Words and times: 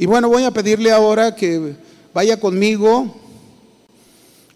Y 0.00 0.06
bueno, 0.06 0.30
voy 0.30 0.44
a 0.44 0.50
pedirle 0.50 0.90
ahora 0.90 1.34
que 1.34 1.74
vaya 2.14 2.40
conmigo 2.40 3.14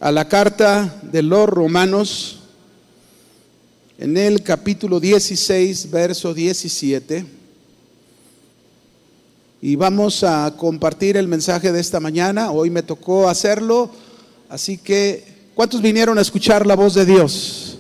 a 0.01 0.11
la 0.11 0.27
carta 0.27 1.03
de 1.03 1.21
los 1.21 1.47
romanos 1.47 2.39
en 3.99 4.17
el 4.17 4.43
capítulo 4.43 4.99
16, 5.01 5.91
verso 5.91 6.33
17. 6.33 7.27
Y 9.61 9.77
vamos 9.77 10.25
a 10.25 10.55
compartir 10.57 11.19
el 11.19 11.29
mensaje 11.29 11.73
de 11.73 11.81
esta 11.81 12.01
mañana. 12.01 12.51
Hoy 12.51 12.71
me 12.71 12.83
tocó 12.83 13.29
hacerlo, 13.29 13.91
así 14.49 14.79
que 14.79 15.27
¿cuántos 15.55 15.83
vinieron 15.83 16.17
a 16.17 16.23
escuchar 16.23 16.67
la 16.67 16.75
voz 16.75 16.95
de 16.95 17.05
Dios? 17.05 17.77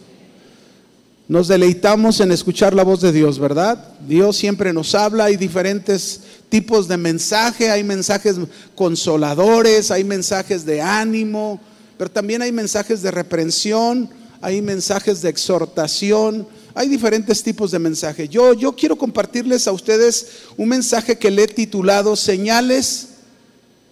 Nos 1.29 1.49
deleitamos 1.49 2.21
en 2.21 2.31
escuchar 2.31 2.75
la 2.75 2.85
voz 2.85 3.01
de 3.01 3.11
Dios, 3.11 3.39
¿verdad? 3.39 3.96
Dios 4.07 4.37
siempre 4.37 4.75
nos 4.75 4.95
habla, 4.95 5.25
hay 5.25 5.39
diferentes 5.39 6.23
tipos 6.55 6.86
de 6.86 6.96
mensaje, 6.96 7.68
hay 7.68 7.82
mensajes 7.82 8.36
consoladores, 8.77 9.90
hay 9.90 10.04
mensajes 10.04 10.64
de 10.64 10.80
ánimo, 10.80 11.61
pero 11.99 12.08
también 12.08 12.43
hay 12.43 12.53
mensajes 12.53 13.03
de 13.03 13.11
reprensión, 13.11 14.08
hay 14.40 14.63
mensajes 14.63 15.21
de 15.21 15.30
exhortación, 15.30 16.46
hay 16.72 16.89
diferentes 16.89 17.43
tipos 17.43 17.72
de 17.72 17.80
mensajes. 17.80 18.30
Yo, 18.30 18.53
yo 18.53 18.77
quiero 18.77 18.94
compartirles 18.94 19.67
a 19.67 19.72
ustedes 19.72 20.29
un 20.57 20.68
mensaje 20.68 21.18
que 21.18 21.29
le 21.29 21.43
he 21.43 21.49
titulado 21.49 22.14
Señales 22.14 23.08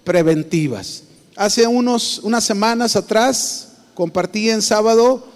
Preventivas. 0.05 1.03
Hace 1.35 1.67
unos, 1.67 2.21
unas 2.21 2.45
semanas 2.45 2.95
atrás 2.95 3.71
compartí 3.93 4.51
en 4.51 4.63
sábado 4.63 5.27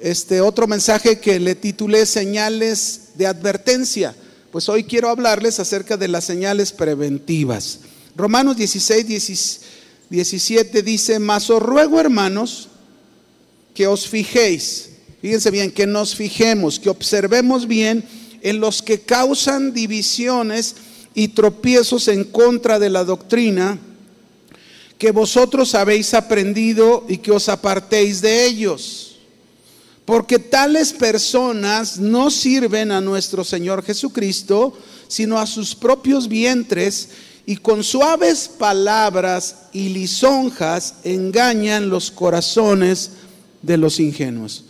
este 0.00 0.40
otro 0.40 0.66
mensaje 0.66 1.20
que 1.20 1.38
le 1.38 1.56
titulé 1.56 2.06
Señales 2.06 3.10
de 3.16 3.26
Advertencia. 3.26 4.14
Pues 4.54 4.68
hoy 4.68 4.84
quiero 4.84 5.08
hablarles 5.08 5.58
acerca 5.58 5.96
de 5.96 6.06
las 6.06 6.22
señales 6.22 6.70
preventivas. 6.70 7.80
Romanos 8.14 8.56
16, 8.56 9.60
17 10.08 10.82
dice, 10.82 11.18
mas 11.18 11.50
os 11.50 11.60
ruego 11.60 11.98
hermanos 11.98 12.68
que 13.74 13.88
os 13.88 14.06
fijéis 14.06 14.90
Fíjense 15.20 15.50
bien, 15.50 15.72
que 15.72 15.88
nos 15.88 16.14
fijemos, 16.14 16.78
que 16.78 16.88
observemos 16.88 17.66
bien 17.66 18.04
en 18.42 18.60
los 18.60 18.80
que 18.80 19.00
causan 19.00 19.74
divisiones 19.74 20.76
y 21.16 21.26
tropiezos 21.26 22.06
en 22.06 22.22
contra 22.22 22.78
de 22.78 22.90
la 22.90 23.02
doctrina 23.02 23.76
que 24.98 25.10
vosotros 25.10 25.74
habéis 25.74 26.14
aprendido 26.14 27.04
y 27.08 27.18
que 27.18 27.32
os 27.32 27.48
apartéis 27.48 28.20
de 28.20 28.46
ellos. 28.46 29.13
Porque 30.04 30.38
tales 30.38 30.92
personas 30.92 31.98
no 31.98 32.30
sirven 32.30 32.92
a 32.92 33.00
nuestro 33.00 33.42
Señor 33.42 33.82
Jesucristo, 33.82 34.76
sino 35.08 35.38
a 35.38 35.46
sus 35.46 35.74
propios 35.74 36.28
vientres, 36.28 37.08
y 37.46 37.56
con 37.56 37.84
suaves 37.84 38.48
palabras 38.48 39.66
y 39.72 39.90
lisonjas 39.90 40.94
engañan 41.04 41.90
los 41.90 42.10
corazones 42.10 43.10
de 43.60 43.76
los 43.76 44.00
ingenuos. 44.00 44.64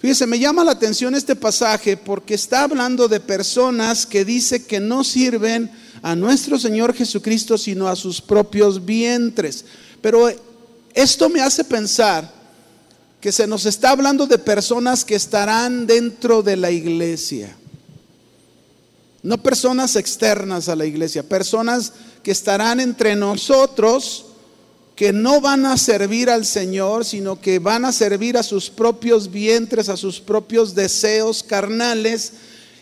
Fíjese, 0.00 0.26
me 0.26 0.38
llama 0.38 0.64
la 0.64 0.72
atención 0.72 1.14
este 1.14 1.36
pasaje 1.36 1.96
porque 1.96 2.34
está 2.34 2.62
hablando 2.62 3.08
de 3.08 3.20
personas 3.20 4.06
que 4.06 4.24
dice 4.24 4.64
que 4.66 4.78
no 4.78 5.04
sirven 5.04 5.70
a 6.02 6.14
nuestro 6.14 6.58
Señor 6.58 6.94
Jesucristo 6.94 7.56
sino 7.56 7.88
a 7.88 7.96
sus 7.96 8.20
propios 8.20 8.84
vientres. 8.84 9.64
Pero 10.00 10.28
esto 10.94 11.28
me 11.28 11.40
hace 11.40 11.64
pensar 11.64 12.32
que 13.26 13.32
se 13.32 13.48
nos 13.48 13.66
está 13.66 13.90
hablando 13.90 14.28
de 14.28 14.38
personas 14.38 15.04
que 15.04 15.16
estarán 15.16 15.84
dentro 15.84 16.44
de 16.44 16.54
la 16.54 16.70
iglesia. 16.70 17.56
No 19.24 19.42
personas 19.42 19.96
externas 19.96 20.68
a 20.68 20.76
la 20.76 20.86
iglesia, 20.86 21.28
personas 21.28 21.92
que 22.22 22.30
estarán 22.30 22.78
entre 22.78 23.16
nosotros 23.16 24.26
que 24.94 25.12
no 25.12 25.40
van 25.40 25.66
a 25.66 25.76
servir 25.76 26.30
al 26.30 26.46
Señor, 26.46 27.04
sino 27.04 27.40
que 27.40 27.58
van 27.58 27.84
a 27.84 27.90
servir 27.90 28.36
a 28.38 28.44
sus 28.44 28.70
propios 28.70 29.28
vientres, 29.28 29.88
a 29.88 29.96
sus 29.96 30.20
propios 30.20 30.76
deseos 30.76 31.42
carnales, 31.42 32.32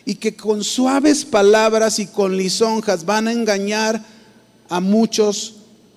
y 0.04 0.16
que 0.16 0.36
con 0.36 0.62
suaves 0.62 1.24
palabras 1.24 1.98
y 1.98 2.06
con 2.06 2.36
lisonjas 2.36 3.06
van 3.06 3.28
a 3.28 3.32
engañar 3.32 4.04
a 4.68 4.78
muchos 4.80 5.54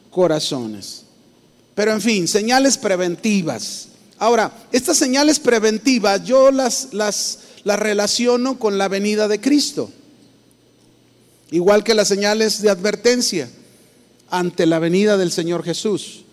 corazones. 0.09 1.03
Pero 1.75 1.91
en 1.91 1.99
fin, 1.99 2.29
señales 2.29 2.77
preventivas. 2.77 3.89
Ahora, 4.19 4.51
estas 4.71 4.97
señales 4.97 5.39
preventivas 5.39 6.23
yo 6.23 6.51
las, 6.51 6.89
las, 6.91 7.39
las 7.63 7.79
relaciono 7.79 8.57
con 8.57 8.77
la 8.77 8.87
venida 8.87 9.27
de 9.27 9.39
Cristo, 9.39 9.91
igual 11.51 11.83
que 11.83 11.93
las 11.93 12.07
señales 12.07 12.61
de 12.61 12.69
advertencia 12.69 13.49
ante 14.29 14.65
la 14.65 14.79
venida 14.79 15.17
del 15.17 15.31
Señor 15.31 15.63
Jesús. 15.63 16.23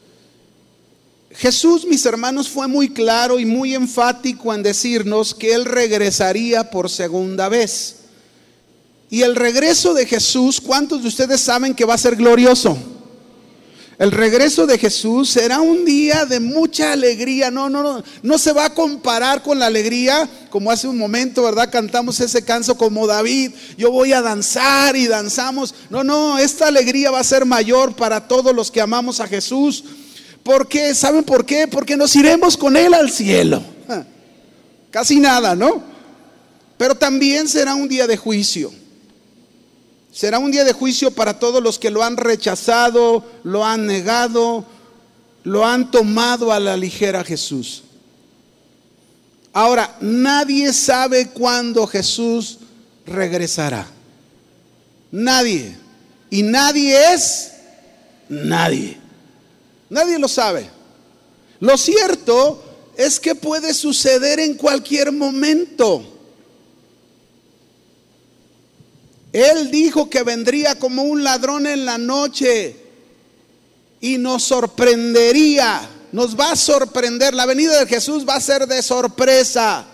Jesús, 1.31 1.85
mis 1.85 2.07
hermanos, 2.07 2.49
fue 2.49 2.69
muy 2.69 2.91
claro 2.91 3.41
y 3.41 3.45
muy 3.45 3.75
enfático 3.75 4.55
en 4.55 4.63
decirnos 4.63 5.35
que 5.35 5.53
Él 5.53 5.65
regresaría 5.65 6.71
por 6.71 6.89
segunda 6.89 7.49
vez. 7.49 7.97
Y 9.11 9.23
el 9.23 9.35
regreso 9.35 9.95
de 9.95 10.07
Jesús, 10.07 10.61
¿cuántos 10.61 11.03
de 11.03 11.09
ustedes 11.09 11.41
saben 11.41 11.75
que 11.75 11.85
va 11.85 11.95
a 11.95 11.99
ser 11.99 12.17
glorioso? 12.17 12.79
El 13.99 14.11
regreso 14.11 14.67
de 14.67 14.77
Jesús 14.77 15.31
será 15.31 15.61
un 15.61 15.85
día 15.85 16.25
de 16.27 16.41
mucha 16.41 16.93
alegría. 16.93 17.51
No, 17.51 17.71
no, 17.71 17.83
no, 17.83 18.03
no 18.23 18.39
se 18.39 18.53
va 18.53 18.67
a 18.67 18.75
comparar 18.75 19.43
con 19.43 19.59
la 19.59 19.67
alegría 19.67 20.29
como 20.51 20.71
hace 20.71 20.89
un 20.89 20.99
momento, 20.99 21.45
¿verdad? 21.45 21.71
Cantamos 21.71 22.19
ese 22.19 22.45
canso 22.45 22.77
como 22.77 23.07
David. 23.07 23.53
Yo 23.79 23.93
voy 23.93 24.13
a 24.13 24.21
danzar 24.21 24.97
y 24.97 25.07
danzamos. 25.07 25.75
No, 25.91 26.03
no, 26.03 26.39
esta 26.39 26.67
alegría 26.67 27.13
va 27.13 27.21
a 27.21 27.25
ser 27.25 27.45
mayor 27.45 27.95
para 27.95 28.27
todos 28.27 28.55
los 28.55 28.71
que 28.71 28.81
amamos 28.81 29.21
a 29.21 29.29
Jesús. 29.29 29.85
¿Por 30.43 30.69
qué? 30.69 30.93
¿Saben 30.95 31.23
por 31.23 31.47
qué? 31.47 31.69
Porque 31.69 31.97
nos 31.97 32.17
iremos 32.17 32.57
con 32.57 32.77
Él 32.77 32.95
al 32.95 33.11
cielo. 33.11 33.63
Casi 34.91 35.19
nada, 35.19 35.55
¿no? 35.55 35.83
Pero 36.77 36.95
también 36.95 37.49
será 37.49 37.75
un 37.75 37.89
día 37.89 38.07
de 38.07 38.17
juicio. 38.17 38.73
Será 40.15 40.39
un 40.39 40.53
día 40.53 40.63
de 40.63 40.73
juicio 40.73 41.11
para 41.11 41.41
todos 41.41 41.61
los 41.61 41.77
que 41.77 41.91
lo 41.91 42.05
han 42.05 42.17
rechazado, 42.17 43.25
lo 43.43 43.65
han 43.65 43.85
negado, 43.85 44.65
lo 45.43 45.67
han 45.67 45.91
tomado 45.91 46.53
a 46.53 46.61
la 46.61 46.77
ligera 46.77 47.25
Jesús. 47.25 47.83
Ahora, 49.53 49.97
nadie 50.01 50.73
sabe 50.73 51.31
cuándo 51.31 51.85
Jesús 51.89 52.59
regresará. 53.05 53.89
Nadie. 55.11 55.77
Y 56.31 56.45
nadie 56.45 57.13
es 57.13 57.51
nadie. 58.29 58.97
Nadie 59.91 60.21
lo 60.21 60.29
sabe. 60.29 60.71
Lo 61.59 61.77
cierto 61.77 62.63
es 62.97 63.19
que 63.19 63.35
puede 63.35 63.75
suceder 63.75 64.39
en 64.39 64.55
cualquier 64.55 65.11
momento. 65.11 66.14
Él 69.35 69.73
dijo 69.73 70.09
que 70.09 70.23
vendría 70.23 70.79
como 70.79 71.03
un 71.03 71.25
ladrón 71.25 71.67
en 71.67 71.85
la 71.85 71.99
noche 71.99 72.77
y 74.01 74.17
nos 74.17 74.45
sorprendería, 74.45 75.91
nos 76.13 76.39
va 76.39 76.53
a 76.53 76.57
sorprender. 76.57 77.35
La 77.35 77.45
venida 77.45 77.81
de 77.81 77.87
Jesús 77.87 78.25
va 78.25 78.37
a 78.37 78.41
ser 78.41 78.69
de 78.69 78.81
sorpresa. 78.81 79.85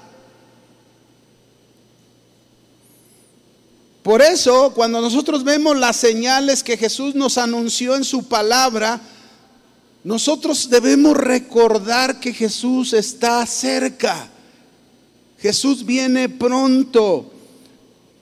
Por 4.02 4.20
eso, 4.20 4.74
cuando 4.74 5.00
nosotros 5.00 5.42
vemos 5.42 5.74
las 5.74 5.96
señales 5.96 6.62
que 6.62 6.76
Jesús 6.76 7.14
nos 7.14 7.38
anunció 7.38 7.96
en 7.96 8.04
su 8.04 8.28
palabra, 8.28 9.00
nosotros 10.04 10.68
debemos 10.68 11.16
recordar 11.16 12.20
que 12.20 12.34
Jesús 12.34 12.92
está 12.92 13.46
cerca. 13.46 14.28
Jesús 15.38 15.86
viene 15.86 16.28
pronto. 16.28 17.39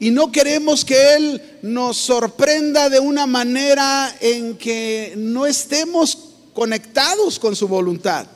Y 0.00 0.10
no 0.10 0.30
queremos 0.30 0.84
que 0.84 1.14
Él 1.14 1.42
nos 1.62 1.96
sorprenda 1.96 2.88
de 2.88 3.00
una 3.00 3.26
manera 3.26 4.14
en 4.20 4.56
que 4.56 5.14
no 5.16 5.44
estemos 5.44 6.18
conectados 6.54 7.38
con 7.38 7.56
su 7.56 7.66
voluntad. 7.66 8.26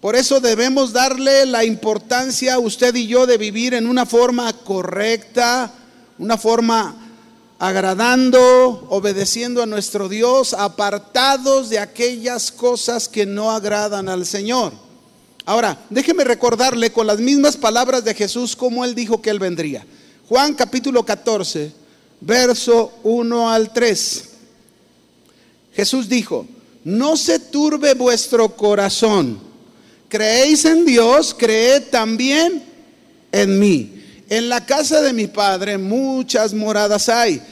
Por 0.00 0.16
eso 0.16 0.40
debemos 0.40 0.92
darle 0.92 1.46
la 1.46 1.64
importancia 1.64 2.54
a 2.54 2.58
usted 2.58 2.94
y 2.96 3.06
yo 3.06 3.26
de 3.26 3.38
vivir 3.38 3.74
en 3.74 3.86
una 3.86 4.04
forma 4.04 4.52
correcta, 4.52 5.72
una 6.18 6.36
forma 6.36 6.96
agradando, 7.60 8.86
obedeciendo 8.90 9.62
a 9.62 9.66
nuestro 9.66 10.08
Dios, 10.08 10.54
apartados 10.54 11.70
de 11.70 11.78
aquellas 11.78 12.50
cosas 12.50 13.08
que 13.08 13.26
no 13.26 13.52
agradan 13.52 14.08
al 14.08 14.26
Señor. 14.26 14.72
Ahora, 15.44 15.78
déjeme 15.90 16.24
recordarle 16.24 16.92
con 16.92 17.06
las 17.06 17.18
mismas 17.18 17.56
palabras 17.56 18.04
de 18.04 18.14
Jesús 18.14 18.54
cómo 18.54 18.84
él 18.84 18.94
dijo 18.94 19.20
que 19.20 19.30
él 19.30 19.40
vendría. 19.40 19.84
Juan 20.28 20.54
capítulo 20.54 21.04
14, 21.04 21.72
verso 22.20 22.92
1 23.02 23.50
al 23.50 23.72
3. 23.72 24.24
Jesús 25.74 26.08
dijo, 26.08 26.46
no 26.84 27.16
se 27.16 27.38
turbe 27.38 27.94
vuestro 27.94 28.56
corazón. 28.56 29.40
Creéis 30.08 30.64
en 30.64 30.84
Dios, 30.84 31.34
creed 31.36 31.84
también 31.90 32.62
en 33.32 33.58
mí. 33.58 34.02
En 34.28 34.48
la 34.48 34.64
casa 34.64 35.00
de 35.02 35.12
mi 35.12 35.26
Padre 35.26 35.76
muchas 35.76 36.54
moradas 36.54 37.08
hay. 37.08 37.42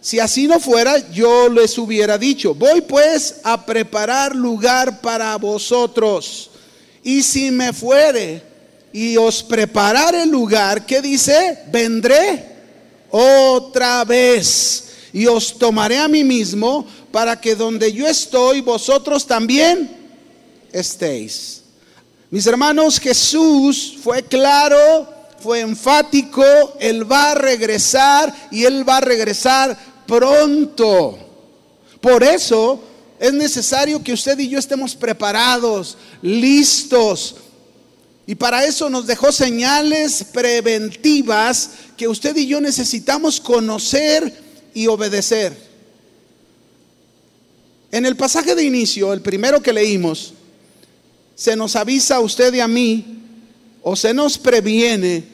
Si 0.00 0.20
así 0.20 0.46
no 0.46 0.60
fuera, 0.60 1.10
yo 1.10 1.48
les 1.48 1.76
hubiera 1.78 2.18
dicho, 2.18 2.54
voy 2.54 2.82
pues 2.82 3.40
a 3.42 3.64
preparar 3.64 4.36
lugar 4.36 5.00
para 5.00 5.36
vosotros. 5.36 6.50
Y 7.08 7.22
si 7.22 7.50
me 7.50 7.72
fuere 7.72 8.42
y 8.92 9.16
os 9.16 9.42
preparare 9.42 10.24
el 10.24 10.28
lugar, 10.28 10.84
¿qué 10.84 11.00
dice? 11.00 11.60
Vendré 11.72 12.44
otra 13.10 14.04
vez 14.04 14.90
y 15.14 15.24
os 15.24 15.56
tomaré 15.56 15.96
a 15.96 16.06
mí 16.06 16.22
mismo 16.22 16.86
para 17.10 17.40
que 17.40 17.54
donde 17.54 17.90
yo 17.94 18.06
estoy, 18.06 18.60
vosotros 18.60 19.26
también 19.26 19.90
estéis. 20.70 21.62
Mis 22.28 22.46
hermanos, 22.46 23.00
Jesús 23.00 23.96
fue 24.02 24.22
claro, 24.22 25.08
fue 25.38 25.60
enfático, 25.60 26.44
Él 26.78 27.10
va 27.10 27.30
a 27.30 27.36
regresar 27.36 28.34
y 28.50 28.66
Él 28.66 28.86
va 28.86 28.98
a 28.98 29.00
regresar 29.00 29.78
pronto. 30.06 31.18
Por 32.02 32.22
eso 32.22 32.82
es 33.18 33.32
necesario 33.32 34.02
que 34.02 34.12
usted 34.12 34.38
y 34.38 34.48
yo 34.48 34.58
estemos 34.58 34.94
preparados, 34.94 35.96
listos. 36.22 37.36
Y 38.26 38.34
para 38.34 38.64
eso 38.64 38.88
nos 38.90 39.06
dejó 39.06 39.32
señales 39.32 40.24
preventivas 40.32 41.70
que 41.96 42.06
usted 42.06 42.36
y 42.36 42.46
yo 42.46 42.60
necesitamos 42.60 43.40
conocer 43.40 44.32
y 44.74 44.86
obedecer. 44.86 45.56
En 47.90 48.04
el 48.04 48.16
pasaje 48.16 48.54
de 48.54 48.64
inicio, 48.64 49.12
el 49.12 49.22
primero 49.22 49.62
que 49.62 49.72
leímos, 49.72 50.34
se 51.34 51.56
nos 51.56 51.74
avisa 51.74 52.16
a 52.16 52.20
usted 52.20 52.52
y 52.52 52.60
a 52.60 52.68
mí, 52.68 53.22
o 53.82 53.96
se 53.96 54.12
nos 54.12 54.36
previene 54.36 55.24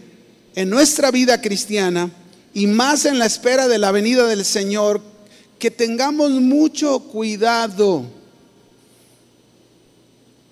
en 0.54 0.70
nuestra 0.70 1.10
vida 1.10 1.40
cristiana, 1.40 2.10
y 2.52 2.68
más 2.68 3.04
en 3.04 3.18
la 3.18 3.26
espera 3.26 3.66
de 3.66 3.78
la 3.78 3.90
venida 3.90 4.26
del 4.28 4.44
Señor, 4.44 5.02
que 5.58 5.70
tengamos 5.70 6.30
mucho 6.30 7.00
cuidado. 7.00 8.04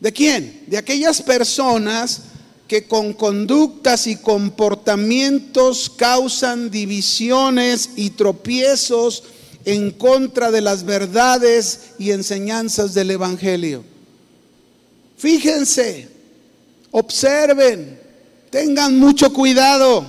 ¿De 0.01 0.13
quién? 0.13 0.65
De 0.67 0.79
aquellas 0.79 1.23
personas 1.23 2.23
que 2.67 2.87
con 2.89 3.13
conductas 3.13 4.07
y 4.07 4.17
comportamientos 4.17 5.91
causan 5.91 6.71
divisiones 6.71 7.91
y 7.97 8.11
tropiezos 8.11 9.25
en 9.65 9.91
contra 9.91 10.51
de 10.51 10.61
las 10.61 10.85
verdades 10.85 11.91
y 11.99 12.11
enseñanzas 12.11 12.95
del 12.95 13.11
Evangelio. 13.11 13.85
Fíjense, 15.19 16.09
observen, 16.91 18.01
tengan 18.51 18.99
mucho 18.99 19.33
cuidado. 19.33 20.05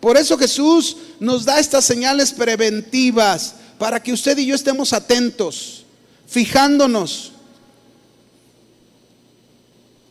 Por 0.00 0.16
eso 0.16 0.36
Jesús 0.36 0.96
nos 1.20 1.44
da 1.44 1.58
estas 1.60 1.84
señales 1.84 2.32
preventivas 2.32 3.54
para 3.80 4.02
que 4.02 4.12
usted 4.12 4.36
y 4.36 4.44
yo 4.44 4.54
estemos 4.54 4.92
atentos, 4.92 5.86
fijándonos. 6.26 7.32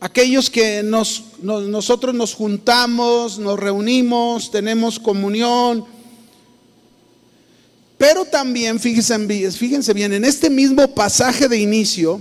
Aquellos 0.00 0.50
que 0.50 0.82
nos, 0.82 1.22
nosotros 1.40 2.12
nos 2.12 2.34
juntamos, 2.34 3.38
nos 3.38 3.60
reunimos, 3.60 4.50
tenemos 4.50 4.98
comunión. 4.98 5.84
Pero 7.96 8.24
también, 8.24 8.80
fíjense, 8.80 9.52
fíjense 9.52 9.94
bien, 9.94 10.14
en 10.14 10.24
este 10.24 10.50
mismo 10.50 10.92
pasaje 10.92 11.46
de 11.46 11.58
inicio, 11.58 12.20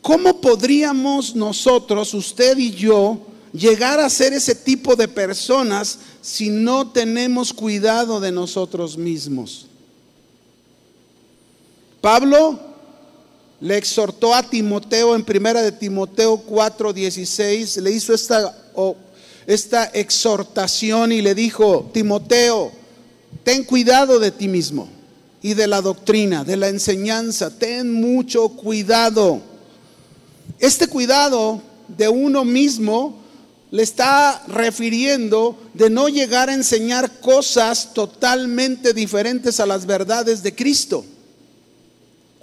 ¿cómo 0.00 0.40
podríamos 0.40 1.36
nosotros, 1.36 2.14
usted 2.14 2.56
y 2.56 2.70
yo, 2.70 3.20
llegar 3.52 4.00
a 4.00 4.08
ser 4.08 4.32
ese 4.32 4.54
tipo 4.54 4.96
de 4.96 5.06
personas 5.06 5.98
si 6.22 6.48
no 6.48 6.92
tenemos 6.92 7.52
cuidado 7.52 8.20
de 8.20 8.32
nosotros 8.32 8.96
mismos. 8.96 9.66
Pablo 12.06 12.56
le 13.60 13.76
exhortó 13.76 14.32
a 14.32 14.44
Timoteo 14.44 15.16
en 15.16 15.24
primera 15.24 15.60
de 15.60 15.72
Timoteo 15.72 16.40
4:16, 16.40 17.82
le 17.82 17.90
hizo 17.90 18.14
esta, 18.14 18.56
esta 19.44 19.86
exhortación 19.86 21.10
y 21.10 21.20
le 21.20 21.34
dijo, 21.34 21.90
Timoteo, 21.92 22.70
ten 23.42 23.64
cuidado 23.64 24.20
de 24.20 24.30
ti 24.30 24.46
mismo 24.46 24.88
y 25.42 25.54
de 25.54 25.66
la 25.66 25.82
doctrina, 25.82 26.44
de 26.44 26.56
la 26.56 26.68
enseñanza, 26.68 27.50
ten 27.50 27.92
mucho 27.92 28.50
cuidado. 28.50 29.40
Este 30.60 30.86
cuidado 30.86 31.60
de 31.88 32.08
uno 32.08 32.44
mismo 32.44 33.16
le 33.72 33.82
está 33.82 34.44
refiriendo 34.46 35.58
de 35.74 35.90
no 35.90 36.08
llegar 36.08 36.50
a 36.50 36.54
enseñar 36.54 37.18
cosas 37.18 37.92
totalmente 37.94 38.92
diferentes 38.92 39.58
a 39.58 39.66
las 39.66 39.86
verdades 39.86 40.44
de 40.44 40.54
Cristo. 40.54 41.04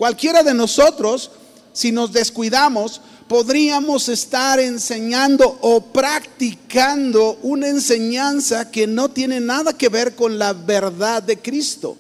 Cualquiera 0.04 0.44
de 0.44 0.54
nosotros, 0.54 1.32
si 1.72 1.94
nos 1.94 2.12
descuidamos, 2.12 3.00
podríamos 3.30 4.10
estar 4.10 4.60
enseñando 4.60 5.58
o 5.62 5.80
practicando 5.80 7.40
una 7.42 7.70
enseñanza 7.70 8.70
que 8.70 8.86
no 8.86 9.08
tiene 9.08 9.40
nada 9.40 9.72
que 9.72 9.88
ver 9.88 10.14
con 10.14 10.38
la 10.38 10.52
verdad 10.52 11.24
de 11.24 11.38
Cristo. 11.38 11.96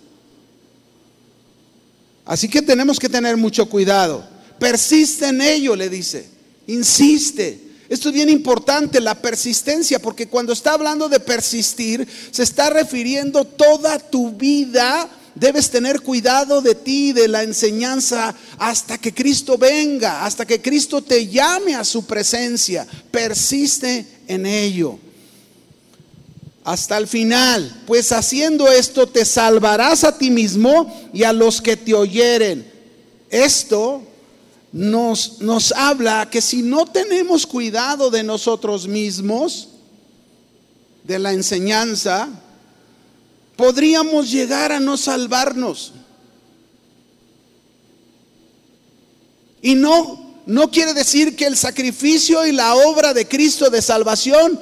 Así 2.25 2.49
que 2.49 2.61
tenemos 2.61 2.99
que 2.99 3.07
tener 3.07 3.37
mucho 3.37 3.69
cuidado. 3.69 4.27
Persiste 4.59 5.29
en 5.29 5.39
ello, 5.39 5.73
le 5.73 5.87
dice. 5.87 6.27
Insiste. 6.67 7.61
Esto 7.87 8.09
es 8.09 8.15
bien 8.15 8.29
importante, 8.29 8.99
la 8.99 9.15
persistencia, 9.15 9.97
porque 9.99 10.27
cuando 10.27 10.51
está 10.51 10.73
hablando 10.73 11.07
de 11.07 11.21
persistir, 11.21 12.05
se 12.31 12.43
está 12.43 12.69
refiriendo 12.69 13.45
toda 13.45 13.97
tu 13.97 14.31
vida. 14.31 15.09
Debes 15.35 15.69
tener 15.71 16.01
cuidado 16.01 16.61
de 16.61 16.75
ti, 16.75 17.11
de 17.11 17.27
la 17.27 17.43
enseñanza, 17.43 18.35
hasta 18.59 18.97
que 18.99 19.13
Cristo 19.13 19.57
venga, 19.57 20.25
hasta 20.25 20.45
que 20.45 20.61
Cristo 20.61 21.01
te 21.01 21.27
llame 21.27 21.73
a 21.75 21.83
su 21.83 22.05
presencia. 22.05 22.85
Persiste 23.09 24.05
en 24.27 24.45
ello. 24.45 24.99
Hasta 26.63 26.97
el 26.97 27.07
final, 27.07 27.83
pues 27.85 28.11
haciendo 28.11 28.71
esto 28.71 29.07
te 29.07 29.25
salvarás 29.25 30.03
a 30.03 30.17
ti 30.17 30.29
mismo 30.29 31.09
y 31.13 31.23
a 31.23 31.33
los 31.33 31.61
que 31.61 31.75
te 31.75 31.93
oyeren. 31.93 32.71
Esto 33.29 34.03
nos, 34.71 35.41
nos 35.41 35.71
habla 35.71 36.29
que 36.29 36.41
si 36.41 36.61
no 36.61 36.85
tenemos 36.85 37.45
cuidado 37.45 38.09
de 38.09 38.23
nosotros 38.23 38.87
mismos, 38.87 39.69
de 41.03 41.19
la 41.19 41.33
enseñanza, 41.33 42.29
podríamos 43.55 44.31
llegar 44.31 44.71
a 44.71 44.79
no 44.79 44.97
salvarnos. 44.97 45.93
Y 49.61 49.75
no, 49.75 50.41
no 50.45 50.69
quiere 50.69 50.93
decir 50.93 51.35
que 51.35 51.45
el 51.45 51.55
sacrificio 51.55 52.45
y 52.45 52.51
la 52.51 52.75
obra 52.75 53.13
de 53.13 53.27
Cristo 53.27 53.69
de 53.69 53.81
salvación 53.81 54.59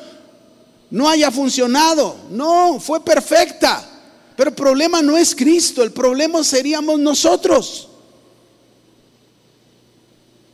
no 0.92 1.10
haya 1.10 1.32
funcionado. 1.32 2.16
No, 2.30 2.80
fue 2.80 3.04
perfecta. 3.04 3.88
Pero 4.36 4.50
el 4.50 4.56
problema 4.56 5.02
no 5.02 5.18
es 5.18 5.36
Cristo, 5.36 5.84
el 5.84 5.92
problema 5.92 6.44
seríamos 6.44 7.00
nosotros 7.00 7.90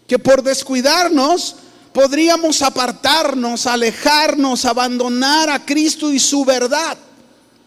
que 0.07 0.17
por 0.17 0.41
descuidarnos 0.41 1.57
podríamos 1.93 2.61
apartarnos, 2.61 3.67
alejarnos, 3.67 4.65
abandonar 4.65 5.49
a 5.49 5.65
Cristo 5.65 6.11
y 6.11 6.19
su 6.19 6.45
verdad. 6.45 6.97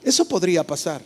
Eso 0.02 0.24
podría 0.24 0.64
pasar. 0.64 1.02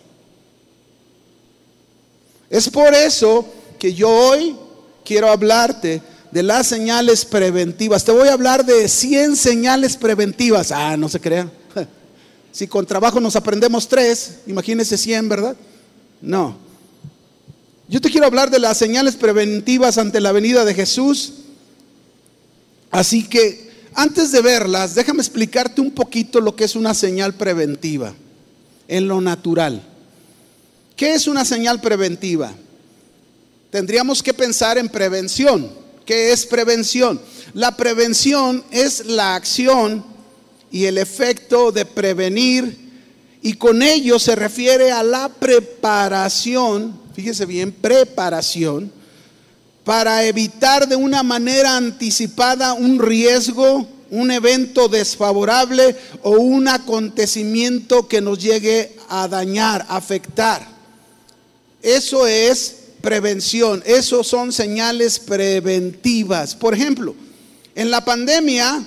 Es 2.49 2.69
por 2.69 2.95
eso 2.95 3.45
que 3.79 3.93
yo 3.93 4.09
hoy 4.09 4.57
quiero 5.05 5.29
hablarte 5.29 6.01
de 6.31 6.43
las 6.43 6.67
señales 6.67 7.25
preventivas. 7.25 8.05
Te 8.05 8.13
voy 8.13 8.29
a 8.29 8.33
hablar 8.33 8.65
de 8.65 8.89
100 8.89 9.37
señales 9.37 9.97
preventivas. 9.97 10.71
Ah, 10.71 10.97
no 10.97 11.09
se 11.09 11.21
crean. 11.21 11.51
Si 12.53 12.69
con 12.69 12.87
trabajo 12.87 13.19
nos 13.19 13.35
aprendemos 13.35 13.89
tres, 13.89 14.37
imagínense 14.47 14.97
100, 14.97 15.29
¿verdad? 15.29 15.57
No. 16.23 16.57
Yo 17.89 18.01
te 18.01 18.09
quiero 18.09 18.29
hablar 18.29 18.49
de 18.49 18.61
las 18.61 18.79
señales 18.79 19.17
preventivas 19.17 19.99
ante 19.99 20.21
la 20.21 20.31
venida 20.31 20.65
de 20.65 20.73
Jesús. 20.73 21.33
Así 22.93 23.25
que 23.25 23.73
antes 23.93 24.31
de 24.31 24.41
verlas, 24.41 24.95
déjame 24.95 25.19
explicarte 25.19 25.81
un 25.81 25.91
poquito 25.91 26.41
lo 26.41 26.55
que 26.55 26.63
es 26.63 26.77
una 26.77 26.95
señal 26.95 27.35
preventiva 27.35 28.15
en 28.89 29.09
lo 29.09 29.21
natural. 29.21 29.83
¿Qué 30.97 31.15
es 31.15 31.27
una 31.27 31.45
señal 31.45 31.81
preventiva? 31.81 32.53
Tendríamos 33.71 34.23
que 34.23 34.35
pensar 34.35 34.79
en 34.79 34.89
prevención. 34.89 35.71
¿Qué 36.07 36.33
es 36.33 36.47
prevención? 36.47 37.21
La 37.55 37.77
prevención 37.77 38.63
es 38.71 39.07
la 39.07 39.35
acción 39.35 40.05
y 40.71 40.85
el 40.85 40.99
efecto 40.99 41.73
de 41.73 41.85
prevenir 41.85 42.85
y 43.43 43.55
con 43.55 43.83
ello 43.83 44.19
se 44.19 44.35
refiere 44.35 44.91
a 44.91 45.03
la 45.03 45.29
preparación 45.29 47.05
fíjese 47.15 47.47
bien, 47.47 47.73
preparación 47.73 48.93
para 49.85 50.25
evitar 50.25 50.89
de 50.89 50.97
una 50.97 51.23
manera 51.23 51.77
anticipada 51.77 52.73
un 52.73 52.99
riesgo, 52.99 53.87
un 54.15 54.31
evento 54.31 54.89
desfavorable 54.89 55.97
o 56.23 56.31
un 56.31 56.69
acontecimiento 56.69 58.07
que 58.07 58.21
nos 58.21 58.39
llegue 58.39 58.97
a 59.09 59.27
dañar, 59.27 59.85
a 59.89 59.97
afectar. 59.97 60.67
Eso 61.83 62.27
es 62.27 62.77
prevención, 63.03 63.83
eso 63.85 64.23
son 64.23 64.53
señales 64.53 65.19
preventivas. 65.19 66.55
Por 66.55 66.75
ejemplo, 66.75 67.15
en 67.75 67.91
la 67.91 68.05
pandemia, 68.05 68.85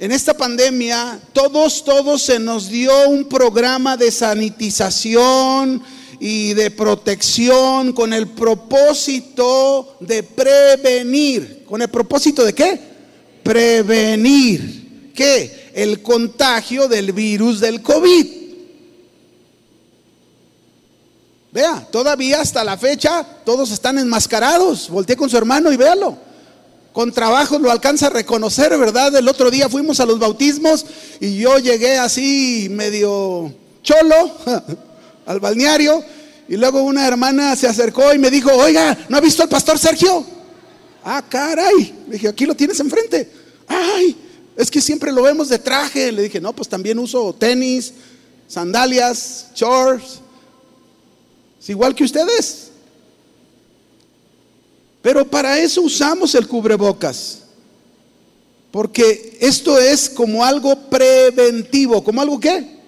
en 0.00 0.12
esta 0.12 0.34
pandemia, 0.34 1.20
todos, 1.32 1.84
todos 1.84 2.22
se 2.22 2.40
nos 2.40 2.68
dio 2.68 3.08
un 3.08 3.28
programa 3.28 3.96
de 3.96 4.10
sanitización 4.10 5.82
y 6.18 6.54
de 6.54 6.70
protección 6.72 7.92
con 7.92 8.12
el 8.12 8.28
propósito 8.28 9.96
de 10.00 10.24
prevenir. 10.24 11.64
¿Con 11.64 11.80
el 11.80 11.88
propósito 11.88 12.44
de 12.44 12.52
qué? 12.52 12.91
Prevenir. 13.42 15.12
¿Qué? 15.14 15.70
El 15.74 16.02
contagio 16.02 16.88
del 16.88 17.12
virus 17.12 17.60
del 17.60 17.82
COVID. 17.82 18.42
Vea, 21.52 21.86
todavía 21.90 22.40
hasta 22.40 22.64
la 22.64 22.78
fecha 22.78 23.24
todos 23.44 23.70
están 23.70 23.98
enmascarados. 23.98 24.88
Volteé 24.88 25.16
con 25.16 25.28
su 25.28 25.36
hermano 25.36 25.70
y 25.70 25.76
véalo. 25.76 26.16
Con 26.92 27.12
trabajo 27.12 27.58
lo 27.58 27.70
alcanza 27.70 28.06
a 28.06 28.10
reconocer, 28.10 28.76
¿verdad? 28.78 29.14
El 29.16 29.28
otro 29.28 29.50
día 29.50 29.68
fuimos 29.68 30.00
a 30.00 30.06
los 30.06 30.18
bautismos 30.18 30.84
y 31.20 31.36
yo 31.38 31.58
llegué 31.58 31.98
así 31.98 32.68
medio 32.70 33.52
cholo 33.82 34.32
al 35.26 35.40
balneario 35.40 36.02
y 36.48 36.56
luego 36.56 36.82
una 36.82 37.06
hermana 37.06 37.56
se 37.56 37.66
acercó 37.66 38.12
y 38.12 38.18
me 38.18 38.30
dijo, 38.30 38.50
oiga, 38.52 38.98
¿no 39.08 39.16
ha 39.16 39.20
visto 39.20 39.42
al 39.42 39.48
pastor 39.48 39.78
Sergio? 39.78 40.24
Ah, 41.04 41.24
caray. 41.28 41.94
Le 42.06 42.14
dije, 42.14 42.28
aquí 42.28 42.46
lo 42.46 42.54
tienes 42.54 42.78
enfrente. 42.80 43.30
Ay, 43.66 44.16
es 44.56 44.70
que 44.70 44.80
siempre 44.80 45.12
lo 45.12 45.22
vemos 45.22 45.48
de 45.48 45.58
traje. 45.58 46.12
Le 46.12 46.22
dije, 46.22 46.40
no, 46.40 46.54
pues 46.54 46.68
también 46.68 46.98
uso 46.98 47.34
tenis, 47.34 47.92
sandalias, 48.48 49.46
shorts 49.54 50.22
es 51.62 51.68
igual 51.70 51.94
que 51.94 52.02
ustedes. 52.02 52.70
Pero 55.00 55.28
para 55.30 55.60
eso 55.60 55.82
usamos 55.82 56.34
el 56.34 56.48
cubrebocas. 56.48 57.38
Porque 58.72 59.38
esto 59.40 59.78
es 59.78 60.10
como 60.10 60.44
algo 60.44 60.74
preventivo. 60.90 62.02
¿Como 62.02 62.20
algo 62.20 62.40
qué? 62.40 62.78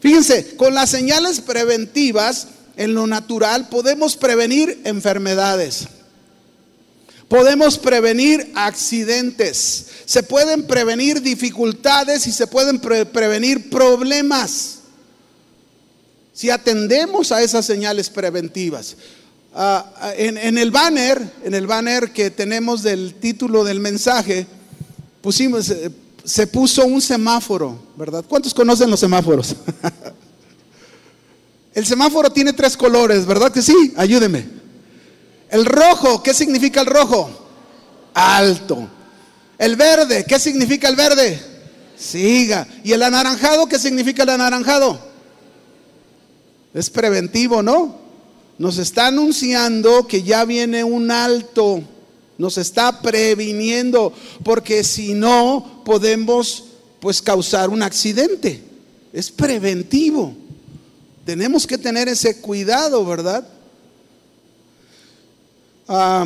Fíjense, 0.00 0.56
con 0.56 0.74
las 0.74 0.90
señales 0.90 1.40
preventivas 1.40 2.48
en 2.76 2.94
lo 2.94 3.06
natural 3.06 3.68
podemos 3.68 4.16
prevenir 4.16 4.80
enfermedades. 4.82 5.86
Podemos 7.30 7.78
prevenir 7.78 8.50
accidentes. 8.56 9.86
Se 10.04 10.24
pueden 10.24 10.66
prevenir 10.66 11.22
dificultades 11.22 12.26
y 12.26 12.32
se 12.32 12.48
pueden 12.48 12.80
prevenir 12.80 13.70
problemas 13.70 14.80
si 16.32 16.50
atendemos 16.50 17.30
a 17.30 17.40
esas 17.40 17.64
señales 17.64 18.10
preventivas. 18.10 18.96
Ah, 19.54 19.92
ah, 20.00 20.12
en, 20.16 20.58
el 20.58 20.72
banner, 20.72 21.22
en 21.44 21.54
el 21.54 21.68
banner 21.68 22.12
que 22.12 22.32
tenemos 22.32 22.82
del 22.82 23.14
título 23.14 23.62
del 23.62 23.78
mensaje, 23.78 24.48
pusimos, 25.22 25.70
eh, 25.70 25.88
se 26.24 26.48
puso 26.48 26.84
un 26.84 27.00
semáforo, 27.00 27.80
¿verdad? 27.96 28.24
¿Cuántos 28.28 28.52
conocen 28.52 28.90
los 28.90 28.98
semáforos? 28.98 29.54
el 31.74 31.86
semáforo 31.86 32.28
tiene 32.32 32.52
tres 32.52 32.76
colores, 32.76 33.24
¿verdad 33.24 33.52
que 33.52 33.62
sí? 33.62 33.94
Ayúdeme. 33.96 34.59
El 35.50 35.64
rojo, 35.64 36.22
¿qué 36.22 36.32
significa 36.32 36.80
el 36.80 36.86
rojo? 36.86 37.28
Alto. 38.14 38.88
El 39.58 39.76
verde, 39.76 40.24
¿qué 40.26 40.38
significa 40.38 40.88
el 40.88 40.96
verde? 40.96 41.40
Siga. 41.98 42.66
¿Y 42.82 42.92
el 42.92 43.02
anaranjado, 43.02 43.66
qué 43.66 43.78
significa 43.78 44.22
el 44.22 44.30
anaranjado? 44.30 44.98
Es 46.72 46.88
preventivo, 46.88 47.62
¿no? 47.62 47.96
Nos 48.58 48.78
está 48.78 49.08
anunciando 49.08 50.06
que 50.06 50.22
ya 50.22 50.44
viene 50.44 50.84
un 50.84 51.10
alto. 51.10 51.82
Nos 52.38 52.56
está 52.56 53.02
previniendo. 53.02 54.12
Porque 54.44 54.84
si 54.84 55.14
no, 55.14 55.82
podemos 55.84 56.64
pues 57.00 57.20
causar 57.20 57.70
un 57.70 57.82
accidente. 57.82 58.62
Es 59.12 59.30
preventivo. 59.30 60.34
Tenemos 61.24 61.66
que 61.66 61.76
tener 61.76 62.08
ese 62.08 62.40
cuidado, 62.40 63.04
¿verdad? 63.04 63.46
Ah, 65.92 66.24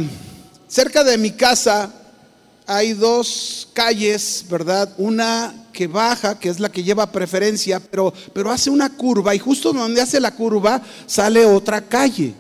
cerca 0.68 1.02
de 1.02 1.16
mi 1.16 1.30
casa 1.30 1.90
hay 2.66 2.92
dos 2.92 3.66
calles, 3.73 4.44
¿verdad? 4.50 4.92
Una 4.99 5.54
que 5.73 5.87
baja, 5.87 6.38
que 6.38 6.50
es 6.50 6.61
la 6.61 6.71
que 6.71 6.83
lleva 6.83 7.11
preferencia, 7.11 7.80
pero, 7.80 8.12
pero 8.35 8.50
hace 8.50 8.68
una 8.68 8.94
curva 8.94 9.35
y 9.35 9.38
justo 9.38 9.73
donde 9.73 10.02
hace 10.02 10.21
la 10.21 10.33
curva 10.33 10.83
sale 11.06 11.47
otra 11.47 11.80
calle. 11.80 12.35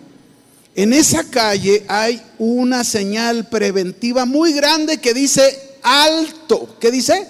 En 0.74 0.92
esa 0.92 1.24
calle 1.24 1.86
hay 1.88 2.20
una 2.38 2.84
señal 2.84 3.48
preventiva 3.48 4.26
muy 4.26 4.52
grande 4.52 4.98
que 4.98 5.14
dice 5.14 5.78
alto. 5.82 6.76
¿Qué 6.78 6.90
dice? 6.90 7.26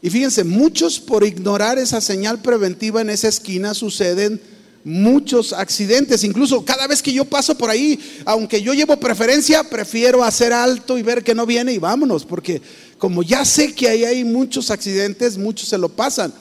Y 0.00 0.10
fíjense, 0.10 0.44
muchos 0.44 1.00
por 1.00 1.24
ignorar 1.24 1.76
esa 1.76 2.00
señal 2.00 2.40
preventiva 2.40 3.00
en 3.00 3.10
esa 3.10 3.26
esquina 3.26 3.74
suceden 3.74 4.40
muchos 4.88 5.52
accidentes. 5.52 6.24
Incluso 6.24 6.64
cada 6.64 6.86
vez 6.86 7.02
que 7.02 7.12
yo 7.12 7.24
paso 7.24 7.56
por 7.56 7.70
ahí, 7.70 7.98
aunque 8.24 8.62
yo 8.62 8.72
llevo 8.72 8.98
preferencia, 8.98 9.62
prefiero 9.62 10.24
hacer 10.24 10.52
alto 10.52 10.96
y 10.98 11.02
ver 11.02 11.22
que 11.22 11.34
no 11.34 11.46
viene 11.46 11.72
y 11.72 11.78
vámonos, 11.78 12.24
porque 12.24 12.60
como 12.96 13.22
ya 13.22 13.44
sé 13.44 13.74
que 13.74 13.88
ahí 13.88 14.04
hay 14.04 14.24
muchos 14.24 14.70
accidentes, 14.70 15.36
muchos 15.36 15.68
se 15.68 15.78
lo 15.78 15.88
pasan. 15.88 16.32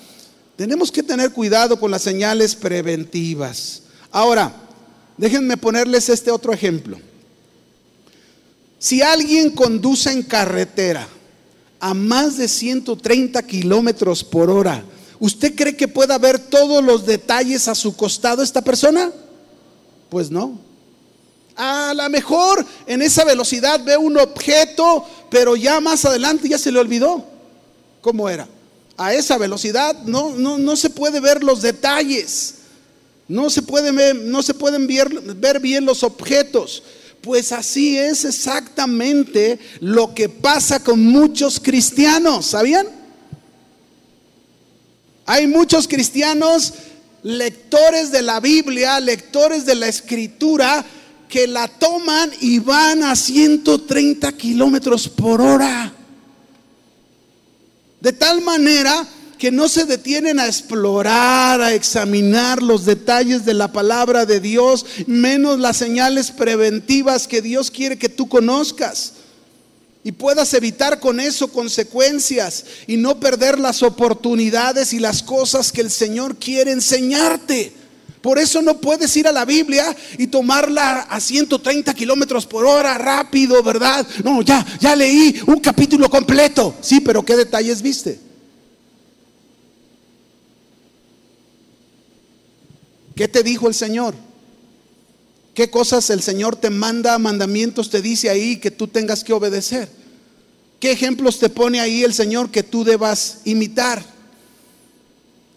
Tenemos 0.56 0.92
que 0.92 1.04
tener 1.04 1.32
cuidado 1.32 1.80
con 1.80 1.92
las 1.92 2.02
señales 2.02 2.56
preventivas. 2.56 3.84
Ahora, 4.12 4.54
déjenme 5.18 5.58
ponerles 5.58 6.10
este 6.10 6.32
otro 6.32 6.54
ejemplo. 6.54 6.98
Si 8.80 9.02
alguien 9.02 9.52
conduce 9.52 10.12
en 10.12 10.24
carretera 10.24 11.08
a 11.80 11.94
más 11.94 12.38
de 12.38 12.48
130 12.48 13.42
kilómetros 13.44 14.24
por 14.24 14.50
hora, 14.50 14.84
¿usted 15.20 15.56
cree 15.56 15.76
que 15.76 15.88
pueda 15.88 16.18
ver 16.18 16.40
todos 16.40 16.84
los 16.84 17.06
detalles 17.06 17.68
a 17.68 17.76
su 17.76 17.96
costado 17.96 18.44
esta 18.44 18.62
persona? 18.62 19.12
Pues 20.10 20.32
no. 20.32 20.60
A 21.56 21.94
lo 21.96 22.10
mejor 22.10 22.66
en 22.86 23.02
esa 23.02 23.26
velocidad 23.26 23.84
ve 23.84 23.98
un 23.98 24.18
objeto, 24.18 25.04
pero 25.30 25.56
ya 25.56 25.80
más 25.82 26.06
adelante 26.06 26.48
ya 26.48 26.58
se 26.58 26.72
le 26.72 26.80
olvidó 26.80 27.26
cómo 28.02 28.30
era. 28.30 28.48
A 28.96 29.14
esa 29.14 29.38
velocidad 29.38 29.96
no, 30.04 30.36
no, 30.36 30.58
no 30.58 30.76
se 30.76 30.90
puede 30.90 31.20
ver 31.20 31.44
los 31.44 31.62
detalles. 31.62 32.56
No 33.28 33.50
se, 33.50 33.62
puede 33.62 33.92
ver, 33.92 34.16
no 34.16 34.42
se 34.42 34.54
pueden 34.54 34.88
ver, 34.88 35.10
ver 35.36 35.60
bien 35.60 35.86
los 35.86 36.04
objetos. 36.04 36.84
Pues 37.22 37.52
así 37.52 37.98
es 37.98 38.24
exactamente 38.24 39.60
lo 39.82 40.14
que 40.14 40.30
pasa 40.30 40.82
con 40.82 41.04
muchos 41.04 41.60
cristianos, 41.60 42.46
¿sabían? 42.46 42.88
Hay 45.30 45.46
muchos 45.46 45.90
cristianos 45.90 46.74
lectores 47.22 48.14
de 48.14 48.22
la 48.22 48.40
Biblia, 48.40 48.98
lectores 49.02 49.66
de 49.66 49.76
la 49.76 49.90
escritura, 49.90 50.86
que 51.28 51.48
la 51.48 51.68
toman 51.68 52.32
y 52.40 52.60
van 52.60 53.04
a 53.04 53.14
130 53.14 54.32
kilómetros 54.32 55.10
por 55.10 55.42
hora. 55.42 55.94
De 58.00 58.14
tal 58.14 58.40
manera 58.40 59.06
que 59.38 59.52
no 59.52 59.68
se 59.68 59.84
detienen 59.84 60.40
a 60.40 60.48
explorar, 60.48 61.60
a 61.60 61.74
examinar 61.74 62.64
los 62.64 62.86
detalles 62.86 63.44
de 63.44 63.54
la 63.54 63.74
palabra 63.74 64.26
de 64.26 64.40
Dios, 64.40 64.86
menos 65.08 65.60
las 65.60 65.76
señales 65.76 66.32
preventivas 66.32 67.28
que 67.28 67.42
Dios 67.42 67.70
quiere 67.70 67.98
que 67.98 68.08
tú 68.08 68.30
conozcas. 68.30 69.17
Y 70.08 70.14
puedas 70.14 70.54
evitar 70.54 71.02
con 71.02 71.20
eso 71.20 71.50
consecuencias 71.50 72.64
y 72.88 72.96
no 72.96 73.20
perder 73.20 73.60
las 73.60 73.84
oportunidades 73.84 74.94
y 74.94 75.00
las 75.00 75.22
cosas 75.22 75.74
que 75.74 75.82
el 75.82 75.92
Señor 75.92 76.38
quiere 76.38 76.72
enseñarte. 76.72 77.74
Por 78.22 78.40
eso 78.40 78.62
no 78.62 78.80
puedes 78.80 79.18
ir 79.18 79.28
a 79.28 79.34
la 79.34 79.44
Biblia 79.44 79.94
y 80.18 80.28
tomarla 80.28 81.02
a 81.10 81.20
130 81.20 81.94
kilómetros 81.94 82.46
por 82.46 82.66
hora 82.66 82.98
rápido, 82.98 83.62
¿verdad? 83.62 84.08
No, 84.24 84.42
ya, 84.44 84.66
ya 84.80 84.96
leí 84.96 85.42
un 85.46 85.60
capítulo 85.60 86.10
completo. 86.10 86.74
Sí, 86.80 87.02
pero 87.02 87.26
¿qué 87.26 87.36
detalles 87.36 87.82
viste? 87.82 88.18
¿Qué 93.14 93.28
te 93.28 93.44
dijo 93.44 93.68
el 93.68 93.74
Señor? 93.74 94.16
¿Qué 95.58 95.72
cosas 95.72 96.12
el 96.12 96.22
Señor 96.22 96.56
te 96.56 96.70
manda, 96.70 97.18
mandamientos 97.18 97.90
te 97.90 98.00
dice 98.00 98.30
ahí 98.30 98.58
que 98.58 98.70
tú 98.70 98.88
tengas 98.88 99.24
que 99.24 99.34
obedecer? 99.34 99.90
¿Qué 100.80 100.92
ejemplos 100.92 101.40
te 101.40 101.50
pone 101.50 101.80
ahí 101.80 102.04
el 102.04 102.14
Señor 102.14 102.52
que 102.52 102.62
tú 102.62 102.84
debas 102.84 103.40
imitar? 103.44 104.06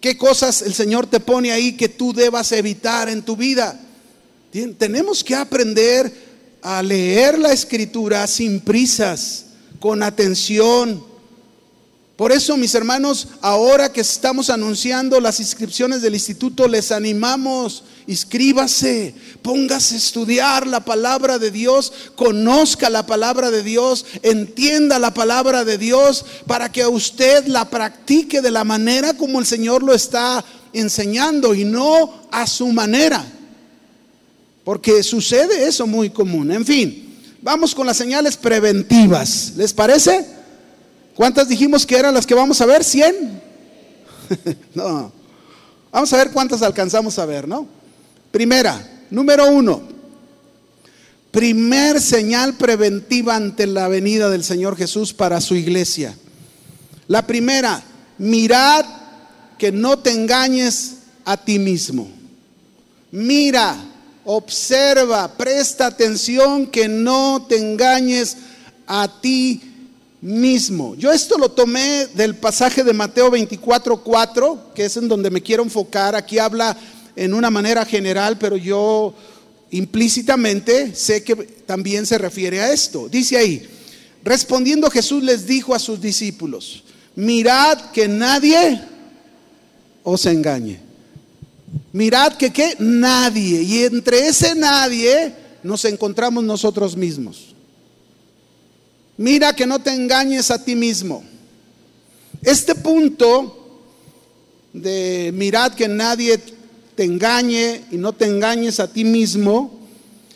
¿Qué 0.00 0.16
cosas 0.16 0.62
el 0.62 0.72
Señor 0.72 1.06
te 1.06 1.20
pone 1.20 1.52
ahí 1.52 1.76
que 1.76 1.90
tú 1.90 2.14
debas 2.14 2.50
evitar 2.52 3.10
en 3.10 3.20
tu 3.20 3.36
vida? 3.36 3.78
Tenemos 4.78 5.22
que 5.22 5.34
aprender 5.34 6.10
a 6.62 6.82
leer 6.82 7.38
la 7.38 7.52
escritura 7.52 8.26
sin 8.26 8.60
prisas, 8.60 9.48
con 9.80 10.02
atención, 10.02 11.04
Por 12.20 12.32
eso, 12.32 12.58
mis 12.58 12.74
hermanos, 12.74 13.28
ahora 13.40 13.90
que 13.90 14.02
estamos 14.02 14.50
anunciando 14.50 15.18
las 15.20 15.40
inscripciones 15.40 16.02
del 16.02 16.12
instituto, 16.12 16.68
les 16.68 16.92
animamos, 16.92 17.82
inscríbase, 18.06 19.14
póngase 19.40 19.94
a 19.94 19.96
estudiar 19.96 20.66
la 20.66 20.84
palabra 20.84 21.38
de 21.38 21.50
Dios, 21.50 21.90
conozca 22.16 22.90
la 22.90 23.06
palabra 23.06 23.50
de 23.50 23.62
Dios, 23.62 24.04
entienda 24.22 24.98
la 24.98 25.14
palabra 25.14 25.64
de 25.64 25.78
Dios, 25.78 26.26
para 26.46 26.70
que 26.70 26.86
usted 26.86 27.46
la 27.46 27.70
practique 27.70 28.42
de 28.42 28.50
la 28.50 28.64
manera 28.64 29.14
como 29.14 29.40
el 29.40 29.46
Señor 29.46 29.82
lo 29.82 29.94
está 29.94 30.44
enseñando 30.74 31.54
y 31.54 31.64
no 31.64 32.28
a 32.30 32.46
su 32.46 32.66
manera. 32.68 33.24
Porque 34.62 35.02
sucede 35.02 35.66
eso 35.66 35.86
muy 35.86 36.10
común. 36.10 36.52
En 36.52 36.66
fin, 36.66 37.18
vamos 37.40 37.74
con 37.74 37.86
las 37.86 37.96
señales 37.96 38.36
preventivas. 38.36 39.54
¿Les 39.56 39.72
parece? 39.72 40.39
¿Cuántas 41.20 41.48
dijimos 41.48 41.84
que 41.84 41.98
eran 41.98 42.14
las 42.14 42.26
que 42.26 42.32
vamos 42.32 42.62
a 42.62 42.64
ver? 42.64 42.80
¿100? 42.80 43.42
no. 44.74 45.12
Vamos 45.92 46.10
a 46.14 46.16
ver 46.16 46.30
cuántas 46.30 46.62
alcanzamos 46.62 47.18
a 47.18 47.26
ver, 47.26 47.46
¿no? 47.46 47.68
Primera, 48.30 49.04
número 49.10 49.46
uno. 49.50 49.82
Primer 51.30 52.00
señal 52.00 52.54
preventiva 52.54 53.36
ante 53.36 53.66
la 53.66 53.86
venida 53.88 54.30
del 54.30 54.42
Señor 54.42 54.78
Jesús 54.78 55.12
para 55.12 55.42
su 55.42 55.54
iglesia. 55.56 56.16
La 57.06 57.26
primera, 57.26 57.82
mirad 58.16 58.86
que 59.58 59.70
no 59.70 59.98
te 59.98 60.12
engañes 60.12 61.00
a 61.26 61.36
ti 61.36 61.58
mismo. 61.58 62.10
Mira, 63.10 63.76
observa, 64.24 65.36
presta 65.36 65.84
atención 65.84 66.66
que 66.68 66.88
no 66.88 67.44
te 67.46 67.58
engañes 67.58 68.38
a 68.86 69.20
ti 69.20 69.69
mismo. 70.20 70.94
Yo 70.96 71.12
esto 71.12 71.38
lo 71.38 71.50
tomé 71.50 72.06
del 72.08 72.36
pasaje 72.36 72.84
de 72.84 72.92
Mateo 72.92 73.30
24, 73.30 74.02
4, 74.02 74.72
que 74.74 74.84
es 74.84 74.96
en 74.96 75.08
donde 75.08 75.30
me 75.30 75.42
quiero 75.42 75.62
enfocar. 75.62 76.14
Aquí 76.14 76.38
habla 76.38 76.76
en 77.16 77.34
una 77.34 77.50
manera 77.50 77.84
general, 77.84 78.38
pero 78.38 78.56
yo 78.56 79.14
implícitamente 79.70 80.94
sé 80.94 81.22
que 81.22 81.34
también 81.34 82.06
se 82.06 82.18
refiere 82.18 82.60
a 82.60 82.72
esto. 82.72 83.08
Dice 83.08 83.36
ahí, 83.36 83.66
respondiendo 84.22 84.90
Jesús 84.90 85.22
les 85.22 85.46
dijo 85.46 85.74
a 85.74 85.78
sus 85.78 86.00
discípulos, 86.00 86.82
mirad 87.14 87.90
que 87.92 88.08
nadie 88.08 88.80
os 90.02 90.26
engañe. 90.26 90.80
Mirad 91.92 92.34
que 92.34 92.50
qué? 92.50 92.74
Nadie. 92.78 93.62
Y 93.62 93.84
entre 93.84 94.26
ese 94.26 94.54
nadie 94.54 95.34
nos 95.62 95.84
encontramos 95.84 96.42
nosotros 96.42 96.96
mismos. 96.96 97.49
Mira 99.20 99.54
que 99.54 99.66
no 99.66 99.78
te 99.78 99.92
engañes 99.92 100.50
a 100.50 100.64
ti 100.64 100.74
mismo. 100.74 101.22
Este 102.40 102.74
punto 102.74 103.82
de 104.72 105.30
mirad 105.34 105.74
que 105.74 105.88
nadie 105.88 106.40
te 106.94 107.04
engañe 107.04 107.84
y 107.90 107.98
no 107.98 108.14
te 108.14 108.24
engañes 108.24 108.80
a 108.80 108.90
ti 108.90 109.04
mismo 109.04 109.78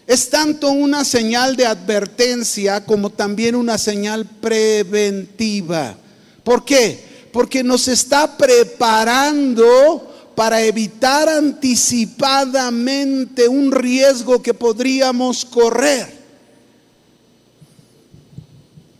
es 0.07 0.29
tanto 0.29 0.71
una 0.71 1.03
señal 1.03 1.57
de 1.57 1.65
advertencia 1.65 2.85
como 2.85 3.09
también 3.09 3.55
una 3.55 3.79
señal 3.79 4.27
preventiva. 4.27 5.97
¿Por 6.43 6.67
qué? 6.67 7.31
Porque 7.33 7.65
nos 7.65 7.89
está 7.89 8.37
preparando 8.37 10.13
para 10.35 10.61
evitar 10.61 11.31
anticipadamente 11.31 13.49
un 13.49 13.73
riesgo 13.73 14.43
que 14.43 14.53
podríamos 14.53 15.47
correr. 15.47 16.24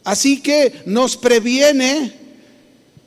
Así 0.05 0.41
que 0.41 0.83
nos 0.85 1.17
previene 1.17 2.13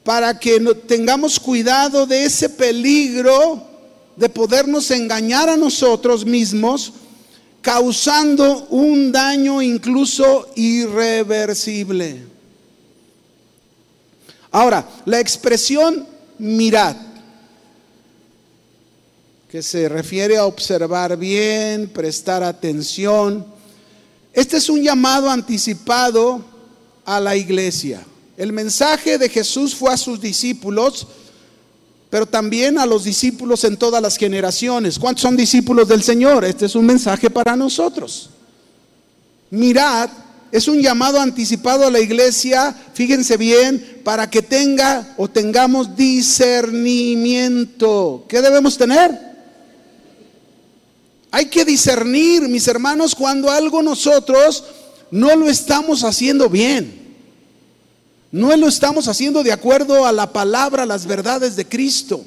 para 0.03 0.37
que 0.39 0.59
tengamos 0.87 1.39
cuidado 1.39 2.07
de 2.07 2.25
ese 2.25 2.49
peligro 2.49 3.63
de 4.15 4.27
podernos 4.27 4.89
engañar 4.89 5.47
a 5.47 5.55
nosotros 5.55 6.25
mismos, 6.25 6.93
causando 7.61 8.65
un 8.69 9.11
daño 9.11 9.61
incluso 9.61 10.49
irreversible. 10.55 12.23
Ahora, 14.49 14.87
la 15.05 15.19
expresión 15.19 16.07
mirad, 16.39 16.95
que 19.51 19.61
se 19.61 19.87
refiere 19.87 20.37
a 20.37 20.45
observar 20.45 21.15
bien, 21.15 21.89
prestar 21.89 22.41
atención, 22.41 23.45
este 24.33 24.57
es 24.57 24.67
un 24.67 24.81
llamado 24.81 25.29
anticipado 25.29 26.56
a 27.07 27.19
la 27.19 27.35
iglesia. 27.35 28.05
El 28.35 28.53
mensaje 28.53 29.17
de 29.17 29.29
Jesús 29.29 29.73
fue 29.73 29.91
a 29.91 29.97
sus 29.97 30.21
discípulos, 30.21 31.07
pero 32.09 32.27
también 32.27 32.77
a 32.77 32.85
los 32.85 33.05
discípulos 33.05 33.63
en 33.63 33.77
todas 33.77 34.01
las 34.01 34.17
generaciones. 34.17 34.99
¿Cuántos 34.99 35.21
son 35.21 35.37
discípulos 35.37 35.87
del 35.87 36.03
Señor? 36.03 36.43
Este 36.43 36.65
es 36.65 36.75
un 36.75 36.85
mensaje 36.85 37.29
para 37.29 37.55
nosotros. 37.55 38.31
Mirad, 39.49 40.09
es 40.51 40.67
un 40.67 40.81
llamado 40.81 41.21
anticipado 41.21 41.87
a 41.87 41.91
la 41.91 42.01
iglesia, 42.01 42.75
fíjense 42.93 43.37
bien, 43.37 44.01
para 44.03 44.29
que 44.29 44.41
tenga 44.41 45.15
o 45.17 45.29
tengamos 45.29 45.95
discernimiento. 45.95 48.25
¿Qué 48.27 48.41
debemos 48.41 48.77
tener? 48.77 49.17
Hay 51.31 51.45
que 51.45 51.63
discernir, 51.63 52.49
mis 52.49 52.67
hermanos, 52.67 53.15
cuando 53.15 53.49
algo 53.49 53.81
nosotros 53.81 54.65
no 55.11 55.35
lo 55.35 55.49
estamos 55.49 56.03
haciendo 56.03 56.49
bien. 56.49 57.07
No 58.31 58.55
lo 58.55 58.67
estamos 58.67 59.07
haciendo 59.07 59.41
de 59.41 59.51
acuerdo 59.51 60.05
a 60.05 60.11
la 60.11 60.31
palabra, 60.33 60.85
las 60.85 61.05
verdades 61.05 61.55
de 61.55 61.65
Cristo. 61.65 62.23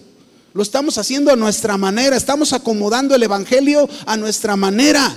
Lo 0.53 0.63
estamos 0.63 0.99
haciendo 0.99 1.31
a 1.31 1.37
nuestra 1.37 1.77
manera. 1.77 2.17
Estamos 2.17 2.53
acomodando 2.53 3.15
el 3.15 3.23
Evangelio 3.23 3.89
a 4.07 4.17
nuestra 4.17 4.57
manera. 4.57 5.15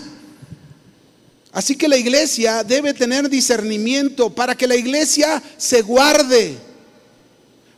Así 1.54 1.76
que 1.76 1.88
la 1.88 1.98
iglesia 1.98 2.64
debe 2.64 2.94
tener 2.94 3.30
discernimiento 3.30 4.30
para 4.30 4.56
que 4.56 4.68
la 4.68 4.76
iglesia 4.76 5.42
se 5.58 5.82
guarde, 5.84 6.58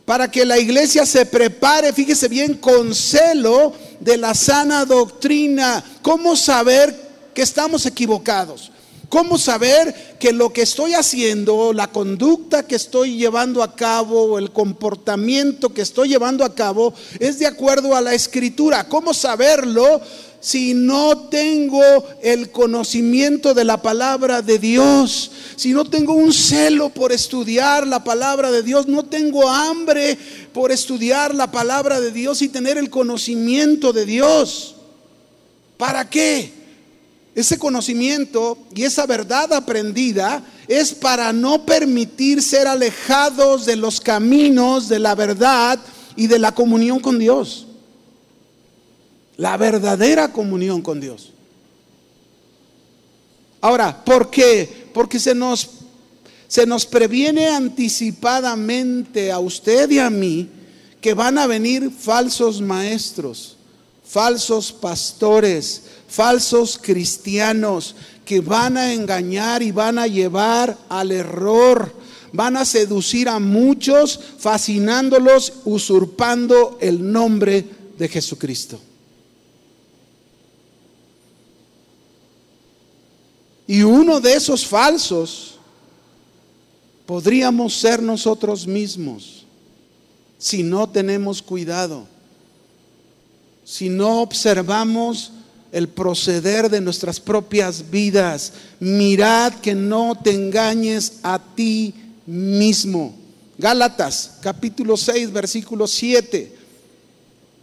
para 0.04 0.30
que 0.30 0.46
la 0.46 0.58
iglesia 0.58 1.04
se 1.04 1.26
prepare, 1.26 1.92
fíjese 1.92 2.28
bien, 2.28 2.54
con 2.54 2.94
celo 2.94 3.74
de 4.00 4.16
la 4.16 4.34
sana 4.34 4.84
doctrina. 4.84 5.84
¿Cómo 6.02 6.36
saber 6.36 6.94
que 7.34 7.42
estamos 7.42 7.84
equivocados? 7.84 8.72
¿Cómo 9.08 9.38
saber 9.38 10.16
que 10.18 10.32
lo 10.32 10.52
que 10.52 10.62
estoy 10.62 10.94
haciendo, 10.94 11.72
la 11.72 11.86
conducta 11.88 12.66
que 12.66 12.74
estoy 12.74 13.16
llevando 13.16 13.62
a 13.62 13.76
cabo, 13.76 14.38
el 14.38 14.50
comportamiento 14.50 15.72
que 15.72 15.82
estoy 15.82 16.08
llevando 16.08 16.44
a 16.44 16.54
cabo 16.54 16.92
es 17.20 17.38
de 17.38 17.46
acuerdo 17.46 17.94
a 17.94 18.00
la 18.00 18.14
escritura? 18.14 18.88
¿Cómo 18.88 19.14
saberlo 19.14 20.00
si 20.40 20.74
no 20.74 21.28
tengo 21.28 21.80
el 22.20 22.50
conocimiento 22.50 23.54
de 23.54 23.64
la 23.64 23.80
palabra 23.80 24.42
de 24.42 24.58
Dios? 24.58 25.30
Si 25.54 25.72
no 25.72 25.84
tengo 25.84 26.14
un 26.14 26.32
celo 26.32 26.88
por 26.88 27.12
estudiar 27.12 27.86
la 27.86 28.02
palabra 28.02 28.50
de 28.50 28.64
Dios, 28.64 28.88
no 28.88 29.04
tengo 29.04 29.48
hambre 29.48 30.18
por 30.52 30.72
estudiar 30.72 31.32
la 31.32 31.52
palabra 31.52 32.00
de 32.00 32.10
Dios 32.10 32.42
y 32.42 32.48
tener 32.48 32.76
el 32.76 32.90
conocimiento 32.90 33.92
de 33.92 34.04
Dios. 34.04 34.74
¿Para 35.76 36.10
qué? 36.10 36.55
Ese 37.36 37.58
conocimiento 37.58 38.56
y 38.74 38.84
esa 38.84 39.04
verdad 39.04 39.52
aprendida 39.52 40.42
es 40.66 40.94
para 40.94 41.34
no 41.34 41.66
permitir 41.66 42.42
ser 42.42 42.66
alejados 42.66 43.66
de 43.66 43.76
los 43.76 44.00
caminos 44.00 44.88
de 44.88 44.98
la 44.98 45.14
verdad 45.14 45.78
y 46.16 46.28
de 46.28 46.38
la 46.38 46.54
comunión 46.54 46.98
con 46.98 47.18
Dios. 47.18 47.66
La 49.36 49.58
verdadera 49.58 50.32
comunión 50.32 50.80
con 50.80 50.98
Dios. 50.98 51.34
Ahora, 53.60 54.02
¿por 54.02 54.30
qué? 54.30 54.88
Porque 54.94 55.20
se 55.20 55.34
nos, 55.34 55.68
se 56.48 56.64
nos 56.64 56.86
previene 56.86 57.48
anticipadamente 57.48 59.30
a 59.30 59.40
usted 59.40 59.90
y 59.90 59.98
a 59.98 60.08
mí 60.08 60.48
que 61.02 61.12
van 61.12 61.36
a 61.36 61.46
venir 61.46 61.90
falsos 61.90 62.62
maestros, 62.62 63.58
falsos 64.02 64.72
pastores, 64.72 65.82
falsos 66.08 66.78
cristianos 66.80 67.94
que 68.24 68.40
van 68.40 68.76
a 68.76 68.92
engañar 68.92 69.62
y 69.62 69.70
van 69.70 69.98
a 69.98 70.06
llevar 70.06 70.76
al 70.88 71.12
error, 71.12 71.94
van 72.32 72.56
a 72.56 72.64
seducir 72.64 73.28
a 73.28 73.38
muchos, 73.38 74.18
fascinándolos, 74.38 75.52
usurpando 75.64 76.78
el 76.80 77.12
nombre 77.12 77.64
de 77.96 78.08
Jesucristo. 78.08 78.80
Y 83.66 83.82
uno 83.82 84.20
de 84.20 84.34
esos 84.34 84.66
falsos 84.66 85.58
podríamos 87.04 87.74
ser 87.74 88.02
nosotros 88.02 88.66
mismos 88.66 89.44
si 90.38 90.62
no 90.62 90.88
tenemos 90.88 91.42
cuidado, 91.42 92.06
si 93.64 93.88
no 93.88 94.20
observamos 94.20 95.32
el 95.72 95.88
proceder 95.88 96.70
de 96.70 96.80
nuestras 96.80 97.20
propias 97.20 97.90
vidas. 97.90 98.52
Mirad 98.80 99.54
que 99.54 99.74
no 99.74 100.18
te 100.22 100.32
engañes 100.32 101.14
a 101.22 101.40
ti 101.54 101.94
mismo. 102.26 103.14
Gálatas, 103.58 104.32
capítulo 104.40 104.96
6, 104.96 105.32
versículo 105.32 105.86
7. 105.86 106.52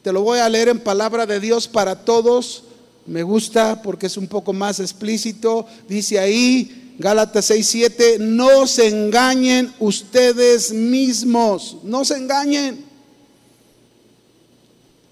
Te 0.02 0.12
lo 0.12 0.22
voy 0.22 0.40
a 0.40 0.50
leer 0.50 0.70
en 0.70 0.80
palabra 0.80 1.26
de 1.26 1.40
Dios 1.40 1.68
para 1.68 2.04
todos. 2.04 2.64
Me 3.06 3.24
gusta 3.24 3.82
porque 3.82 4.08
es 4.08 4.18
un 4.18 4.28
poco 4.28 4.54
más 4.54 4.80
explícito. 4.80 5.66
Dice 5.88 6.20
ahí, 6.20 6.96
Gálatas 6.98 7.46
6, 7.46 7.68
7, 7.68 8.18
no 8.20 8.68
se 8.68 8.88
engañen 8.88 9.74
ustedes 9.80 10.72
mismos, 10.72 11.78
no 11.84 12.06
se 12.06 12.18
engañen. 12.18 12.93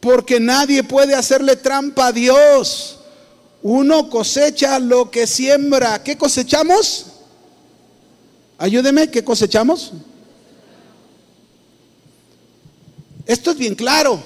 Porque 0.02 0.40
nadie 0.40 0.84
puede 0.84 1.16
hacerle 1.16 1.56
trampa 1.56 2.08
a 2.08 2.12
Dios. 2.12 2.98
Uno 3.62 4.10
cosecha 4.10 4.80
lo 4.80 5.12
que 5.12 5.28
siembra. 5.28 6.04
¿Qué 6.04 6.18
cosechamos? 6.18 7.06
Ayúdeme, 8.58 9.10
¿qué 9.10 9.24
cosechamos? 9.24 9.94
Esto 13.26 13.52
es 13.52 13.58
bien 13.58 13.76
claro. 13.76 14.22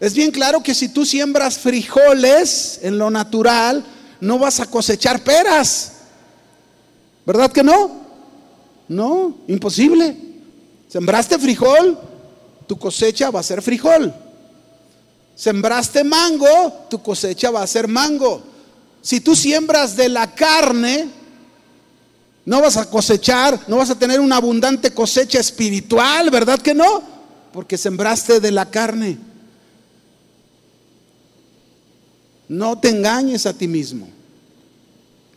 Es 0.00 0.14
bien 0.14 0.30
claro 0.30 0.62
que 0.62 0.74
si 0.74 0.88
tú 0.88 1.04
siembras 1.04 1.58
frijoles 1.58 2.78
en 2.82 2.98
lo 2.98 3.10
natural, 3.10 3.84
no 4.20 4.38
vas 4.38 4.60
a 4.60 4.66
cosechar 4.66 5.22
peras. 5.22 5.92
¿Verdad 7.26 7.50
que 7.50 7.62
no? 7.62 8.04
No, 8.88 9.38
imposible. 9.48 10.16
Sembraste 10.88 11.38
frijol, 11.38 11.98
tu 12.66 12.78
cosecha 12.78 13.30
va 13.30 13.40
a 13.40 13.44
ser 13.44 13.62
frijol. 13.62 14.14
Sembraste 15.36 16.04
mango, 16.04 16.86
tu 16.88 17.02
cosecha 17.02 17.50
va 17.50 17.62
a 17.62 17.66
ser 17.66 17.88
mango. 17.88 18.42
Si 19.02 19.20
tú 19.20 19.34
siembras 19.34 19.96
de 19.96 20.08
la 20.08 20.34
carne, 20.34 21.08
no 22.44 22.60
vas 22.60 22.76
a 22.76 22.88
cosechar, 22.88 23.58
no 23.66 23.78
vas 23.78 23.90
a 23.90 23.98
tener 23.98 24.20
una 24.20 24.36
abundante 24.36 24.92
cosecha 24.92 25.40
espiritual, 25.40 26.30
¿verdad 26.30 26.60
que 26.60 26.74
no? 26.74 27.14
porque 27.54 27.78
sembraste 27.78 28.40
de 28.40 28.50
la 28.50 28.68
carne. 28.68 29.16
No 32.48 32.76
te 32.80 32.88
engañes 32.88 33.46
a 33.46 33.56
ti 33.56 33.68
mismo. 33.68 34.08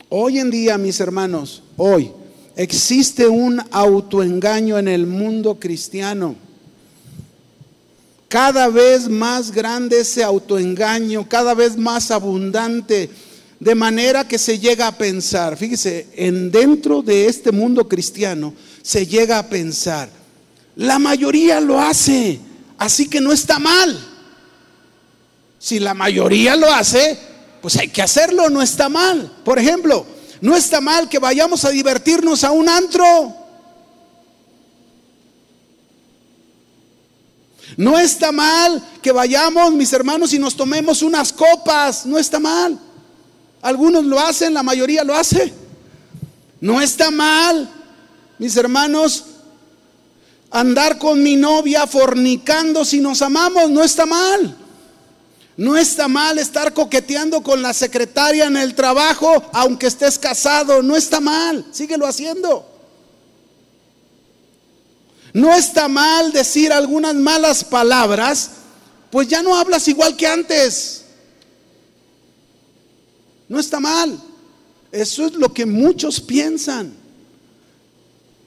Hoy 0.08 0.40
en 0.40 0.50
día, 0.50 0.76
mis 0.78 0.98
hermanos, 0.98 1.62
hoy 1.76 2.10
existe 2.56 3.28
un 3.28 3.62
autoengaño 3.70 4.78
en 4.78 4.88
el 4.88 5.06
mundo 5.06 5.60
cristiano. 5.60 6.34
Cada 8.28 8.68
vez 8.68 9.08
más 9.08 9.52
grande 9.52 10.00
ese 10.00 10.22
autoengaño, 10.22 11.28
cada 11.28 11.54
vez 11.54 11.76
más 11.76 12.10
abundante, 12.10 13.10
de 13.58 13.74
manera 13.74 14.28
que 14.28 14.38
se 14.38 14.58
llega 14.58 14.86
a 14.86 14.98
pensar, 14.98 15.56
fíjese, 15.56 16.06
en 16.14 16.50
dentro 16.50 17.02
de 17.02 17.26
este 17.26 17.50
mundo 17.50 17.88
cristiano 17.88 18.54
se 18.82 19.06
llega 19.06 19.38
a 19.38 19.48
pensar, 19.48 20.10
la 20.76 20.98
mayoría 20.98 21.60
lo 21.60 21.80
hace, 21.80 22.38
así 22.76 23.08
que 23.08 23.20
no 23.20 23.32
está 23.32 23.58
mal. 23.58 23.98
Si 25.58 25.80
la 25.80 25.92
mayoría 25.94 26.54
lo 26.54 26.72
hace, 26.72 27.18
pues 27.60 27.76
hay 27.76 27.88
que 27.88 28.02
hacerlo, 28.02 28.48
no 28.48 28.62
está 28.62 28.88
mal. 28.88 29.32
Por 29.44 29.58
ejemplo, 29.58 30.06
no 30.40 30.54
está 30.54 30.80
mal 30.80 31.08
que 31.08 31.18
vayamos 31.18 31.64
a 31.64 31.70
divertirnos 31.70 32.44
a 32.44 32.52
un 32.52 32.68
antro. 32.68 33.34
No 37.78 37.96
está 37.96 38.32
mal 38.32 38.82
que 39.00 39.12
vayamos, 39.12 39.72
mis 39.72 39.92
hermanos, 39.92 40.32
y 40.32 40.38
nos 40.40 40.56
tomemos 40.56 41.00
unas 41.00 41.32
copas. 41.32 42.04
No 42.06 42.18
está 42.18 42.40
mal. 42.40 42.76
Algunos 43.62 44.04
lo 44.04 44.18
hacen, 44.18 44.52
la 44.52 44.64
mayoría 44.64 45.04
lo 45.04 45.14
hace. 45.14 45.52
No 46.60 46.80
está 46.80 47.12
mal, 47.12 47.70
mis 48.36 48.56
hermanos, 48.56 49.26
andar 50.50 50.98
con 50.98 51.22
mi 51.22 51.36
novia 51.36 51.86
fornicando 51.86 52.84
si 52.84 52.98
nos 52.98 53.22
amamos, 53.22 53.70
no 53.70 53.84
está 53.84 54.06
mal. 54.06 54.56
No 55.56 55.76
está 55.76 56.08
mal 56.08 56.38
estar 56.38 56.74
coqueteando 56.74 57.44
con 57.44 57.62
la 57.62 57.72
secretaria 57.72 58.46
en 58.46 58.56
el 58.56 58.74
trabajo, 58.74 59.44
aunque 59.52 59.86
estés 59.86 60.18
casado, 60.18 60.82
no 60.82 60.96
está 60.96 61.20
mal, 61.20 61.64
síguelo 61.70 62.08
haciendo. 62.08 62.77
No 65.38 65.54
está 65.54 65.86
mal 65.86 66.32
decir 66.32 66.72
algunas 66.72 67.14
malas 67.14 67.62
palabras, 67.62 68.50
pues 69.08 69.28
ya 69.28 69.40
no 69.40 69.54
hablas 69.54 69.86
igual 69.86 70.16
que 70.16 70.26
antes. 70.26 71.04
No 73.48 73.60
está 73.60 73.78
mal. 73.78 74.20
Eso 74.90 75.26
es 75.26 75.34
lo 75.34 75.54
que 75.54 75.64
muchos 75.64 76.20
piensan 76.20 76.92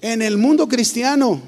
en 0.02 0.22
el 0.22 0.38
mundo 0.38 0.68
cristiano. 0.68 1.42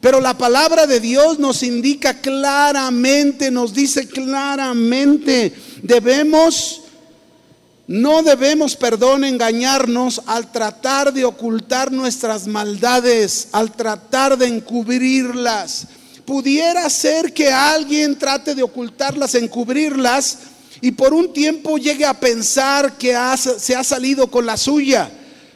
Pero 0.00 0.18
la 0.18 0.38
palabra 0.38 0.86
de 0.86 0.98
Dios 0.98 1.38
nos 1.38 1.62
indica 1.62 2.22
claramente, 2.22 3.50
nos 3.50 3.74
dice 3.74 4.08
claramente, 4.08 5.52
debemos, 5.82 6.79
no 7.90 8.22
debemos, 8.22 8.76
perdón, 8.76 9.24
engañarnos 9.24 10.22
al 10.26 10.52
tratar 10.52 11.12
de 11.12 11.24
ocultar 11.24 11.90
nuestras 11.90 12.46
maldades, 12.46 13.48
al 13.50 13.72
tratar 13.72 14.38
de 14.38 14.46
encubrirlas. 14.46 15.88
Pudiera 16.24 16.88
ser 16.88 17.32
que 17.32 17.50
alguien 17.50 18.16
trate 18.16 18.54
de 18.54 18.62
ocultarlas, 18.62 19.34
encubrirlas, 19.34 20.38
y 20.80 20.92
por 20.92 21.12
un 21.12 21.32
tiempo 21.32 21.78
llegue 21.78 22.04
a 22.04 22.14
pensar 22.14 22.96
que 22.96 23.16
se 23.58 23.74
ha 23.74 23.82
salido 23.82 24.30
con 24.30 24.46
la 24.46 24.56
suya. 24.56 25.10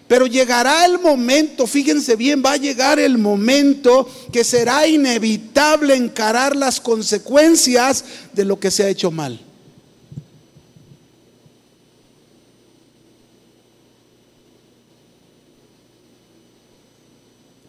Pero 0.09 0.27
llegará 0.27 0.87
el 0.87 0.99
momento, 0.99 1.68
fíjense 1.68 2.16
bien, 2.16 2.42
va 2.44 2.55
a 2.55 2.57
llegar 2.57 2.99
el 2.99 3.16
momento 3.16 4.11
que 4.33 4.42
será 4.42 4.88
inevitable 4.88 5.94
encarar 5.94 6.57
las 6.57 6.81
consecuencias 6.81 8.05
de 8.33 8.44
lo 8.44 8.59
que 8.59 8.73
se 8.73 8.83
ha 8.83 8.88
hecho 8.88 9.12
mal. 9.12 9.54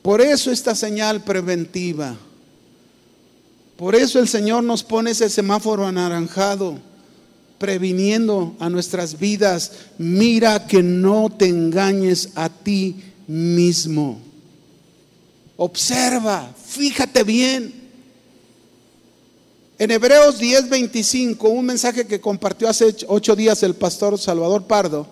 Por 0.06 0.22
eso 0.22 0.52
esta 0.52 0.76
señal 0.76 1.24
preventiva. 1.24 2.16
Por 3.76 3.96
eso 3.96 4.20
el 4.20 4.28
Señor 4.28 4.64
nos 4.64 4.84
pone 4.84 5.10
ese 5.10 5.32
semáforo 5.32 5.88
anaranjado 5.88 6.78
previniendo 7.58 8.56
a 8.60 8.70
nuestras 8.70 9.18
vidas, 9.18 9.72
mira 9.98 10.68
que 10.68 10.84
no 10.84 11.32
te 11.36 11.48
engañes 11.48 12.30
a 12.36 12.50
ti 12.50 12.98
mismo. 13.26 14.20
Observa, 15.58 16.54
fíjate 16.68 17.24
bien. 17.24 17.74
En 19.80 19.90
Hebreos 19.90 20.40
10:25, 20.40 21.50
un 21.50 21.66
mensaje 21.66 22.06
que 22.06 22.22
compartió 22.22 22.70
hace 22.70 22.96
ocho 23.08 23.36
días 23.36 23.64
el 23.64 23.74
pastor 23.74 24.20
Salvador 24.20 24.68
Pardo, 24.68 25.08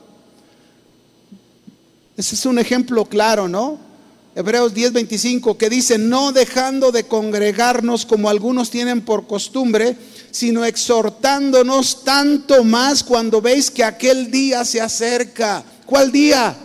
ese 2.16 2.36
es 2.36 2.46
un 2.46 2.60
ejemplo 2.60 3.06
claro, 3.06 3.48
¿no? 3.48 3.93
Hebreos 4.36 4.74
10:25, 4.74 5.58
que 5.58 5.70
dice, 5.70 6.00
no 6.00 6.32
dejando 6.32 6.92
de 6.92 7.04
congregarnos 7.04 8.08
como 8.08 8.30
algunos 8.30 8.72
tienen 8.72 9.02
por 9.02 9.28
costumbre, 9.28 9.96
sino 10.32 10.66
exhortándonos 10.66 12.04
tanto 12.04 12.64
más 12.64 13.04
cuando 13.04 13.42
veis 13.42 13.70
que 13.70 13.84
aquel 13.84 14.32
día 14.32 14.66
se 14.66 14.82
acerca. 14.82 15.64
¿Cuál 15.86 16.12
día? 16.12 16.58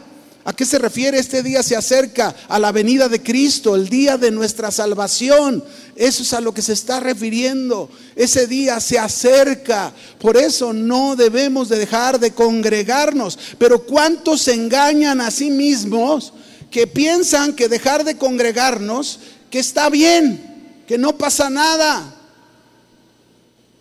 ¿A 0.45 0.55
qué 0.55 0.65
se 0.65 0.79
refiere 0.79 1.19
este 1.19 1.43
día 1.43 1.63
se 1.63 1.77
acerca? 1.77 2.35
A 2.49 2.59
la 2.59 2.73
venida 2.73 3.07
de 3.07 3.23
Cristo, 3.23 3.77
el 3.77 3.91
día 3.91 4.17
de 4.17 4.31
nuestra 4.31 4.71
salvación. 4.71 5.63
Eso 5.95 6.23
es 6.23 6.33
a 6.33 6.41
lo 6.41 6.55
que 6.55 6.63
se 6.63 6.73
está 6.73 7.01
refiriendo. 7.01 7.91
Ese 8.17 8.47
día 8.47 8.81
se 8.81 8.99
acerca. 8.99 9.93
Por 10.19 10.39
eso 10.39 10.73
no 10.73 11.17
debemos 11.17 11.69
de 11.69 11.79
dejar 11.79 12.19
de 12.19 12.31
congregarnos. 12.31 13.39
Pero 13.59 13.85
¿cuántos 13.85 14.41
se 14.41 14.55
engañan 14.55 15.21
a 15.21 15.31
sí 15.31 15.51
mismos 15.51 16.33
que 16.71 16.87
piensan 16.87 17.55
que 17.55 17.69
dejar 17.69 18.05
de 18.05 18.17
congregarnos, 18.17 19.21
que 19.51 19.59
está 19.59 19.89
bien, 19.89 20.83
que 20.87 20.99
no 20.99 21.17
pasa 21.17 21.51
nada? 21.51 22.15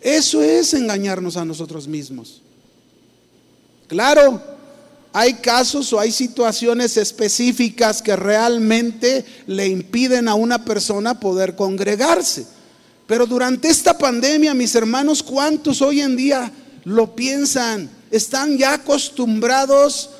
Eso 0.00 0.42
es 0.42 0.74
engañarnos 0.74 1.36
a 1.36 1.44
nosotros 1.44 1.88
mismos. 1.88 2.40
Claro, 3.88 4.40
hay 5.12 5.34
casos 5.34 5.92
o 5.92 5.98
hay 5.98 6.12
situaciones 6.12 6.96
específicas 6.96 8.02
que 8.02 8.14
realmente 8.14 9.24
le 9.46 9.66
impiden 9.66 10.28
a 10.28 10.34
una 10.34 10.64
persona 10.64 11.18
poder 11.18 11.56
congregarse. 11.56 12.46
Pero 13.06 13.26
durante 13.26 13.68
esta 13.68 13.96
pandemia, 13.96 14.52
mis 14.52 14.74
hermanos, 14.74 15.22
¿cuántos 15.22 15.80
hoy 15.80 16.02
en 16.02 16.14
día 16.14 16.52
lo 16.84 17.16
piensan? 17.16 17.88
Están 18.10 18.58
ya 18.58 18.74
acostumbrados 18.74 20.10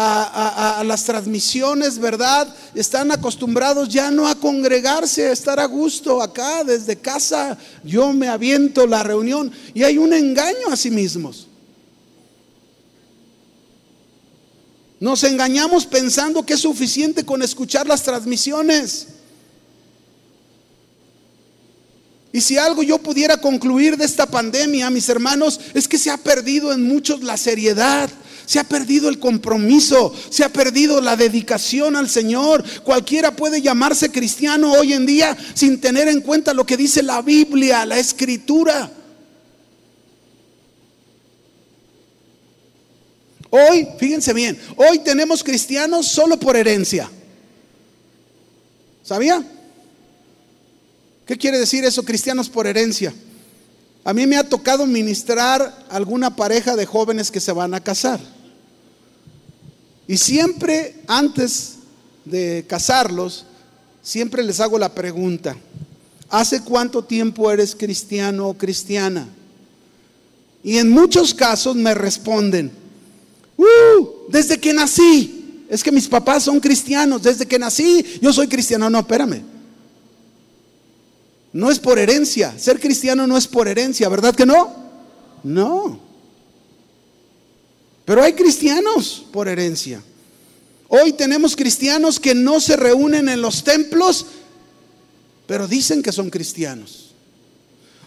a, 0.00 0.82
las 0.84 1.04
transmisiones, 1.04 1.98
¿verdad? 1.98 2.54
Están 2.74 3.10
acostumbrados 3.10 3.88
ya 3.88 4.10
no 4.10 4.28
a 4.28 4.36
congregarse, 4.36 5.28
a 5.28 5.32
estar 5.32 5.58
a 5.58 5.66
gusto 5.66 6.22
acá 6.22 6.62
desde 6.62 6.96
casa. 6.96 7.58
Yo 7.82 8.12
me 8.12 8.28
aviento 8.28 8.86
la 8.86 9.02
reunión 9.02 9.50
y 9.74 9.82
hay 9.82 9.98
un 9.98 10.12
engaño 10.12 10.68
a 10.70 10.76
sí 10.76 10.90
mismos. 10.90 11.48
Nos 15.00 15.24
engañamos 15.24 15.86
pensando 15.86 16.44
que 16.44 16.54
es 16.54 16.60
suficiente 16.60 17.24
con 17.24 17.42
escuchar 17.42 17.86
las 17.86 18.02
transmisiones. 18.02 19.08
Y 22.32 22.40
si 22.40 22.56
algo 22.56 22.84
yo 22.84 22.98
pudiera 22.98 23.40
concluir 23.40 23.96
de 23.96 24.04
esta 24.04 24.26
pandemia, 24.26 24.90
mis 24.90 25.08
hermanos, 25.08 25.58
es 25.74 25.88
que 25.88 25.98
se 25.98 26.10
ha 26.10 26.18
perdido 26.18 26.72
en 26.72 26.84
muchos 26.84 27.22
la 27.22 27.36
seriedad. 27.36 28.10
Se 28.48 28.58
ha 28.58 28.64
perdido 28.64 29.10
el 29.10 29.18
compromiso, 29.18 30.10
se 30.30 30.42
ha 30.42 30.48
perdido 30.48 31.02
la 31.02 31.16
dedicación 31.16 31.96
al 31.96 32.08
Señor. 32.08 32.64
Cualquiera 32.82 33.36
puede 33.36 33.60
llamarse 33.60 34.10
cristiano 34.10 34.72
hoy 34.72 34.94
en 34.94 35.04
día 35.04 35.36
sin 35.52 35.78
tener 35.82 36.08
en 36.08 36.22
cuenta 36.22 36.54
lo 36.54 36.64
que 36.64 36.78
dice 36.78 37.02
la 37.02 37.20
Biblia, 37.20 37.84
la 37.84 37.98
escritura. 37.98 38.90
Hoy, 43.50 43.86
fíjense 43.98 44.32
bien, 44.32 44.58
hoy 44.76 45.00
tenemos 45.00 45.44
cristianos 45.44 46.06
solo 46.06 46.40
por 46.40 46.56
herencia. 46.56 47.10
¿Sabía? 49.02 49.44
¿Qué 51.26 51.36
quiere 51.36 51.58
decir 51.58 51.84
eso, 51.84 52.02
cristianos 52.02 52.48
por 52.48 52.66
herencia? 52.66 53.12
A 54.04 54.14
mí 54.14 54.26
me 54.26 54.38
ha 54.38 54.48
tocado 54.48 54.86
ministrar 54.86 55.84
alguna 55.90 56.34
pareja 56.34 56.76
de 56.76 56.86
jóvenes 56.86 57.30
que 57.30 57.40
se 57.40 57.52
van 57.52 57.74
a 57.74 57.84
casar. 57.84 58.37
Y 60.08 60.16
siempre 60.16 60.94
antes 61.06 61.74
de 62.24 62.64
casarlos, 62.66 63.44
siempre 64.02 64.42
les 64.42 64.58
hago 64.58 64.78
la 64.78 64.94
pregunta, 64.94 65.54
¿hace 66.30 66.62
cuánto 66.62 67.04
tiempo 67.04 67.50
eres 67.52 67.76
cristiano 67.76 68.48
o 68.48 68.54
cristiana? 68.54 69.28
Y 70.64 70.78
en 70.78 70.88
muchos 70.88 71.34
casos 71.34 71.76
me 71.76 71.92
responden, 71.92 72.72
uh, 73.58 74.08
desde 74.28 74.58
que 74.58 74.72
nací, 74.72 75.66
es 75.68 75.84
que 75.84 75.92
mis 75.92 76.08
papás 76.08 76.44
son 76.44 76.58
cristianos, 76.58 77.22
desde 77.22 77.44
que 77.46 77.58
nací 77.58 78.02
yo 78.22 78.32
soy 78.32 78.48
cristiano, 78.48 78.88
no, 78.88 79.00
espérame. 79.00 79.42
No 81.52 81.70
es 81.70 81.78
por 81.78 81.98
herencia, 81.98 82.58
ser 82.58 82.80
cristiano 82.80 83.26
no 83.26 83.36
es 83.36 83.46
por 83.46 83.68
herencia, 83.68 84.08
¿verdad 84.08 84.34
que 84.34 84.46
no? 84.46 84.74
No. 85.44 86.07
Pero 88.08 88.22
hay 88.22 88.32
cristianos 88.32 89.26
por 89.30 89.48
herencia. 89.48 90.02
Hoy 90.88 91.12
tenemos 91.12 91.54
cristianos 91.54 92.18
que 92.18 92.34
no 92.34 92.58
se 92.58 92.74
reúnen 92.74 93.28
en 93.28 93.42
los 93.42 93.62
templos, 93.62 94.24
pero 95.46 95.68
dicen 95.68 96.02
que 96.02 96.10
son 96.10 96.30
cristianos. 96.30 97.10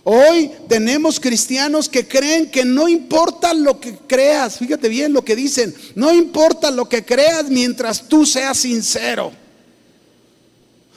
Hoy 0.03 0.49
tenemos 0.67 1.19
cristianos 1.19 1.87
que 1.87 2.07
creen 2.07 2.49
que 2.49 2.65
no 2.65 2.89
importa 2.89 3.53
lo 3.53 3.79
que 3.79 3.95
creas, 4.07 4.57
fíjate 4.57 4.89
bien 4.89 5.13
lo 5.13 5.23
que 5.23 5.35
dicen, 5.35 5.71
no 5.93 6.11
importa 6.11 6.71
lo 6.71 6.89
que 6.89 7.05
creas 7.05 7.51
mientras 7.51 8.09
tú 8.09 8.25
seas 8.25 8.57
sincero. 8.57 9.31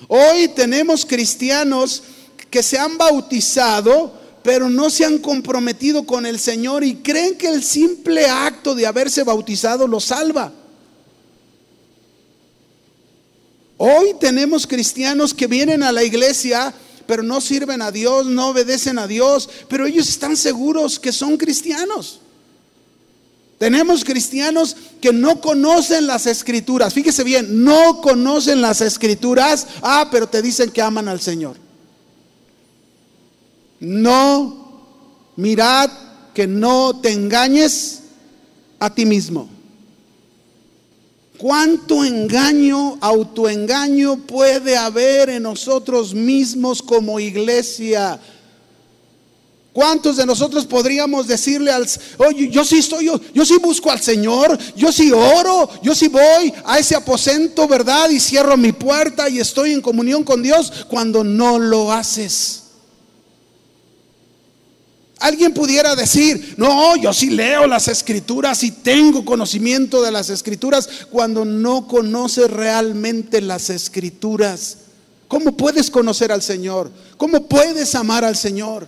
Hoy 0.08 0.48
tenemos 0.48 1.04
cristianos 1.04 2.04
que 2.48 2.62
se 2.62 2.78
han 2.78 2.96
bautizado, 2.96 4.18
pero 4.44 4.68
no 4.68 4.90
se 4.90 5.06
han 5.06 5.18
comprometido 5.18 6.04
con 6.04 6.26
el 6.26 6.38
Señor 6.38 6.84
y 6.84 6.96
creen 6.96 7.38
que 7.38 7.48
el 7.48 7.64
simple 7.64 8.26
acto 8.26 8.74
de 8.74 8.86
haberse 8.86 9.22
bautizado 9.24 9.88
los 9.88 10.04
salva. 10.04 10.52
Hoy 13.78 14.14
tenemos 14.20 14.66
cristianos 14.66 15.32
que 15.32 15.46
vienen 15.46 15.82
a 15.82 15.92
la 15.92 16.04
iglesia, 16.04 16.74
pero 17.06 17.22
no 17.22 17.40
sirven 17.40 17.80
a 17.80 17.90
Dios, 17.90 18.26
no 18.26 18.48
obedecen 18.48 18.98
a 18.98 19.06
Dios, 19.06 19.48
pero 19.66 19.86
ellos 19.86 20.10
están 20.10 20.36
seguros 20.36 21.00
que 21.00 21.10
son 21.10 21.38
cristianos. 21.38 22.20
Tenemos 23.56 24.04
cristianos 24.04 24.76
que 25.00 25.10
no 25.10 25.40
conocen 25.40 26.06
las 26.06 26.26
escrituras. 26.26 26.92
Fíjese 26.92 27.24
bien, 27.24 27.64
no 27.64 28.02
conocen 28.02 28.60
las 28.60 28.82
escrituras. 28.82 29.66
Ah, 29.80 30.08
pero 30.10 30.26
te 30.26 30.42
dicen 30.42 30.70
que 30.70 30.82
aman 30.82 31.08
al 31.08 31.22
Señor. 31.22 31.63
No, 33.80 34.82
mirad 35.36 35.90
que 36.32 36.46
no 36.46 37.00
te 37.00 37.12
engañes 37.12 38.00
a 38.78 38.92
ti 38.92 39.06
mismo. 39.06 39.48
¿Cuánto 41.38 42.04
engaño, 42.04 42.96
autoengaño 43.00 44.18
puede 44.18 44.76
haber 44.76 45.30
en 45.30 45.42
nosotros 45.42 46.14
mismos 46.14 46.80
como 46.80 47.18
iglesia? 47.20 48.20
¿Cuántos 49.74 50.16
de 50.16 50.24
nosotros 50.24 50.64
podríamos 50.66 51.26
decirle 51.26 51.72
al, 51.72 51.88
oye, 52.18 52.48
yo 52.48 52.64
sí 52.64 52.78
estoy, 52.78 53.06
yo, 53.06 53.20
yo 53.34 53.44
sí 53.44 53.56
busco 53.60 53.90
al 53.90 54.00
Señor, 54.00 54.56
yo 54.76 54.92
sí 54.92 55.10
oro, 55.10 55.68
yo 55.82 55.96
sí 55.96 56.06
voy 56.06 56.54
a 56.64 56.78
ese 56.78 56.94
aposento, 56.94 57.66
¿verdad? 57.66 58.08
Y 58.10 58.20
cierro 58.20 58.56
mi 58.56 58.70
puerta 58.70 59.28
y 59.28 59.40
estoy 59.40 59.72
en 59.72 59.82
comunión 59.82 60.22
con 60.22 60.44
Dios 60.44 60.72
cuando 60.88 61.24
no 61.24 61.58
lo 61.58 61.90
haces. 61.90 62.63
Alguien 65.24 65.54
pudiera 65.54 65.96
decir, 65.96 66.54
no, 66.58 66.96
yo 66.96 67.10
sí 67.14 67.30
leo 67.30 67.66
las 67.66 67.88
escrituras 67.88 68.62
y 68.62 68.70
tengo 68.70 69.24
conocimiento 69.24 70.02
de 70.02 70.10
las 70.10 70.28
escrituras 70.28 70.86
cuando 71.10 71.46
no 71.46 71.88
conoce 71.88 72.46
realmente 72.46 73.40
las 73.40 73.70
escrituras. 73.70 74.76
¿Cómo 75.26 75.56
puedes 75.56 75.90
conocer 75.90 76.30
al 76.30 76.42
Señor? 76.42 76.90
¿Cómo 77.16 77.48
puedes 77.48 77.94
amar 77.94 78.22
al 78.22 78.36
Señor? 78.36 78.86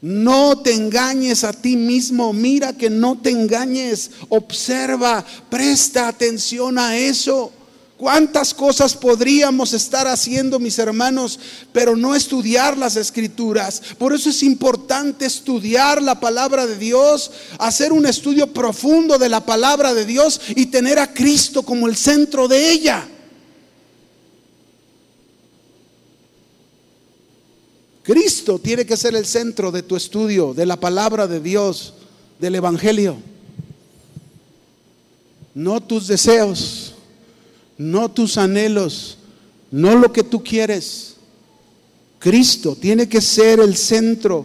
No 0.00 0.62
te 0.62 0.72
engañes 0.72 1.44
a 1.44 1.52
ti 1.52 1.76
mismo, 1.76 2.32
mira 2.32 2.72
que 2.72 2.88
no 2.88 3.18
te 3.18 3.28
engañes, 3.28 4.10
observa, 4.30 5.22
presta 5.50 6.08
atención 6.08 6.78
a 6.78 6.96
eso. 6.96 7.52
¿Cuántas 7.98 8.54
cosas 8.54 8.94
podríamos 8.94 9.72
estar 9.72 10.06
haciendo, 10.06 10.60
mis 10.60 10.78
hermanos, 10.78 11.40
pero 11.72 11.96
no 11.96 12.14
estudiar 12.14 12.78
las 12.78 12.94
escrituras? 12.94 13.82
Por 13.98 14.12
eso 14.12 14.30
es 14.30 14.44
importante 14.44 15.26
estudiar 15.26 16.00
la 16.00 16.20
palabra 16.20 16.64
de 16.64 16.78
Dios, 16.78 17.32
hacer 17.58 17.92
un 17.92 18.06
estudio 18.06 18.52
profundo 18.52 19.18
de 19.18 19.28
la 19.28 19.44
palabra 19.44 19.94
de 19.94 20.04
Dios 20.06 20.40
y 20.50 20.66
tener 20.66 21.00
a 21.00 21.12
Cristo 21.12 21.64
como 21.64 21.88
el 21.88 21.96
centro 21.96 22.46
de 22.46 22.70
ella. 22.70 23.04
Cristo 28.04 28.60
tiene 28.60 28.86
que 28.86 28.96
ser 28.96 29.16
el 29.16 29.26
centro 29.26 29.72
de 29.72 29.82
tu 29.82 29.96
estudio, 29.96 30.54
de 30.54 30.66
la 30.66 30.76
palabra 30.76 31.26
de 31.26 31.40
Dios, 31.40 31.94
del 32.38 32.54
Evangelio. 32.54 33.16
No 35.52 35.80
tus 35.80 36.06
deseos 36.06 36.87
no 37.78 38.10
tus 38.10 38.36
anhelos, 38.36 39.18
no 39.70 39.96
lo 39.96 40.12
que 40.12 40.24
tú 40.24 40.42
quieres. 40.42 41.14
Cristo 42.18 42.76
tiene 42.78 43.08
que 43.08 43.20
ser 43.20 43.60
el 43.60 43.76
centro. 43.76 44.44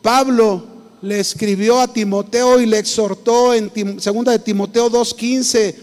Pablo 0.00 0.64
le 1.02 1.20
escribió 1.20 1.80
a 1.80 1.92
Timoteo 1.92 2.60
y 2.60 2.66
le 2.66 2.78
exhortó 2.78 3.52
en 3.52 4.00
segunda 4.00 4.32
de 4.32 4.38
Timoteo 4.38 4.88
2:15 4.88 5.74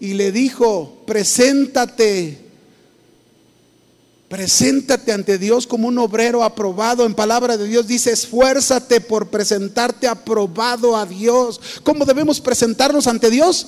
y 0.00 0.14
le 0.14 0.32
dijo, 0.32 1.02
"Preséntate 1.06 2.42
Preséntate 4.32 5.12
ante 5.12 5.36
Dios 5.36 5.66
como 5.66 5.88
un 5.88 5.98
obrero 5.98 6.42
aprobado. 6.42 7.04
En 7.04 7.12
palabra 7.12 7.58
de 7.58 7.66
Dios 7.66 7.86
dice, 7.86 8.12
esfuérzate 8.12 9.02
por 9.02 9.28
presentarte 9.28 10.08
aprobado 10.08 10.96
a 10.96 11.04
Dios. 11.04 11.60
¿Cómo 11.82 12.06
debemos 12.06 12.40
presentarnos 12.40 13.06
ante 13.06 13.28
Dios? 13.28 13.66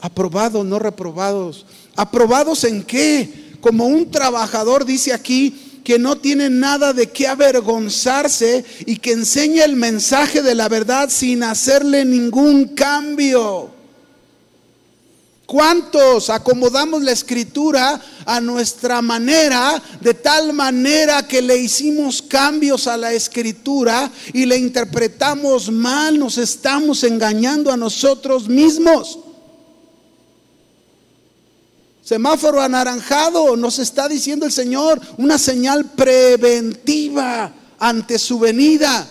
Aprobados, 0.00 0.64
no 0.64 0.78
reprobados. 0.78 1.66
¿Aprobados 1.96 2.64
en 2.64 2.82
qué? 2.82 3.56
Como 3.60 3.86
un 3.86 4.10
trabajador 4.10 4.84
dice 4.84 5.12
aquí 5.12 5.80
que 5.82 5.98
no 5.98 6.18
tiene 6.18 6.50
nada 6.50 6.92
de 6.92 7.08
qué 7.08 7.26
avergonzarse 7.26 8.64
y 8.86 8.98
que 8.98 9.12
enseña 9.12 9.64
el 9.64 9.74
mensaje 9.74 10.42
de 10.42 10.54
la 10.54 10.68
verdad 10.68 11.08
sin 11.10 11.42
hacerle 11.42 12.04
ningún 12.04 12.74
cambio. 12.74 13.70
¿Cuántos 15.46 16.28
acomodamos 16.28 17.02
la 17.02 17.12
escritura 17.12 17.98
a 18.26 18.38
nuestra 18.38 19.00
manera, 19.00 19.82
de 20.02 20.12
tal 20.12 20.52
manera 20.52 21.26
que 21.26 21.40
le 21.40 21.56
hicimos 21.56 22.20
cambios 22.20 22.86
a 22.86 22.98
la 22.98 23.14
escritura 23.14 24.12
y 24.34 24.44
le 24.44 24.58
interpretamos 24.58 25.70
mal, 25.70 26.18
nos 26.18 26.36
estamos 26.36 27.02
engañando 27.02 27.72
a 27.72 27.78
nosotros 27.78 28.46
mismos? 28.46 29.20
Semáforo 32.08 32.62
anaranjado, 32.62 33.54
nos 33.54 33.78
está 33.78 34.08
diciendo 34.08 34.46
el 34.46 34.52
Señor, 34.52 34.98
una 35.18 35.36
señal 35.36 35.84
preventiva 35.84 37.52
ante 37.78 38.18
su 38.18 38.38
venida. 38.38 39.06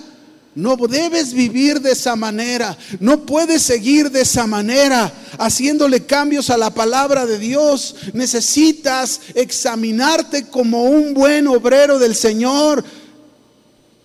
No 0.55 0.75
debes 0.77 1.31
vivir 1.31 1.79
de 1.79 1.91
esa 1.91 2.15
manera, 2.15 2.75
no 2.99 3.23
puedes 3.23 3.61
seguir 3.61 4.09
de 4.09 4.21
esa 4.21 4.47
manera, 4.47 5.13
haciéndole 5.37 6.07
cambios 6.07 6.49
a 6.49 6.57
la 6.57 6.71
palabra 6.71 7.27
de 7.27 7.37
Dios. 7.37 7.97
Necesitas 8.13 9.21
examinarte 9.35 10.47
como 10.47 10.85
un 10.85 11.13
buen 11.13 11.45
obrero 11.45 11.99
del 11.99 12.15
Señor, 12.15 12.83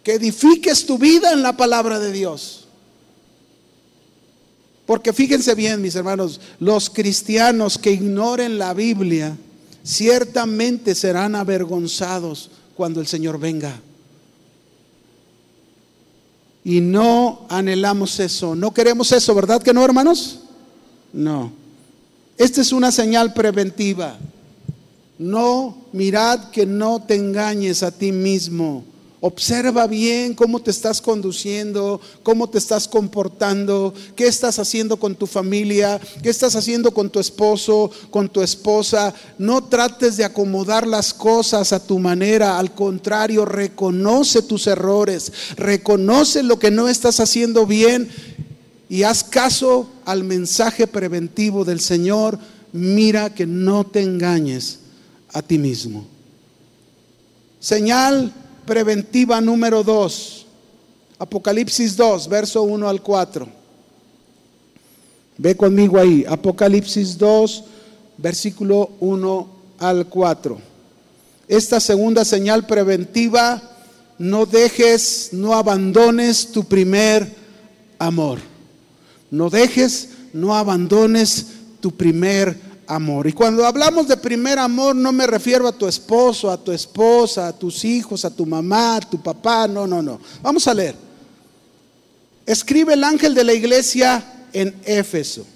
que 0.03 0.17
edifiques 0.17 0.85
tu 0.85 0.99
vida 0.99 1.33
en 1.33 1.43
la 1.43 1.57
palabra 1.57 1.99
de 1.99 2.13
Dios. 2.13 2.62
Porque 4.93 5.15
fíjense 5.15 5.55
bien, 5.55 5.81
mis 5.81 5.95
hermanos, 5.95 6.39
los 6.61 6.91
cristianos 6.91 7.79
que 7.79 7.93
ignoren 7.93 8.59
la 8.59 8.75
Biblia 8.75 9.35
ciertamente 9.83 10.95
serán 10.95 11.35
avergonzados 11.35 12.51
cuando 12.77 13.01
el 13.01 13.07
Señor 13.07 13.41
venga. 13.41 13.81
Y 16.63 16.83
no 16.83 17.47
anhelamos 17.49 18.21
eso, 18.21 18.55
no 18.55 18.75
queremos 18.75 19.13
eso, 19.13 19.35
¿verdad 19.35 19.63
que 19.63 19.73
no, 19.73 19.83
hermanos? 19.83 20.41
No. 21.15 21.53
Esta 22.37 22.61
es 22.61 22.71
una 22.71 22.93
señal 22.93 23.33
preventiva. 23.33 24.19
No 25.19 25.87
mirad 25.95 26.51
que 26.51 26.67
no 26.67 27.01
te 27.01 27.15
engañes 27.15 27.83
a 27.83 27.93
ti 27.93 28.13
mismo 28.13 28.85
Observa 29.25 29.87
bien 29.87 30.35
cómo 30.35 30.61
te 30.61 30.73
estás 30.73 31.01
conduciendo, 31.01 32.01
cómo 32.25 32.51
te 32.51 32.59
estás 32.59 32.89
comportando, 32.89 33.95
qué 34.17 34.27
estás 34.27 34.59
haciendo 34.59 34.97
con 34.97 35.15
tu 35.15 35.29
familia, 35.29 36.01
qué 36.25 36.29
estás 36.29 36.57
haciendo 36.57 36.91
con 36.91 37.09
tu 37.09 37.21
esposo, 37.21 37.93
con 38.11 38.29
tu 38.29 38.43
esposa. 38.43 39.15
No 39.39 39.63
trates 39.63 40.17
de 40.17 40.25
acomodar 40.25 40.89
las 40.89 41.15
cosas 41.15 41.73
a 41.73 41.79
tu 41.79 42.01
manera, 42.01 42.59
al 42.59 42.75
contrario, 42.75 43.45
reconoce 43.45 44.43
tus 44.43 44.67
errores, 44.67 45.33
reconoce 45.55 46.43
lo 46.43 46.59
que 46.59 46.73
no 46.73 46.89
estás 46.89 47.21
haciendo 47.21 47.65
bien 47.65 48.11
y 48.89 49.05
haz 49.05 49.23
caso 49.23 49.89
al 50.05 50.25
mensaje 50.25 50.89
preventivo 50.89 51.65
del 51.65 51.79
Señor. 51.79 52.41
Mira 52.73 53.33
que 53.33 53.47
no 53.47 53.85
te 53.85 54.03
engañes 54.03 54.81
a 55.33 55.43
ti 55.43 55.59
mismo. 55.59 56.07
Señal 57.61 58.35
preventiva 58.67 59.41
número 59.41 59.83
2. 59.83 60.47
Apocalipsis 61.19 61.97
2, 61.97 62.29
verso 62.29 62.63
1 62.63 62.89
al 62.89 63.01
4. 63.01 63.49
Ve 65.39 65.57
conmigo 65.57 65.99
ahí. 65.99 66.25
Apocalipsis 66.29 67.17
2, 67.17 67.65
versículo 68.19 68.91
1 69.01 69.49
al 69.79 70.07
4. 70.07 70.61
Esta 71.49 71.81
segunda 71.81 72.25
señal 72.25 72.67
preventiva, 72.67 73.63
no 74.19 74.47
dejes, 74.47 75.31
no 75.33 75.55
abandones 75.55 76.51
tu 76.53 76.65
primer 76.65 77.35
amor. 77.99 78.39
No 79.31 79.51
dejes, 79.51 80.09
no 80.33 80.55
abandones 80.55 81.47
tu 81.81 81.91
primer 81.91 82.49
amor 82.49 82.72
amor. 82.87 83.27
Y 83.27 83.33
cuando 83.33 83.67
hablamos 83.67 84.09
de 84.09 84.17
primer 84.17 84.59
amor, 84.59 84.95
no 84.95 85.13
me 85.13 85.27
refiero 85.27 85.67
a 85.69 85.73
tu 85.73 85.87
esposo, 85.87 86.51
a 86.51 86.63
tu 86.63 86.73
esposa, 86.73 87.49
a 87.49 87.53
tus 87.53 87.85
hijos, 87.85 88.25
a 88.25 88.31
tu 88.31 88.47
mamá, 88.47 88.97
a 88.97 89.01
tu 89.01 89.21
papá, 89.23 89.67
no, 89.67 89.87
no, 89.87 90.03
no. 90.03 90.21
Vamos 90.43 90.67
a 90.67 90.75
leer. 90.75 90.95
Escribe 92.47 92.95
el 92.95 93.05
ángel 93.05 93.35
de 93.35 93.45
la 93.45 93.53
iglesia 93.53 94.25
en 94.53 94.75
Éfeso, 94.85 95.47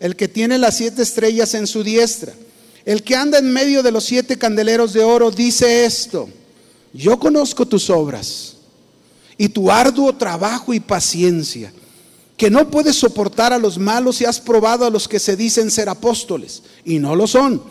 el 0.00 0.16
que 0.16 0.28
tiene 0.28 0.58
las 0.58 0.76
siete 0.76 1.02
estrellas 1.02 1.54
en 1.54 1.66
su 1.66 1.82
diestra, 1.82 2.32
el 2.84 3.02
que 3.02 3.16
anda 3.16 3.38
en 3.38 3.52
medio 3.52 3.82
de 3.82 3.92
los 3.92 4.04
siete 4.04 4.36
candeleros 4.36 4.92
de 4.92 5.02
oro, 5.02 5.30
dice 5.30 5.84
esto, 5.84 6.28
yo 6.92 7.18
conozco 7.18 7.66
tus 7.66 7.88
obras 7.88 8.56
y 9.38 9.48
tu 9.48 9.70
arduo 9.70 10.14
trabajo 10.14 10.74
y 10.74 10.80
paciencia 10.80 11.72
que 12.36 12.50
no 12.50 12.68
puedes 12.70 12.96
soportar 12.96 13.52
a 13.52 13.58
los 13.58 13.78
malos 13.78 14.20
y 14.20 14.24
has 14.24 14.40
probado 14.40 14.84
a 14.84 14.90
los 14.90 15.06
que 15.06 15.20
se 15.20 15.36
dicen 15.36 15.70
ser 15.70 15.88
apóstoles 15.88 16.62
y 16.84 16.98
no 16.98 17.14
lo 17.14 17.26
son. 17.26 17.62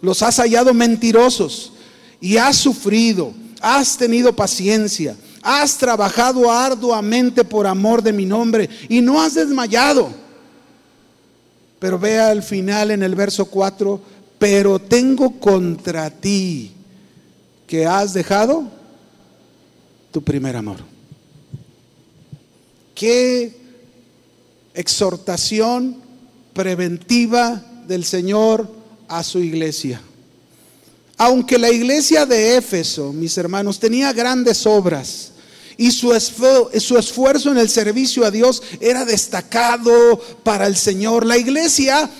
Los 0.00 0.22
has 0.22 0.36
hallado 0.36 0.72
mentirosos 0.74 1.72
y 2.20 2.36
has 2.36 2.56
sufrido, 2.56 3.32
has 3.60 3.96
tenido 3.96 4.34
paciencia, 4.34 5.16
has 5.42 5.76
trabajado 5.76 6.50
arduamente 6.50 7.44
por 7.44 7.66
amor 7.66 8.02
de 8.02 8.12
mi 8.12 8.24
nombre 8.24 8.68
y 8.88 9.00
no 9.00 9.20
has 9.20 9.34
desmayado. 9.34 10.10
Pero 11.80 11.98
vea 11.98 12.28
al 12.28 12.44
final 12.44 12.92
en 12.92 13.02
el 13.02 13.16
verso 13.16 13.46
4, 13.46 14.00
pero 14.38 14.78
tengo 14.78 15.40
contra 15.40 16.10
ti 16.10 16.72
que 17.66 17.86
has 17.86 18.14
dejado 18.14 18.64
tu 20.12 20.22
primer 20.22 20.54
amor. 20.54 20.78
¿Qué 22.94 23.61
exhortación 24.74 25.96
preventiva 26.52 27.62
del 27.86 28.04
Señor 28.04 28.68
a 29.08 29.22
su 29.22 29.38
iglesia. 29.38 30.00
Aunque 31.16 31.58
la 31.58 31.70
iglesia 31.70 32.26
de 32.26 32.56
Éfeso, 32.56 33.12
mis 33.12 33.36
hermanos, 33.38 33.78
tenía 33.78 34.12
grandes 34.12 34.66
obras 34.66 35.32
y 35.76 35.90
su, 35.90 36.12
esfuerzo 36.12 37.50
en 37.50 37.58
el 37.58 37.68
servicio 37.68 38.24
a 38.24 38.30
Dios 38.30 38.62
era 38.80 39.04
destacado 39.04 40.20
para 40.42 40.66
el 40.66 40.76
Señor, 40.76 41.26
la 41.26 41.38
iglesia 41.38 42.10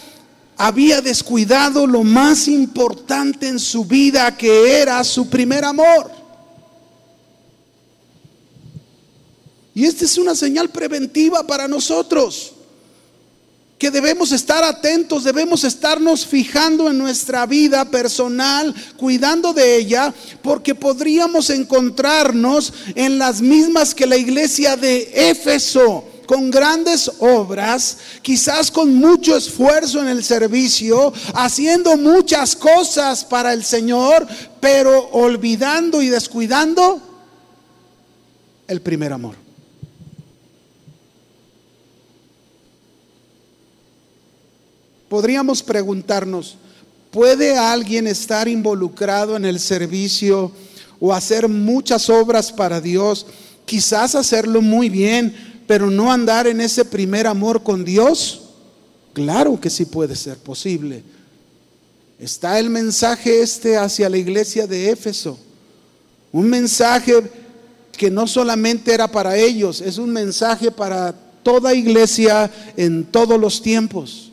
había 0.56 1.00
descuidado 1.00 1.86
lo 1.86 2.04
más 2.04 2.48
importante 2.48 3.48
en 3.48 3.58
su 3.58 3.84
vida, 3.84 4.36
que 4.36 4.80
era 4.80 5.02
su 5.04 5.28
primer 5.28 5.64
amor. 5.64 6.21
Y 9.74 9.84
esta 9.84 10.04
es 10.04 10.18
una 10.18 10.34
señal 10.34 10.68
preventiva 10.68 11.46
para 11.46 11.66
nosotros, 11.66 12.52
que 13.78 13.90
debemos 13.90 14.30
estar 14.30 14.62
atentos, 14.62 15.24
debemos 15.24 15.64
estarnos 15.64 16.24
fijando 16.24 16.88
en 16.88 16.98
nuestra 16.98 17.46
vida 17.46 17.84
personal, 17.84 18.72
cuidando 18.96 19.52
de 19.52 19.76
ella, 19.76 20.14
porque 20.40 20.74
podríamos 20.74 21.50
encontrarnos 21.50 22.72
en 22.94 23.18
las 23.18 23.40
mismas 23.40 23.92
que 23.92 24.06
la 24.06 24.16
iglesia 24.16 24.76
de 24.76 25.10
Éfeso 25.30 26.04
con 26.26 26.50
grandes 26.50 27.10
obras, 27.18 27.98
quizás 28.22 28.70
con 28.70 28.94
mucho 28.94 29.36
esfuerzo 29.36 30.00
en 30.00 30.08
el 30.08 30.22
servicio, 30.22 31.12
haciendo 31.34 31.96
muchas 31.96 32.54
cosas 32.54 33.24
para 33.24 33.52
el 33.52 33.64
Señor, 33.64 34.28
pero 34.60 35.08
olvidando 35.10 36.00
y 36.00 36.08
descuidando 36.08 37.02
el 38.68 38.80
primer 38.80 39.12
amor. 39.12 39.42
Podríamos 45.12 45.62
preguntarnos, 45.62 46.56
¿puede 47.10 47.54
alguien 47.58 48.06
estar 48.06 48.48
involucrado 48.48 49.36
en 49.36 49.44
el 49.44 49.60
servicio 49.60 50.50
o 50.98 51.12
hacer 51.12 51.50
muchas 51.50 52.08
obras 52.08 52.50
para 52.50 52.80
Dios? 52.80 53.26
Quizás 53.66 54.14
hacerlo 54.14 54.62
muy 54.62 54.88
bien, 54.88 55.64
pero 55.66 55.90
no 55.90 56.10
andar 56.10 56.46
en 56.46 56.62
ese 56.62 56.82
primer 56.86 57.26
amor 57.26 57.62
con 57.62 57.84
Dios. 57.84 58.40
Claro 59.12 59.60
que 59.60 59.68
sí 59.68 59.84
puede 59.84 60.16
ser 60.16 60.38
posible. 60.38 61.02
Está 62.18 62.58
el 62.58 62.70
mensaje 62.70 63.42
este 63.42 63.76
hacia 63.76 64.08
la 64.08 64.16
iglesia 64.16 64.66
de 64.66 64.88
Éfeso. 64.88 65.38
Un 66.32 66.48
mensaje 66.48 67.22
que 67.98 68.10
no 68.10 68.26
solamente 68.26 68.94
era 68.94 69.12
para 69.12 69.36
ellos, 69.36 69.82
es 69.82 69.98
un 69.98 70.10
mensaje 70.10 70.70
para 70.70 71.14
toda 71.42 71.74
iglesia 71.74 72.50
en 72.78 73.04
todos 73.04 73.38
los 73.38 73.60
tiempos. 73.60 74.31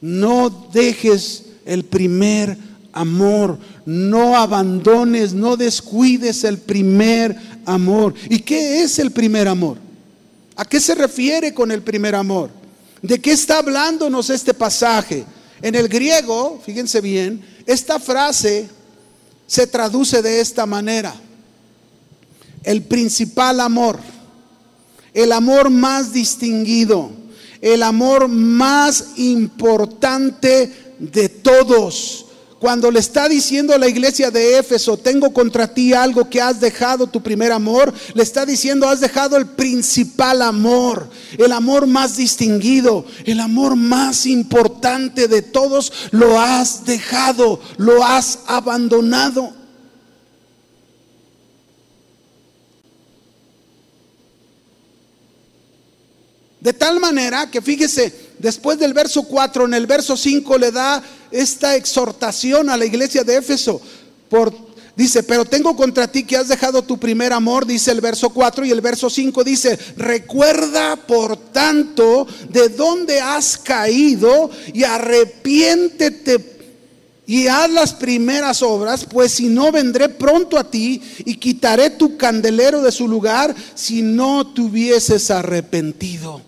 No 0.00 0.68
dejes 0.72 1.44
el 1.64 1.84
primer 1.84 2.56
amor, 2.92 3.58
no 3.84 4.36
abandones, 4.36 5.32
no 5.32 5.56
descuides 5.56 6.44
el 6.44 6.58
primer 6.58 7.36
amor. 7.64 8.14
¿Y 8.28 8.40
qué 8.40 8.82
es 8.82 8.98
el 8.98 9.10
primer 9.10 9.48
amor? 9.48 9.78
¿A 10.56 10.64
qué 10.64 10.80
se 10.80 10.94
refiere 10.94 11.54
con 11.54 11.70
el 11.70 11.82
primer 11.82 12.14
amor? 12.14 12.50
¿De 13.02 13.20
qué 13.20 13.32
está 13.32 13.58
hablándonos 13.58 14.30
este 14.30 14.54
pasaje? 14.54 15.24
En 15.62 15.74
el 15.74 15.88
griego, 15.88 16.60
fíjense 16.64 17.00
bien, 17.00 17.44
esta 17.66 17.98
frase 17.98 18.68
se 19.46 19.66
traduce 19.66 20.22
de 20.22 20.40
esta 20.40 20.66
manera. 20.66 21.14
El 22.64 22.82
principal 22.82 23.60
amor, 23.60 23.98
el 25.14 25.32
amor 25.32 25.70
más 25.70 26.12
distinguido, 26.12 27.10
el 27.60 27.82
amor 27.82 28.28
más 28.28 29.12
importante 29.16 30.94
de 30.98 31.28
todos. 31.28 32.26
Cuando 32.58 32.90
le 32.90 32.98
está 32.98 33.28
diciendo 33.28 33.72
a 33.72 33.78
la 33.78 33.86
iglesia 33.86 34.32
de 34.32 34.58
Éfeso, 34.58 34.96
tengo 34.96 35.32
contra 35.32 35.72
ti 35.72 35.92
algo 35.92 36.28
que 36.28 36.42
has 36.42 36.60
dejado 36.60 37.06
tu 37.06 37.22
primer 37.22 37.52
amor, 37.52 37.94
le 38.14 38.22
está 38.22 38.44
diciendo, 38.44 38.88
has 38.88 38.98
dejado 38.98 39.36
el 39.36 39.46
principal 39.46 40.42
amor, 40.42 41.08
el 41.36 41.52
amor 41.52 41.86
más 41.86 42.16
distinguido, 42.16 43.04
el 43.24 43.38
amor 43.38 43.76
más 43.76 44.26
importante 44.26 45.28
de 45.28 45.42
todos, 45.42 45.92
lo 46.10 46.40
has 46.40 46.84
dejado, 46.84 47.60
lo 47.76 48.04
has 48.04 48.40
abandonado. 48.46 49.57
De 56.60 56.72
tal 56.72 56.98
manera 56.98 57.50
que 57.50 57.62
fíjese, 57.62 58.12
después 58.38 58.78
del 58.78 58.92
verso 58.92 59.22
4, 59.22 59.66
en 59.66 59.74
el 59.74 59.86
verso 59.86 60.16
5 60.16 60.58
le 60.58 60.72
da 60.72 61.02
esta 61.30 61.76
exhortación 61.76 62.68
a 62.68 62.76
la 62.76 62.84
iglesia 62.84 63.22
de 63.22 63.36
Éfeso. 63.36 63.80
Por, 64.28 64.52
dice, 64.96 65.22
pero 65.22 65.44
tengo 65.44 65.76
contra 65.76 66.08
ti 66.08 66.24
que 66.24 66.36
has 66.36 66.48
dejado 66.48 66.82
tu 66.82 66.98
primer 66.98 67.32
amor, 67.32 67.64
dice 67.64 67.92
el 67.92 68.00
verso 68.00 68.30
4, 68.30 68.64
y 68.64 68.72
el 68.72 68.80
verso 68.80 69.08
5 69.08 69.44
dice, 69.44 69.78
recuerda 69.96 70.96
por 70.96 71.36
tanto 71.36 72.26
de 72.48 72.68
dónde 72.70 73.20
has 73.20 73.56
caído 73.56 74.50
y 74.72 74.82
arrepiéntete 74.82 76.58
y 77.28 77.46
haz 77.46 77.70
las 77.70 77.92
primeras 77.92 78.62
obras, 78.62 79.04
pues 79.04 79.32
si 79.32 79.48
no 79.48 79.70
vendré 79.70 80.08
pronto 80.08 80.58
a 80.58 80.64
ti 80.64 81.02
y 81.26 81.34
quitaré 81.34 81.90
tu 81.90 82.16
candelero 82.16 82.80
de 82.80 82.90
su 82.90 83.06
lugar 83.06 83.54
si 83.74 84.00
no 84.00 84.54
te 84.54 84.62
hubieses 84.62 85.30
arrepentido. 85.30 86.47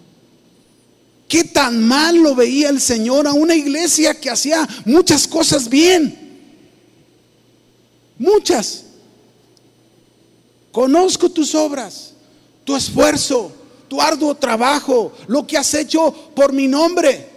¿Qué 1.30 1.44
tan 1.44 1.80
mal 1.86 2.16
lo 2.16 2.34
veía 2.34 2.70
el 2.70 2.80
Señor 2.80 3.28
a 3.28 3.32
una 3.32 3.54
iglesia 3.54 4.18
que 4.20 4.28
hacía 4.28 4.68
muchas 4.84 5.28
cosas 5.28 5.68
bien? 5.68 6.18
Muchas. 8.18 8.82
Conozco 10.72 11.30
tus 11.30 11.54
obras, 11.54 12.14
tu 12.64 12.74
esfuerzo, 12.74 13.52
tu 13.86 14.02
arduo 14.02 14.34
trabajo, 14.34 15.12
lo 15.28 15.46
que 15.46 15.56
has 15.56 15.72
hecho 15.74 16.12
por 16.34 16.52
mi 16.52 16.66
nombre. 16.66 17.28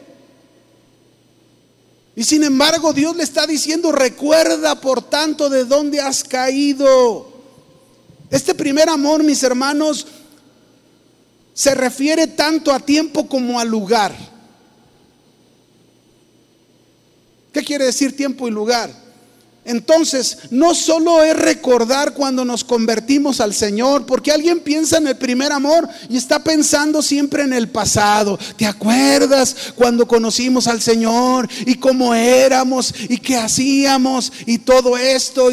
Y 2.15 2.23
sin 2.23 2.43
embargo 2.43 2.93
Dios 2.93 3.15
le 3.15 3.21
está 3.21 3.45
diciendo, 3.45 3.91
recuerda 3.91 4.73
por 4.81 5.03
tanto 5.03 5.49
de 5.49 5.65
dónde 5.65 6.01
has 6.01 6.23
caído. 6.23 7.31
Este 8.31 8.55
primer 8.55 8.89
amor, 8.89 9.23
mis 9.23 9.43
hermanos, 9.43 10.07
se 11.53 11.75
refiere 11.75 12.27
tanto 12.27 12.71
a 12.73 12.79
tiempo 12.79 13.27
como 13.27 13.59
a 13.59 13.65
lugar. 13.65 14.15
¿Qué 17.51 17.63
quiere 17.63 17.85
decir 17.85 18.15
tiempo 18.17 18.47
y 18.47 18.51
lugar? 18.51 19.03
Entonces, 19.65 20.39
no 20.51 20.75
solo 20.75 21.23
es 21.23 21.37
recordar 21.37 22.13
cuando 22.13 22.43
nos 22.43 22.65
convertimos 22.65 23.39
al 23.39 23.53
Señor, 23.53 24.05
porque 24.05 24.31
alguien 24.31 24.59
piensa 24.59 24.97
en 24.97 25.07
el 25.07 25.15
primer 25.15 25.53
amor 25.53 25.87
y 26.09 26.17
está 26.17 26.43
pensando 26.43 27.01
siempre 27.01 27.43
en 27.43 27.53
el 27.53 27.69
pasado. 27.69 28.37
¿Te 28.57 28.65
acuerdas 28.65 29.55
cuando 29.75 30.05
conocimos 30.05 30.67
al 30.67 30.81
Señor 30.81 31.47
y 31.65 31.75
cómo 31.75 32.13
éramos 32.13 32.93
y 33.07 33.17
qué 33.17 33.37
hacíamos 33.37 34.33
y 34.45 34.57
todo 34.57 34.97
esto? 34.97 35.49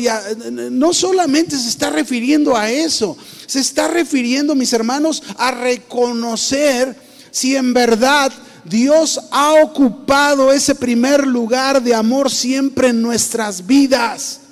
no 0.71 0.93
solamente 0.93 1.57
se 1.57 1.69
está 1.69 1.91
refiriendo 1.91 2.57
a 2.57 2.69
eso, 2.69 3.17
se 3.51 3.59
está 3.59 3.89
refiriendo, 3.89 4.55
mis 4.55 4.73
hermanos, 4.73 5.25
a 5.37 5.51
reconocer 5.51 6.95
si 7.33 7.57
en 7.57 7.75
verdad 7.75 8.31
Dios 8.65 9.19
ha 9.33 9.55
ocupado 9.65 10.53
ese 10.53 10.73
primer 10.73 11.27
lugar 11.27 11.83
de 11.83 11.93
amor 11.93 12.31
siempre 12.31 12.91
en 12.91 13.03
nuestras 13.03 13.67
vidas. 13.67 14.43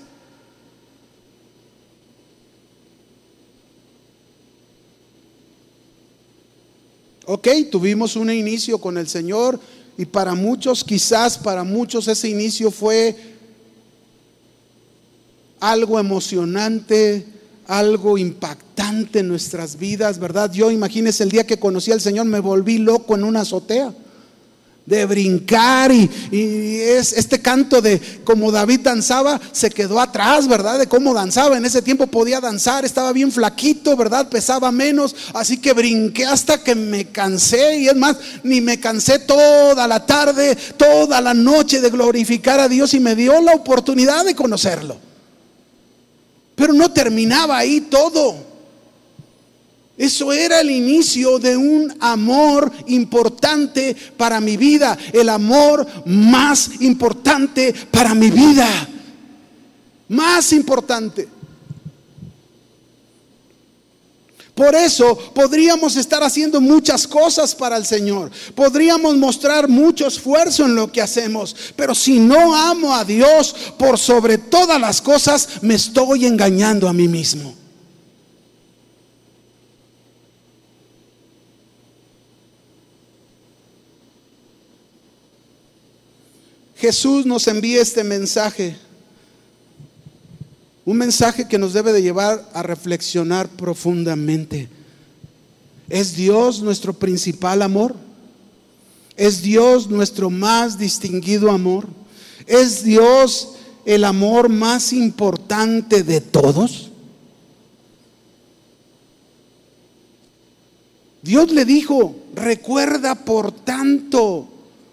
Ok, 7.24 7.46
tuvimos 7.70 8.16
un 8.16 8.32
inicio 8.32 8.80
con 8.80 8.98
el 8.98 9.08
Señor 9.08 9.60
y 9.96 10.06
para 10.06 10.34
muchos, 10.34 10.82
quizás 10.82 11.38
para 11.38 11.62
muchos 11.62 12.08
ese 12.08 12.28
inicio 12.28 12.72
fue 12.72 13.14
algo 15.60 16.00
emocionante, 16.00 17.37
algo 17.68 18.16
impactante 18.18 19.20
en 19.20 19.28
nuestras 19.28 19.78
vidas, 19.78 20.18
¿verdad? 20.18 20.50
Yo 20.50 20.70
imagínese 20.70 21.22
el 21.22 21.30
día 21.30 21.46
que 21.46 21.58
conocí 21.58 21.92
al 21.92 22.00
Señor 22.00 22.26
me 22.26 22.40
volví 22.40 22.78
loco 22.78 23.14
en 23.14 23.24
una 23.24 23.42
azotea 23.42 23.94
de 24.86 25.04
brincar 25.04 25.92
y, 25.92 26.08
es 26.80 27.12
este 27.12 27.40
canto 27.42 27.82
de 27.82 28.00
como 28.24 28.50
David 28.50 28.80
danzaba 28.80 29.38
se 29.52 29.68
quedó 29.68 30.00
atrás, 30.00 30.48
¿verdad? 30.48 30.78
De 30.78 30.86
cómo 30.86 31.12
danzaba. 31.12 31.58
En 31.58 31.66
ese 31.66 31.82
tiempo 31.82 32.06
podía 32.06 32.40
danzar, 32.40 32.86
estaba 32.86 33.12
bien 33.12 33.30
flaquito, 33.30 33.94
¿verdad? 33.96 34.30
Pesaba 34.30 34.72
menos, 34.72 35.14
así 35.34 35.58
que 35.58 35.74
brinqué 35.74 36.24
hasta 36.24 36.64
que 36.64 36.74
me 36.74 37.04
cansé 37.04 37.80
y 37.80 37.88
es 37.88 37.96
más, 37.96 38.16
ni 38.42 38.62
me 38.62 38.80
cansé 38.80 39.18
toda 39.18 39.86
la 39.86 40.06
tarde, 40.06 40.56
toda 40.78 41.20
la 41.20 41.34
noche 41.34 41.82
de 41.82 41.90
glorificar 41.90 42.58
a 42.58 42.68
Dios 42.68 42.94
y 42.94 43.00
me 43.00 43.14
dio 43.14 43.42
la 43.42 43.52
oportunidad 43.52 44.24
de 44.24 44.34
conocerlo. 44.34 45.07
Pero 46.58 46.72
no 46.72 46.90
terminaba 46.90 47.56
ahí 47.56 47.82
todo. 47.82 48.34
Eso 49.96 50.32
era 50.32 50.60
el 50.60 50.70
inicio 50.70 51.38
de 51.38 51.56
un 51.56 51.92
amor 52.00 52.70
importante 52.86 53.96
para 54.16 54.40
mi 54.40 54.56
vida, 54.56 54.98
el 55.12 55.28
amor 55.28 55.86
más 56.04 56.80
importante 56.80 57.72
para 57.90 58.14
mi 58.14 58.30
vida, 58.30 58.68
más 60.08 60.52
importante. 60.52 61.37
Por 64.58 64.74
eso 64.74 65.16
podríamos 65.16 65.94
estar 65.94 66.20
haciendo 66.24 66.60
muchas 66.60 67.06
cosas 67.06 67.54
para 67.54 67.76
el 67.76 67.86
Señor. 67.86 68.28
Podríamos 68.56 69.16
mostrar 69.16 69.68
mucho 69.68 70.08
esfuerzo 70.08 70.64
en 70.64 70.74
lo 70.74 70.90
que 70.90 71.00
hacemos. 71.00 71.54
Pero 71.76 71.94
si 71.94 72.18
no 72.18 72.56
amo 72.56 72.92
a 72.92 73.04
Dios 73.04 73.54
por 73.78 73.96
sobre 73.96 74.36
todas 74.36 74.80
las 74.80 75.00
cosas, 75.00 75.62
me 75.62 75.76
estoy 75.76 76.26
engañando 76.26 76.88
a 76.88 76.92
mí 76.92 77.06
mismo. 77.06 77.54
Jesús 86.78 87.26
nos 87.26 87.46
envía 87.46 87.80
este 87.80 88.02
mensaje. 88.02 88.76
Un 90.88 90.96
mensaje 90.96 91.46
que 91.46 91.58
nos 91.58 91.74
debe 91.74 91.92
de 91.92 92.00
llevar 92.00 92.48
a 92.54 92.62
reflexionar 92.62 93.46
profundamente. 93.46 94.70
¿Es 95.86 96.16
Dios 96.16 96.62
nuestro 96.62 96.94
principal 96.94 97.60
amor? 97.60 97.94
¿Es 99.14 99.42
Dios 99.42 99.90
nuestro 99.90 100.30
más 100.30 100.78
distinguido 100.78 101.50
amor? 101.50 101.86
¿Es 102.46 102.84
Dios 102.84 103.50
el 103.84 104.02
amor 104.02 104.48
más 104.48 104.94
importante 104.94 106.02
de 106.02 106.22
todos? 106.22 106.90
Dios 111.20 111.52
le 111.52 111.66
dijo, 111.66 112.16
recuerda 112.34 113.14
por 113.26 113.52
tanto 113.52 114.48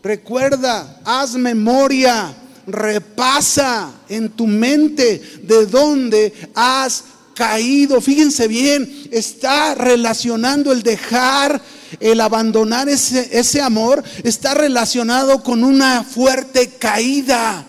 Recuerda, 0.06 1.02
haz 1.04 1.34
memoria, 1.34 2.32
repasa 2.68 3.92
en 4.10 4.30
tu 4.30 4.48
mente 4.48 5.22
de 5.44 5.66
dónde 5.66 6.34
has 6.54 7.04
caído. 7.36 8.02
Fíjense 8.02 8.48
bien, 8.48 9.08
está 9.12 9.76
relacionando 9.76 10.72
el 10.72 10.82
dejar, 10.82 11.62
el 12.00 12.22
abandonar 12.22 12.90
ese, 12.90 13.38
ese 13.38 13.62
amor, 13.62 14.04
está 14.24 14.54
relacionado 14.54 15.44
con 15.44 15.64
una 15.64 16.04
fuerte 16.04 16.70
caída. 16.70 17.68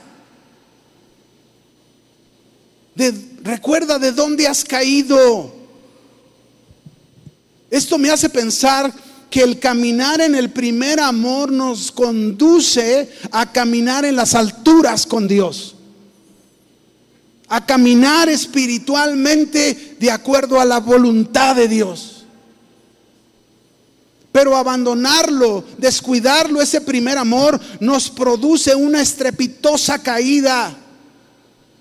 recuerda 3.43 3.99
de 3.99 4.13
dónde 4.13 4.47
has 4.49 4.65
caído. 4.65 5.55
Esto 7.71 7.99
me 7.99 8.11
hace 8.11 8.29
pensar 8.29 8.93
que 9.31 9.43
el 9.43 9.59
caminar 9.59 10.21
en 10.21 10.35
el 10.35 10.51
primer 10.51 11.01
amor 11.01 11.51
nos 11.51 11.91
conduce 11.91 13.11
a 13.31 13.51
caminar 13.51 14.05
en 14.05 14.17
las 14.17 14.35
alturas 14.35 15.07
con 15.07 15.27
Dios. 15.27 15.75
A 17.49 17.65
caminar 17.65 18.29
espiritualmente 18.29 19.97
de 19.99 20.11
acuerdo 20.11 20.61
a 20.61 20.65
la 20.65 20.79
voluntad 20.79 21.57
de 21.57 21.69
Dios. 21.69 22.25
Pero 24.33 24.57
abandonarlo, 24.57 25.65
descuidarlo, 25.79 26.61
ese 26.61 26.81
primer 26.81 27.17
amor, 27.17 27.59
nos 27.81 28.11
produce 28.11 28.75
una 28.75 29.01
estrepitosa 29.01 30.03
caída. 30.03 30.77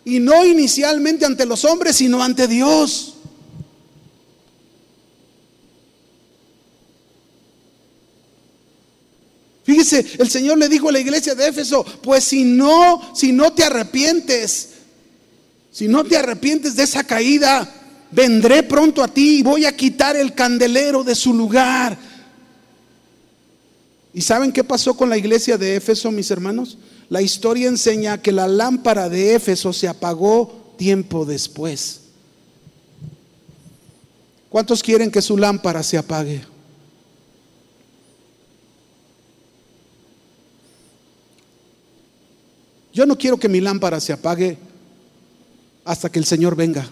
Y 0.06 0.20
no 0.20 0.46
inicialmente 0.46 1.26
ante 1.26 1.46
los 1.46 1.66
hombres, 1.66 1.98
sino 1.98 2.24
ante 2.24 2.48
Dios. 2.48 3.15
Fíjese, 9.66 10.06
el 10.20 10.30
Señor 10.30 10.60
le 10.60 10.70
dijo 10.70 10.90
a 10.90 10.92
la 10.92 11.00
iglesia 11.00 11.34
de 11.34 11.48
Éfeso, 11.48 11.84
pues 12.04 12.24
si 12.24 12.44
no, 12.44 13.02
si 13.16 13.32
no 13.32 13.52
te 13.52 13.64
arrepientes, 13.64 14.70
si 15.72 15.88
no 15.88 16.04
te 16.04 16.16
arrepientes 16.16 16.76
de 16.76 16.84
esa 16.84 17.04
caída, 17.04 17.68
vendré 18.12 18.62
pronto 18.62 19.04
a 19.04 19.08
ti 19.08 19.40
y 19.40 19.44
voy 19.44 19.66
a 19.66 19.76
quitar 19.76 20.16
el 20.16 20.36
candelero 20.36 21.04
de 21.04 21.16
su 21.16 21.34
lugar. 21.34 21.98
¿Y 24.14 24.22
saben 24.22 24.52
qué 24.52 24.64
pasó 24.64 24.96
con 24.96 25.10
la 25.10 25.18
iglesia 25.18 25.58
de 25.58 25.76
Éfeso, 25.76 26.12
mis 26.12 26.30
hermanos? 26.30 26.78
La 27.10 27.24
historia 27.24 27.68
enseña 27.68 28.22
que 28.22 28.32
la 28.32 28.48
lámpara 28.48 29.10
de 29.10 29.34
Éfeso 29.34 29.74
se 29.74 29.88
apagó 29.88 30.76
tiempo 30.78 31.26
después. 31.26 32.02
¿Cuántos 34.48 34.84
quieren 34.84 35.10
que 35.10 35.24
su 35.24 35.38
lámpara 35.38 35.82
se 35.82 35.98
apague? 35.98 36.44
Yo 42.96 43.06
no 43.06 43.18
quiero 43.18 43.38
que 43.38 43.50
mi 43.50 43.60
lámpara 43.60 44.00
se 44.00 44.14
apague 44.14 44.58
hasta 45.84 46.10
que 46.10 46.18
el 46.18 46.24
Señor 46.24 46.56
venga. 46.56 46.88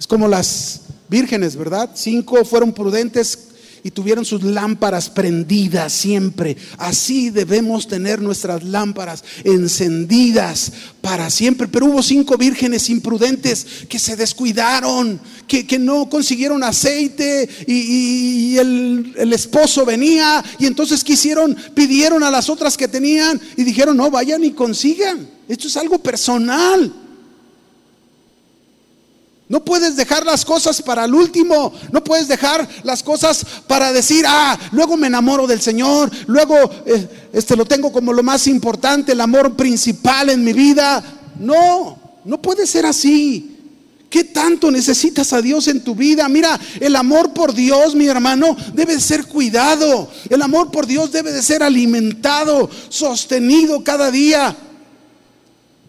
Es 0.00 0.06
como 0.06 0.26
las 0.26 0.80
vírgenes, 1.10 1.54
¿verdad? 1.56 1.90
Cinco 1.92 2.42
fueron 2.46 2.72
prudentes 2.72 3.47
y 3.82 3.90
tuvieron 3.90 4.24
sus 4.24 4.42
lámparas 4.42 5.10
prendidas 5.10 5.92
siempre. 5.92 6.56
Así 6.76 7.30
debemos 7.30 7.88
tener 7.88 8.20
nuestras 8.20 8.62
lámparas 8.64 9.24
encendidas 9.44 10.72
para 11.00 11.30
siempre. 11.30 11.68
Pero 11.68 11.86
hubo 11.86 12.02
cinco 12.02 12.36
vírgenes 12.36 12.90
imprudentes 12.90 13.66
que 13.88 13.98
se 13.98 14.16
descuidaron, 14.16 15.20
que, 15.46 15.78
no 15.78 16.08
consiguieron 16.08 16.62
aceite 16.64 17.48
y, 17.66 18.56
el, 18.58 19.14
el, 19.16 19.32
esposo 19.32 19.84
venía 19.84 20.44
y 20.58 20.66
entonces 20.66 21.04
quisieron, 21.04 21.56
pidieron 21.74 22.22
a 22.24 22.30
las 22.30 22.48
otras 22.48 22.76
que 22.76 22.88
tenían 22.88 23.40
y 23.56 23.62
dijeron, 23.62 23.96
no, 23.96 24.10
vayan 24.10 24.42
y 24.44 24.52
consigan. 24.52 25.28
Esto 25.48 25.68
es 25.68 25.76
algo 25.76 25.98
personal. 25.98 27.07
No 29.48 29.64
puedes 29.64 29.96
dejar 29.96 30.26
las 30.26 30.44
cosas 30.44 30.82
para 30.82 31.06
el 31.06 31.14
último. 31.14 31.72
No 31.90 32.04
puedes 32.04 32.28
dejar 32.28 32.68
las 32.82 33.02
cosas 33.02 33.44
para 33.66 33.92
decir, 33.92 34.24
ah, 34.28 34.58
luego 34.72 34.96
me 34.96 35.06
enamoro 35.06 35.46
del 35.46 35.60
Señor. 35.60 36.10
Luego 36.26 36.54
eh, 36.84 37.08
este 37.32 37.56
lo 37.56 37.64
tengo 37.64 37.90
como 37.90 38.12
lo 38.12 38.22
más 38.22 38.46
importante, 38.46 39.12
el 39.12 39.20
amor 39.20 39.56
principal 39.56 40.28
en 40.28 40.44
mi 40.44 40.52
vida. 40.52 41.02
No, 41.38 41.98
no 42.24 42.42
puede 42.42 42.66
ser 42.66 42.84
así. 42.84 43.54
¿Qué 44.10 44.24
tanto 44.24 44.70
necesitas 44.70 45.32
a 45.32 45.42
Dios 45.42 45.68
en 45.68 45.82
tu 45.82 45.94
vida? 45.94 46.28
Mira, 46.28 46.58
el 46.80 46.96
amor 46.96 47.32
por 47.32 47.54
Dios, 47.54 47.94
mi 47.94 48.06
hermano, 48.06 48.56
debe 48.74 48.94
de 48.94 49.00
ser 49.00 49.26
cuidado. 49.26 50.10
El 50.28 50.40
amor 50.42 50.70
por 50.70 50.86
Dios 50.86 51.12
debe 51.12 51.32
de 51.32 51.42
ser 51.42 51.62
alimentado, 51.62 52.70
sostenido 52.88 53.84
cada 53.84 54.10
día. 54.10 54.56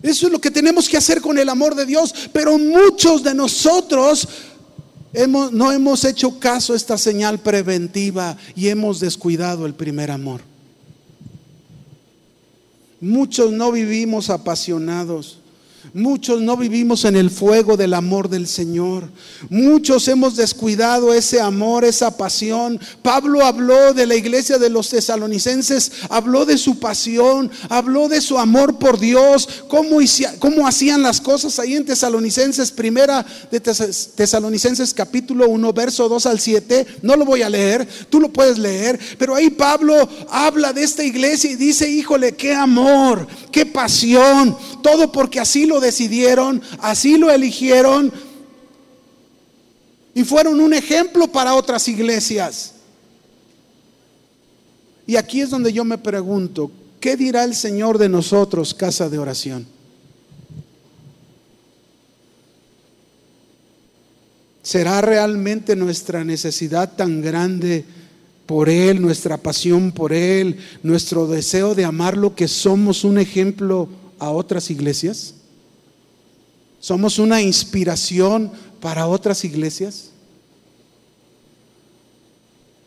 Eso 0.02 0.28
es 0.28 0.32
lo 0.32 0.40
que 0.40 0.52
tenemos 0.52 0.88
que 0.88 0.98
hacer 0.98 1.22
con 1.22 1.38
el 1.38 1.50
amor 1.50 1.76
de 1.76 1.86
Dios. 1.86 2.14
Pero 2.32 2.58
muchos 2.58 3.24
de 3.24 3.34
nosotros 3.34 4.28
no 5.14 5.72
hemos 5.72 6.06
hecho 6.06 6.40
caso 6.40 6.74
a 6.74 6.76
esta 6.76 6.98
señal 6.98 7.40
preventiva 7.40 8.38
y 8.56 8.68
hemos 8.68 9.00
descuidado 9.00 9.66
el 9.66 9.74
primer 9.74 10.12
amor. 10.12 10.42
Muchos 13.02 13.52
no 13.52 13.72
vivimos 13.72 14.30
apasionados. 14.30 15.39
Muchos 15.94 16.42
no 16.42 16.56
vivimos 16.56 17.06
en 17.06 17.16
el 17.16 17.32
fuego 17.32 17.76
del 17.76 17.94
amor 17.94 18.30
del 18.30 18.48
Señor. 18.48 19.10
Muchos 19.50 20.08
hemos 20.08 20.36
descuidado 20.36 21.14
ese 21.14 21.42
amor, 21.42 21.84
esa 21.84 22.16
pasión. 22.16 22.80
Pablo 23.02 23.44
habló 23.44 23.94
de 23.94 24.06
la 24.06 24.16
iglesia 24.16 24.58
de 24.58 24.70
los 24.70 24.90
tesalonicenses, 24.90 25.92
habló 26.10 26.46
de 26.46 26.58
su 26.58 26.80
pasión, 26.80 27.50
habló 27.70 28.08
de 28.08 28.22
su 28.22 28.38
amor 28.38 28.78
por 28.78 29.00
Dios, 29.00 29.48
cómo, 29.68 30.68
hacían 30.68 31.02
las 31.02 31.22
cosas 31.22 31.58
ahí 31.60 31.76
en 31.76 31.86
Tesalonicenses, 31.86 32.72
primera 32.72 33.26
de 33.52 33.60
Tesalonicenses 33.60 34.94
capítulo 34.94 35.50
1, 35.50 35.74
verso 35.74 36.08
2 36.08 36.26
al 36.28 36.40
7. 36.40 36.86
No 37.02 37.16
lo 37.16 37.26
voy 37.26 37.42
a 37.42 37.50
leer, 37.50 37.88
tú 38.10 38.20
lo 38.20 38.30
puedes 38.30 38.58
leer, 38.58 39.00
pero 39.18 39.36
ahí 39.36 39.50
Pablo 39.50 40.08
habla 40.30 40.74
de 40.74 40.84
esta 40.84 41.04
iglesia 41.04 41.52
y 41.52 41.56
dice, 41.56 41.90
híjole, 41.90 42.34
qué 42.34 42.54
amor, 42.54 43.28
qué 43.52 43.66
pasión, 43.66 44.56
todo 44.84 45.12
porque 45.12 45.40
así 45.40 45.66
lo 45.66 45.79
decidieron, 45.80 46.62
así 46.80 47.18
lo 47.18 47.30
eligieron 47.32 48.12
y 50.14 50.24
fueron 50.24 50.60
un 50.60 50.74
ejemplo 50.74 51.28
para 51.28 51.56
otras 51.56 51.88
iglesias. 51.88 52.74
Y 55.08 55.16
aquí 55.16 55.42
es 55.42 55.50
donde 55.50 55.74
yo 55.74 55.86
me 55.86 55.98
pregunto, 55.98 56.72
¿qué 57.00 57.16
dirá 57.16 57.44
el 57.44 57.56
Señor 57.56 57.98
de 57.98 58.10
nosotros, 58.10 58.74
casa 58.74 59.10
de 59.10 59.18
oración? 59.18 59.66
¿Será 64.62 65.02
realmente 65.02 65.76
nuestra 65.76 66.24
necesidad 66.24 66.96
tan 66.96 67.22
grande 67.22 67.86
por 68.46 68.70
Él, 68.70 69.02
nuestra 69.02 69.38
pasión 69.38 69.92
por 69.92 70.12
Él, 70.12 70.58
nuestro 70.84 71.28
deseo 71.28 71.74
de 71.76 71.86
amarlo, 71.86 72.36
que 72.36 72.48
somos 72.48 73.04
un 73.04 73.18
ejemplo 73.18 73.90
a 74.20 74.30
otras 74.30 74.70
iglesias? 74.70 75.34
¿Somos 76.80 77.20
una 77.20 77.42
inspiración 77.42 78.52
para 78.80 79.08
otras 79.08 79.44
iglesias? 79.44 80.12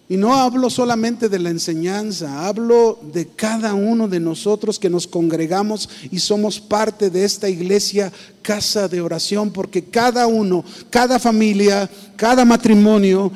Y 0.08 0.18
no 0.18 0.34
hablo 0.34 0.68
solamente 0.68 1.30
de 1.30 1.38
la 1.38 1.48
enseñanza, 1.48 2.46
hablo 2.46 2.98
de 3.14 3.28
cada 3.28 3.72
uno 3.72 4.08
de 4.08 4.20
nosotros 4.20 4.78
que 4.78 4.90
nos 4.90 5.06
congregamos 5.06 5.88
y 6.10 6.18
somos 6.18 6.60
parte 6.60 7.08
de 7.08 7.24
esta 7.24 7.48
iglesia, 7.48 8.12
casa 8.42 8.88
de 8.88 9.00
oración, 9.00 9.50
porque 9.50 9.84
cada 9.84 10.26
uno, 10.26 10.64
cada 10.90 11.18
familia, 11.18 11.88
cada 12.16 12.44
matrimonio, 12.44 13.32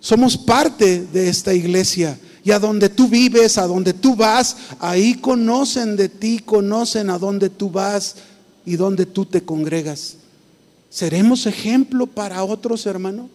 somos 0.00 0.36
parte 0.36 1.06
de 1.12 1.28
esta 1.28 1.54
iglesia. 1.54 2.18
Y 2.42 2.50
a 2.50 2.58
donde 2.58 2.88
tú 2.88 3.08
vives, 3.08 3.56
a 3.56 3.68
donde 3.68 3.92
tú 3.92 4.16
vas, 4.16 4.56
ahí 4.80 5.14
conocen 5.14 5.94
de 5.94 6.08
ti, 6.08 6.40
conocen 6.40 7.10
a 7.10 7.18
donde 7.18 7.48
tú 7.48 7.70
vas 7.70 8.16
y 8.66 8.76
donde 8.76 9.06
tú 9.06 9.24
te 9.24 9.42
congregas. 9.42 10.16
¿Seremos 10.90 11.46
ejemplo 11.46 12.06
para 12.06 12.42
otros, 12.44 12.84
hermano? 12.84 13.30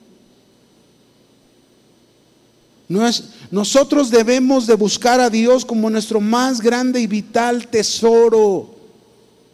No 2.89 3.07
es, 3.07 3.23
nosotros 3.49 4.11
debemos 4.11 4.67
de 4.67 4.75
buscar 4.75 5.21
a 5.21 5.29
Dios 5.29 5.63
como 5.63 5.89
nuestro 5.89 6.19
más 6.19 6.59
grande 6.59 6.99
y 6.99 7.07
vital 7.07 7.69
tesoro. 7.69 8.75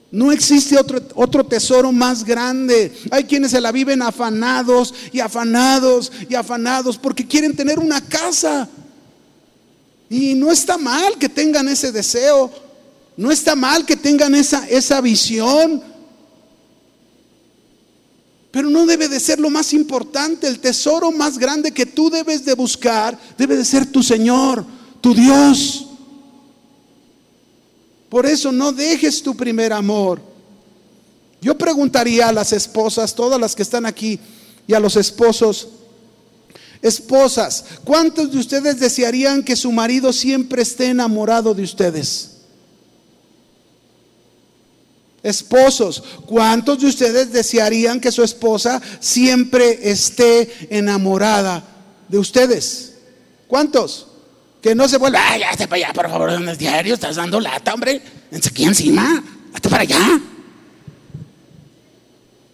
No 0.09 0.32
existe 0.32 0.78
otro, 0.78 0.99
otro 1.13 1.45
tesoro 1.45 1.91
más 1.91 2.23
grande. 2.23 2.91
Hay 3.11 3.25
quienes 3.25 3.51
se 3.51 3.61
la 3.61 3.71
viven 3.71 4.01
afanados 4.01 4.93
y 5.11 5.19
afanados 5.19 6.11
y 6.28 6.34
afanados 6.34 6.97
porque 6.97 7.28
quieren 7.28 7.55
tener 7.55 7.78
una 7.78 8.01
casa. 8.01 8.67
Y 10.09 10.34
no 10.34 10.51
está 10.51 10.78
mal 10.78 11.17
que 11.19 11.30
tengan 11.30 11.67
ese 11.67 11.91
deseo. 11.91 12.49
No 13.18 13.32
está 13.32 13.55
mal 13.55 13.86
que 13.86 13.95
tengan 13.95 14.36
esa, 14.36 14.68
esa 14.70 15.01
visión, 15.01 15.84
pero 18.51 18.70
no 18.70 18.86
debe 18.86 19.09
de 19.09 19.20
ser 19.20 19.39
lo 19.39 19.49
más 19.49 19.74
importante. 19.74 20.47
El 20.47 20.59
tesoro 20.59 21.11
más 21.11 21.38
grande 21.38 21.72
que 21.72 21.88
tú 21.88 22.11
debes 22.11 22.45
de 22.45 22.53
buscar 22.53 23.20
debe 23.38 23.57
de 23.57 23.65
ser 23.65 23.88
tu 23.91 24.03
Señor, 24.03 24.63
tu 25.01 25.15
Dios. 25.15 25.88
Por 28.07 28.26
eso 28.28 28.51
no 28.51 28.72
dejes 28.72 29.22
tu 29.22 29.36
primer 29.36 29.74
amor. 29.74 30.22
Yo 31.41 31.57
preguntaría 31.57 32.30
a 32.30 32.34
las 32.34 32.53
esposas, 32.53 33.13
todas 33.13 33.39
las 33.39 33.55
que 33.55 33.63
están 33.63 33.86
aquí, 33.86 34.20
y 34.68 34.74
a 34.74 34.80
los 34.80 34.95
esposos, 34.95 35.70
esposas, 36.82 37.63
¿cuántos 37.84 38.32
de 38.32 38.38
ustedes 38.38 38.80
desearían 38.80 39.43
que 39.43 39.55
su 39.55 39.72
marido 39.72 40.11
siempre 40.13 40.61
esté 40.61 40.88
enamorado 40.88 41.53
de 41.53 41.63
ustedes? 41.63 42.36
Esposos, 45.28 46.01
¿cuántos 46.25 46.80
de 46.80 46.88
ustedes 46.88 47.34
desearían 47.34 47.99
que 47.99 48.13
su 48.13 48.23
esposa 48.23 48.82
siempre 49.01 49.91
esté 49.91 50.49
enamorada 50.69 51.61
de 52.07 52.17
ustedes? 52.17 52.93
¿Cuántos? 53.45 54.07
Que 54.61 54.73
no 54.73 54.88
se 54.88 54.95
vuelva, 54.95 55.19
ay, 55.21 55.43
hazte 55.43 55.67
para 55.67 55.84
allá, 55.84 55.93
por 55.93 56.09
favor, 56.09 56.30
en 56.32 56.47
el 56.47 56.57
diario, 56.57 56.93
estás 56.93 57.17
dando 57.17 57.41
lata, 57.41 57.73
hombre. 57.73 58.01
Aquí 58.32 58.63
encima, 58.63 59.21
hazte 59.53 59.67
para 59.67 59.82
allá. 59.82 60.21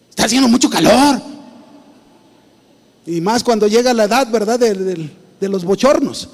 Está 0.09 0.25
haciendo 0.25 0.47
mucho 0.47 0.67
calor. 0.67 1.21
Y 3.05 3.21
más 3.21 3.43
cuando 3.43 3.67
llega 3.67 3.93
la 3.93 4.05
edad, 4.05 4.27
¿verdad? 4.31 4.59
De 4.59 5.47
los 5.47 5.63
bochornos. 5.63 6.27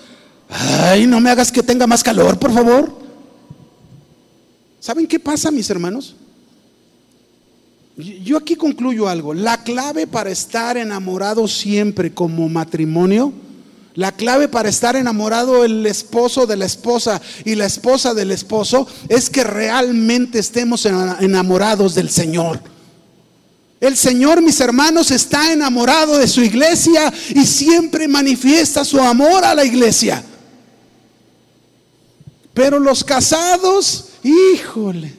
Ay, 0.47 1.05
no 1.05 1.19
me 1.19 1.31
hagas 1.31 1.51
que 1.51 1.63
tenga 1.63 1.85
más 1.85 2.01
calor, 2.01 2.39
por 2.39 2.53
favor. 2.53 2.97
¿Saben 4.79 5.05
qué 5.05 5.19
pasa, 5.19 5.51
mis 5.51 5.69
hermanos? 5.69 6.15
Yo 7.99 8.37
aquí 8.37 8.55
concluyo 8.55 9.09
algo. 9.09 9.33
La 9.33 9.61
clave 9.61 10.07
para 10.07 10.29
estar 10.29 10.77
enamorado 10.77 11.49
siempre 11.49 12.13
como 12.13 12.47
matrimonio, 12.47 13.33
la 13.93 14.13
clave 14.13 14.47
para 14.47 14.69
estar 14.69 14.95
enamorado 14.95 15.65
el 15.65 15.85
esposo 15.85 16.47
de 16.47 16.55
la 16.55 16.65
esposa 16.65 17.21
y 17.43 17.55
la 17.55 17.65
esposa 17.65 18.13
del 18.13 18.31
esposo 18.31 18.87
es 19.09 19.29
que 19.29 19.43
realmente 19.43 20.39
estemos 20.39 20.85
enamorados 20.85 21.93
del 21.93 22.09
Señor. 22.09 22.61
El 23.81 23.97
Señor, 23.97 24.41
mis 24.41 24.61
hermanos, 24.61 25.11
está 25.11 25.51
enamorado 25.51 26.17
de 26.17 26.27
su 26.29 26.41
iglesia 26.41 27.11
y 27.35 27.45
siempre 27.45 28.07
manifiesta 28.07 28.85
su 28.85 29.01
amor 29.01 29.43
a 29.43 29.53
la 29.53 29.65
iglesia. 29.65 30.23
Pero 32.53 32.79
los 32.79 33.03
casados, 33.03 34.05
híjole, 34.23 35.18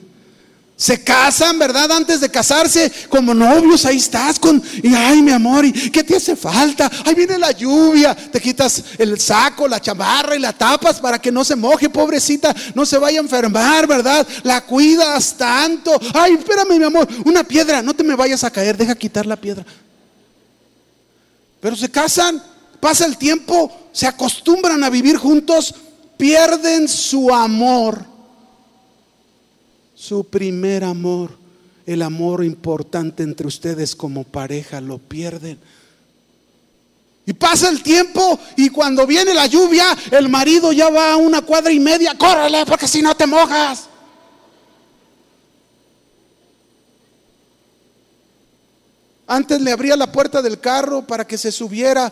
se 0.81 1.05
casan, 1.05 1.59
¿verdad? 1.59 1.93
Antes 1.93 2.23
de 2.23 2.31
casarse, 2.31 2.91
como 3.11 3.35
novios, 3.35 3.85
ahí 3.85 3.99
estás 3.99 4.39
con, 4.39 4.63
y 4.83 4.95
ay, 4.95 5.21
mi 5.21 5.31
amor, 5.31 5.63
¿y 5.63 5.91
qué 5.91 6.03
te 6.03 6.17
hace 6.17 6.35
falta? 6.35 6.91
Ahí 7.05 7.15
viene 7.15 7.37
la 7.37 7.53
lluvia, 7.53 8.15
te 8.15 8.41
quitas 8.41 8.83
el 8.97 9.21
saco, 9.21 9.69
la 9.69 9.79
chamarra 9.79 10.37
y 10.37 10.39
la 10.39 10.55
tapas 10.55 10.99
para 10.99 11.19
que 11.19 11.31
no 11.31 11.45
se 11.45 11.55
moje, 11.55 11.91
pobrecita, 11.91 12.57
no 12.75 12.87
se 12.87 12.97
vaya 12.97 13.21
a 13.21 13.23
enfermar, 13.23 13.87
¿verdad? 13.87 14.27
La 14.43 14.63
cuidas 14.63 15.37
tanto. 15.37 16.01
Ay, 16.15 16.33
espérame, 16.33 16.79
mi 16.79 16.85
amor, 16.85 17.07
una 17.27 17.45
piedra, 17.45 17.83
no 17.83 17.93
te 17.93 18.03
me 18.03 18.17
vayas 18.17 18.43
a 18.43 18.51
caer, 18.51 18.75
deja 18.75 18.95
quitar 18.95 19.27
la 19.27 19.37
piedra. 19.37 19.67
Pero 21.61 21.77
se 21.77 21.91
casan, 21.91 22.43
pasa 22.81 23.05
el 23.05 23.19
tiempo, 23.19 23.71
se 23.93 24.07
acostumbran 24.07 24.83
a 24.83 24.89
vivir 24.89 25.19
juntos, 25.19 25.75
pierden 26.17 26.89
su 26.89 27.31
amor, 27.35 28.03
su 30.01 30.25
primer 30.25 30.83
amor, 30.83 31.31
el 31.85 32.01
amor 32.01 32.43
importante 32.43 33.23
entre 33.23 33.47
ustedes 33.47 33.95
como 33.95 34.25
pareja, 34.25 34.81
lo 34.81 34.97
pierden. 34.97 35.59
Y 37.27 37.35
pasa 37.35 37.69
el 37.69 37.83
tiempo 37.83 38.41
y 38.57 38.71
cuando 38.71 39.07
viene 39.07 39.35
la 39.35 39.45
lluvia, 39.45 39.95
el 40.11 40.31
marido 40.31 40.73
ya 40.73 40.89
va 40.89 41.13
a 41.13 41.17
una 41.17 41.43
cuadra 41.43 41.71
y 41.71 41.79
media, 41.79 42.17
córrele 42.17 42.65
porque 42.65 42.89
si 42.89 43.03
no 43.03 43.15
te 43.15 43.27
mojas. 43.27 43.91
Antes 49.27 49.61
le 49.61 49.71
abría 49.71 49.97
la 49.97 50.11
puerta 50.11 50.41
del 50.41 50.59
carro 50.61 51.07
para 51.07 51.27
que 51.27 51.37
se 51.37 51.53
subiera. 51.53 52.11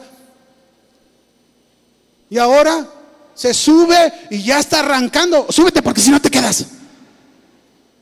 Y 2.28 2.36
ahora 2.36 2.86
se 3.34 3.54
sube 3.54 4.12
y 4.30 4.42
ya 4.42 4.60
está 4.60 4.80
arrancando. 4.80 5.46
Súbete 5.48 5.80
porque 5.80 6.02
si 6.02 6.10
no 6.10 6.20
te 6.20 6.30
quedas. 6.30 6.77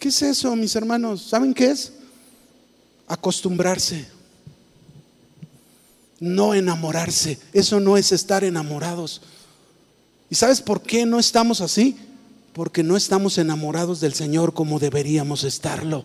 ¿Qué 0.07 0.11
es 0.11 0.22
eso, 0.22 0.54
mis 0.54 0.76
hermanos? 0.76 1.20
¿Saben 1.20 1.52
qué 1.52 1.72
es? 1.72 1.90
Acostumbrarse. 3.09 4.07
No 6.20 6.54
enamorarse. 6.54 7.40
Eso 7.52 7.80
no 7.80 7.96
es 7.96 8.12
estar 8.12 8.44
enamorados. 8.44 9.20
¿Y 10.30 10.36
sabes 10.36 10.61
por 10.61 10.80
qué 10.80 11.07
no 11.07 11.18
estamos 11.18 11.61
así? 11.61 11.96
Porque 12.52 12.84
no 12.84 12.96
estamos 12.96 13.36
enamorados 13.38 13.98
del 13.98 14.14
Señor 14.14 14.54
como 14.54 14.78
deberíamos 14.78 15.42
estarlo. 15.42 16.04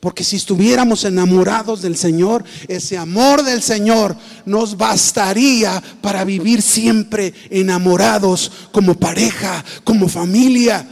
Porque 0.00 0.24
si 0.24 0.36
estuviéramos 0.36 1.04
enamorados 1.04 1.82
del 1.82 1.98
Señor, 1.98 2.44
ese 2.68 2.96
amor 2.96 3.44
del 3.44 3.62
Señor 3.62 4.16
nos 4.46 4.78
bastaría 4.78 5.82
para 6.00 6.24
vivir 6.24 6.62
siempre 6.62 7.34
enamorados 7.50 8.50
como 8.72 8.94
pareja, 8.94 9.62
como 9.84 10.08
familia. 10.08 10.91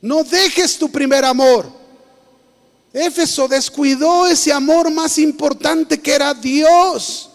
No 0.00 0.22
dejes 0.22 0.78
tu 0.78 0.90
primer 0.90 1.24
amor. 1.24 1.78
Éfeso 2.92 3.48
descuidó 3.48 4.26
ese 4.26 4.52
amor 4.52 4.90
más 4.90 5.18
importante 5.18 6.00
que 6.00 6.14
era 6.14 6.32
Dios. 6.34 7.30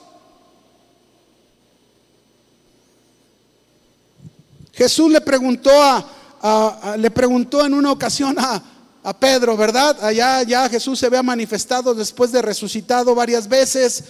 Jesús 4.74 5.11
le 5.11 5.22
preguntó 5.22 5.72
a, 5.72 6.95
le 6.97 7.11
preguntó 7.11 7.66
en 7.66 7.74
una 7.74 7.91
ocasión 7.91 8.36
a, 8.39 8.61
a 9.03 9.20
Pedro, 9.20 9.55
¿verdad? 9.55 10.03
Allá 10.03 10.41
ya 10.43 10.68
Jesús 10.68 10.99
se 10.99 11.05
había 11.05 11.22
manifestado 11.22 11.93
después 11.93 12.32
de 12.32 12.41
resucitado 12.41 13.14
varias 13.14 13.47
veces. 13.47 14.03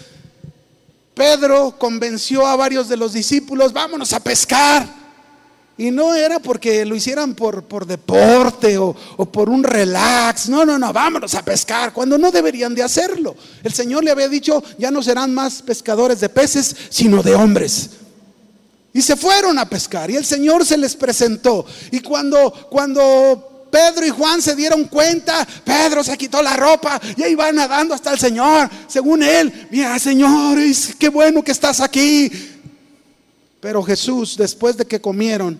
Pedro 1.14 1.78
convenció 1.78 2.47
a 2.47 2.56
varios 2.56 2.88
de 2.88 2.97
los 2.97 3.14
discípulos, 3.14 3.74
vámonos 3.74 4.14
a 4.14 4.20
pescar. 4.20 5.03
Y 5.76 5.89
no 5.89 6.13
era 6.13 6.39
porque 6.39 6.86
lo 6.86 6.95
hicieran 6.95 7.34
por, 7.34 7.63
por 7.63 7.88
deporte 7.88 8.78
o, 8.78 8.95
o, 9.17 9.26
por 9.26 9.49
un 9.49 9.63
relax. 9.63 10.47
No, 10.47 10.65
no, 10.65 10.78
no, 10.78 10.93
vámonos 10.93 11.34
a 11.34 11.43
pescar, 11.43 11.91
cuando 11.91 12.17
no 12.17 12.32
deberían 12.32 12.76
de 12.76 12.84
hacerlo. 12.84 13.36
El 13.63 13.74
Señor 13.74 14.03
le 14.03 14.11
había 14.11 14.30
dicho, 14.30 14.63
ya 14.78 14.91
no 14.91 15.01
serán 15.01 15.34
más 15.34 15.63
pescadores 15.63 16.19
de 16.19 16.30
peces, 16.30 16.76
sino 16.89 17.24
de 17.24 17.34
hombres. 17.34 17.89
Y 18.93 19.01
se 19.01 19.15
fueron 19.15 19.57
a 19.57 19.67
pescar 19.67 20.11
y 20.11 20.15
el 20.15 20.26
Señor 20.26 20.63
se 20.63 20.78
les 20.78 20.95
presentó. 20.95 21.65
Y 21.89 22.01
cuando, 22.01 22.51
cuando 22.69 23.67
Pedro 23.71 24.05
y 24.05 24.11
Juan 24.11 24.39
se 24.39 24.55
dieron 24.55 24.84
cuenta, 24.84 25.47
Pedro 25.63 26.03
se 26.03 26.15
quitó 26.15 26.43
la 26.43 26.55
ropa 26.55 27.01
y 27.17 27.24
ahí 27.24 27.34
va 27.34 27.51
nadando 27.51 27.95
hasta 27.95 28.13
el 28.13 28.19
Señor. 28.19 28.69
Según 28.88 29.24
él, 29.24 29.67
mira, 29.71 29.97
Señor, 29.97 30.59
qué 30.99 31.09
bueno 31.09 31.43
que 31.43 31.51
estás 31.51 31.82
aquí. 31.82 32.32
Pero 33.64 33.82
Jesús, 33.82 34.36
después 34.36 34.76
de 34.76 34.86
que 34.86 34.99
comieron, 34.99 35.57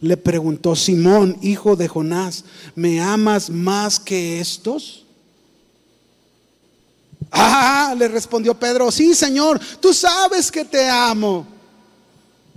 le 0.00 0.16
preguntó, 0.16 0.74
Simón, 0.74 1.38
hijo 1.40 1.76
de 1.76 1.86
Jonás, 1.86 2.44
¿me 2.74 3.00
amas 3.00 3.48
más 3.48 4.00
que 4.00 4.40
estos? 4.40 5.04
Ah, 7.30 7.94
le 7.96 8.08
respondió 8.08 8.58
Pedro, 8.58 8.90
sí, 8.90 9.14
Señor, 9.14 9.60
tú 9.78 9.94
sabes 9.94 10.50
que 10.50 10.64
te 10.64 10.90
amo. 10.90 11.46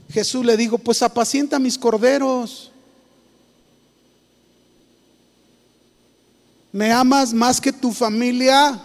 Jesús 0.09 0.43
le 0.43 0.57
dijo, 0.57 0.79
pues 0.79 1.03
apacienta 1.03 1.59
mis 1.59 1.77
corderos. 1.77 2.71
¿Me 6.71 6.91
amas 6.91 7.35
más 7.35 7.61
que 7.61 7.71
tu 7.71 7.91
familia? 7.91 8.81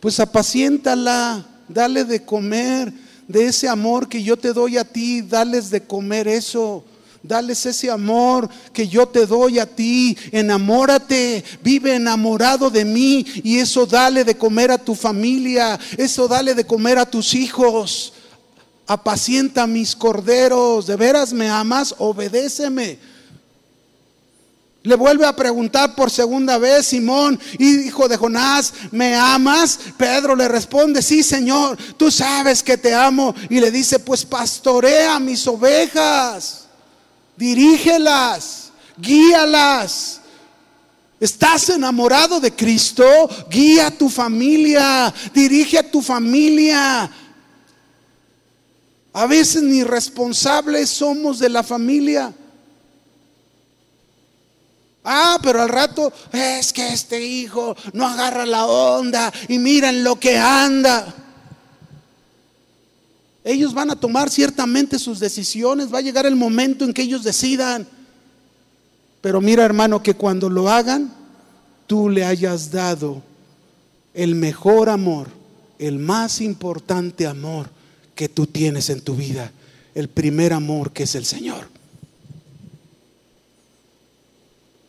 Pues 0.00 0.18
apaciéntala, 0.18 1.46
dale 1.68 2.04
de 2.04 2.24
comer, 2.24 2.92
de 3.32 3.46
ese 3.46 3.68
amor 3.68 4.08
que 4.08 4.22
yo 4.22 4.36
te 4.36 4.52
doy 4.52 4.76
a 4.76 4.84
ti, 4.84 5.22
dales 5.22 5.70
de 5.70 5.82
comer 5.82 6.28
eso. 6.28 6.84
Dales 7.22 7.64
ese 7.66 7.88
amor 7.88 8.48
que 8.72 8.88
yo 8.88 9.06
te 9.06 9.26
doy 9.26 9.58
a 9.58 9.66
ti. 9.66 10.16
Enamórate, 10.32 11.42
vive 11.62 11.94
enamorado 11.94 12.68
de 12.68 12.84
mí 12.84 13.24
y 13.42 13.58
eso 13.58 13.86
dale 13.86 14.24
de 14.24 14.36
comer 14.36 14.70
a 14.70 14.78
tu 14.78 14.94
familia, 14.94 15.78
eso 15.96 16.28
dale 16.28 16.54
de 16.54 16.66
comer 16.66 16.98
a 16.98 17.06
tus 17.06 17.34
hijos. 17.34 18.12
Apacienta 18.86 19.66
mis 19.66 19.94
corderos, 19.94 20.86
¿de 20.86 20.96
veras 20.96 21.32
me 21.32 21.48
amas? 21.48 21.94
Obedéceme. 21.98 22.98
Le 24.84 24.96
vuelve 24.96 25.24
a 25.24 25.36
preguntar 25.36 25.94
por 25.94 26.10
segunda 26.10 26.58
vez, 26.58 26.86
Simón, 26.86 27.38
hijo 27.58 28.08
de 28.08 28.16
Jonás, 28.16 28.72
¿me 28.90 29.14
amas? 29.14 29.78
Pedro 29.96 30.34
le 30.34 30.48
responde, 30.48 31.02
sí, 31.02 31.22
Señor, 31.22 31.78
tú 31.96 32.10
sabes 32.10 32.64
que 32.64 32.76
te 32.76 32.92
amo. 32.92 33.32
Y 33.48 33.60
le 33.60 33.70
dice, 33.70 34.00
pues 34.00 34.24
pastorea 34.24 35.20
mis 35.20 35.46
ovejas, 35.46 36.66
dirígelas, 37.36 38.72
guíalas. 38.96 40.20
¿Estás 41.20 41.68
enamorado 41.68 42.40
de 42.40 42.50
Cristo? 42.50 43.04
Guía 43.48 43.86
a 43.86 43.90
tu 43.92 44.08
familia, 44.08 45.14
dirige 45.32 45.78
a 45.78 45.88
tu 45.88 46.02
familia. 46.02 47.08
A 49.12 49.26
veces 49.26 49.62
ni 49.62 49.84
responsables 49.84 50.90
somos 50.90 51.38
de 51.38 51.48
la 51.48 51.62
familia. 51.62 52.34
Ah, 55.04 55.38
pero 55.42 55.60
al 55.60 55.68
rato 55.68 56.12
es 56.32 56.72
que 56.72 56.92
este 56.92 57.24
hijo 57.24 57.76
no 57.92 58.06
agarra 58.06 58.46
la 58.46 58.66
onda 58.66 59.32
y 59.48 59.58
miren 59.58 60.04
lo 60.04 60.18
que 60.18 60.38
anda. 60.38 61.14
Ellos 63.44 63.74
van 63.74 63.90
a 63.90 63.96
tomar 63.96 64.30
ciertamente 64.30 65.00
sus 65.00 65.18
decisiones, 65.18 65.92
va 65.92 65.98
a 65.98 66.02
llegar 66.02 66.26
el 66.26 66.36
momento 66.36 66.84
en 66.84 66.92
que 66.92 67.02
ellos 67.02 67.24
decidan. 67.24 67.86
Pero 69.20 69.40
mira 69.40 69.64
hermano 69.64 70.02
que 70.02 70.14
cuando 70.14 70.48
lo 70.48 70.68
hagan, 70.68 71.12
tú 71.88 72.08
le 72.08 72.24
hayas 72.24 72.70
dado 72.70 73.22
el 74.14 74.36
mejor 74.36 74.88
amor, 74.88 75.28
el 75.78 75.98
más 75.98 76.40
importante 76.40 77.26
amor 77.26 77.68
que 78.14 78.28
tú 78.28 78.46
tienes 78.46 78.90
en 78.90 79.00
tu 79.00 79.16
vida, 79.16 79.50
el 79.96 80.08
primer 80.08 80.52
amor 80.52 80.92
que 80.92 81.04
es 81.04 81.14
el 81.16 81.24
Señor. 81.24 81.71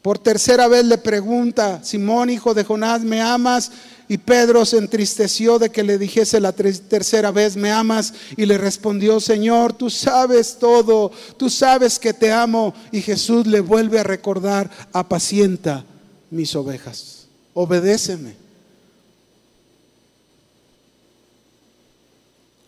Por 0.03 0.19
tercera 0.19 0.67
vez 0.67 0.83
le 0.83 0.97
pregunta, 0.97 1.81
Simón, 1.81 2.29
hijo 2.29 2.53
de 2.53 2.65
Jonás, 2.65 3.01
¿me 3.03 3.21
amas? 3.21 3.71
Y 4.09 4.17
Pedro 4.17 4.65
se 4.65 4.77
entristeció 4.77 5.57
de 5.59 5.69
que 5.69 5.81
le 5.81 5.97
dijese 5.97 6.41
la 6.41 6.51
tercera 6.51 7.31
vez, 7.31 7.55
¿me 7.55 7.71
amas? 7.71 8.13
Y 8.35 8.45
le 8.45 8.57
respondió, 8.57 9.21
Señor, 9.21 9.71
tú 9.71 9.89
sabes 9.89 10.57
todo, 10.59 11.09
tú 11.37 11.49
sabes 11.49 11.99
que 11.99 12.13
te 12.13 12.33
amo. 12.33 12.73
Y 12.91 13.01
Jesús 13.01 13.47
le 13.47 13.61
vuelve 13.61 13.97
a 13.97 14.03
recordar, 14.03 14.69
apacienta 14.91 15.85
mis 16.29 16.53
ovejas, 16.53 17.27
obedéceme. 17.53 18.35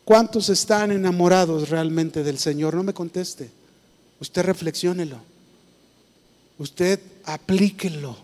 ¿Cuántos 0.05 0.47
están 0.47 0.93
enamorados 0.93 1.67
realmente 1.67 2.23
del 2.23 2.39
Señor? 2.39 2.75
No 2.75 2.83
me 2.83 2.93
conteste. 2.93 3.51
Usted 4.21 4.41
reflexiónelo 4.43 5.34
usted 6.58 6.99
aplíquelo 7.26 8.18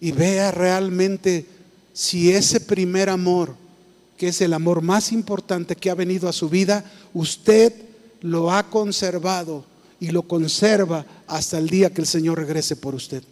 y 0.00 0.12
vea 0.12 0.50
realmente 0.50 1.46
si 1.92 2.32
ese 2.32 2.60
primer 2.60 3.10
amor, 3.10 3.54
que 4.16 4.28
es 4.28 4.40
el 4.40 4.52
amor 4.52 4.82
más 4.82 5.12
importante 5.12 5.76
que 5.76 5.90
ha 5.90 5.94
venido 5.94 6.28
a 6.28 6.32
su 6.32 6.48
vida, 6.48 6.84
usted 7.12 7.72
lo 8.20 8.50
ha 8.50 8.68
conservado 8.70 9.64
y 9.98 10.08
lo 10.08 10.22
conserva 10.22 11.04
hasta 11.26 11.58
el 11.58 11.68
día 11.68 11.90
que 11.90 12.00
el 12.00 12.06
Señor 12.06 12.38
regrese 12.38 12.76
por 12.76 12.94
usted. 12.94 13.22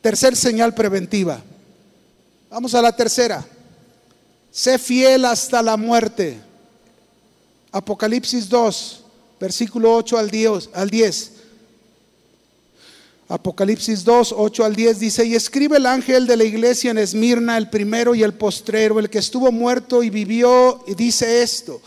Tercer 0.00 0.34
señal 0.34 0.74
preventiva. 0.74 1.42
Vamos 2.48 2.74
a 2.74 2.82
la 2.82 2.94
tercera. 2.96 3.46
Sé 4.50 4.78
fiel 4.78 5.24
hasta 5.24 5.62
la 5.62 5.76
muerte. 5.76 6.40
Apocalipsis 7.70 8.48
2, 8.48 9.04
versículo 9.38 9.94
8 9.94 10.18
al 10.18 10.90
10. 10.90 11.30
Al 13.30 13.36
10. 13.36 13.40
Apocalipsis 13.40 14.04
2, 14.04 14.34
8 14.36 14.64
al 14.64 14.74
10 14.74 14.98
dice, 14.98 15.24
y 15.24 15.34
escribe 15.34 15.76
el 15.76 15.86
ángel 15.86 16.26
de 16.26 16.36
la 16.36 16.44
iglesia 16.44 16.90
en 16.90 16.98
Esmirna, 16.98 17.56
el 17.56 17.70
primero 17.70 18.14
y 18.14 18.22
el 18.22 18.34
postrero, 18.34 18.98
el 18.98 19.08
que 19.08 19.18
estuvo 19.18 19.52
muerto 19.52 20.02
y 20.02 20.10
vivió, 20.10 20.82
y 20.86 20.94
dice 20.94 21.42
esto, 21.42 21.80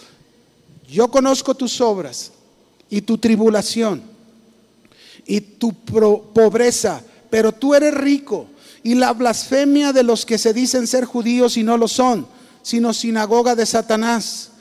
yo 0.87 1.09
conozco 1.09 1.53
tus 1.53 1.81
obras 1.81 2.31
y 2.89 3.01
tu 3.01 3.17
tribulación 3.17 4.03
y 5.25 5.41
tu 5.41 5.73
pobreza, 5.73 7.01
pero 7.29 7.51
tú 7.51 7.73
eres 7.73 7.93
rico 7.93 8.47
y 8.83 8.95
la 8.95 9.13
blasfemia 9.13 9.93
de 9.93 10.03
los 10.03 10.25
que 10.25 10.37
se 10.37 10.53
dicen 10.53 10.87
ser 10.87 11.05
judíos 11.05 11.57
y 11.57 11.63
no 11.63 11.77
lo 11.77 11.87
son, 11.87 12.27
sino 12.61 12.93
sinagoga 12.93 13.55
de 13.55 13.65
Satanás. 13.65 14.51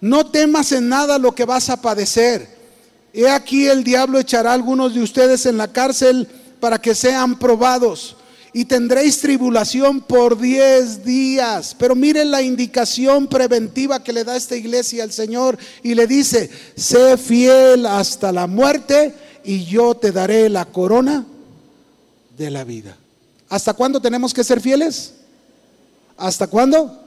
No 0.00 0.26
temas 0.26 0.72
en 0.72 0.88
nada 0.88 1.18
lo 1.18 1.34
que 1.34 1.44
vas 1.44 1.70
a 1.70 1.80
padecer. 1.80 2.63
He 3.16 3.28
aquí 3.28 3.68
el 3.68 3.84
diablo 3.84 4.18
echará 4.18 4.50
a 4.50 4.54
algunos 4.54 4.92
de 4.92 5.00
ustedes 5.00 5.46
en 5.46 5.56
la 5.56 5.68
cárcel 5.68 6.26
para 6.58 6.80
que 6.80 6.96
sean 6.96 7.38
probados 7.38 8.16
y 8.52 8.64
tendréis 8.64 9.20
tribulación 9.20 10.00
por 10.00 10.36
diez 10.36 11.04
días. 11.04 11.76
Pero 11.78 11.94
miren 11.94 12.32
la 12.32 12.42
indicación 12.42 13.28
preventiva 13.28 14.02
que 14.02 14.12
le 14.12 14.24
da 14.24 14.36
esta 14.36 14.56
iglesia 14.56 15.04
al 15.04 15.12
Señor 15.12 15.56
y 15.84 15.94
le 15.94 16.08
dice, 16.08 16.50
sé 16.74 17.16
fiel 17.16 17.86
hasta 17.86 18.32
la 18.32 18.48
muerte 18.48 19.14
y 19.44 19.64
yo 19.64 19.94
te 19.94 20.10
daré 20.10 20.48
la 20.48 20.64
corona 20.64 21.24
de 22.36 22.50
la 22.50 22.64
vida. 22.64 22.96
¿Hasta 23.48 23.74
cuándo 23.74 24.00
tenemos 24.00 24.34
que 24.34 24.42
ser 24.42 24.60
fieles? 24.60 25.14
¿Hasta 26.16 26.48
cuándo? 26.48 27.00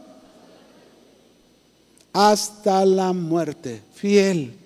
Hasta 2.14 2.86
la 2.86 3.12
muerte, 3.12 3.82
fiel. 3.94 4.57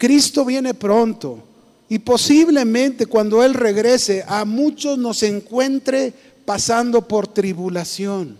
Cristo 0.00 0.46
viene 0.46 0.72
pronto 0.72 1.44
y 1.86 1.98
posiblemente 1.98 3.04
cuando 3.04 3.44
Él 3.44 3.52
regrese 3.52 4.24
a 4.26 4.46
muchos 4.46 4.96
nos 4.96 5.22
encuentre 5.22 6.14
pasando 6.46 7.06
por 7.06 7.28
tribulación. 7.28 8.38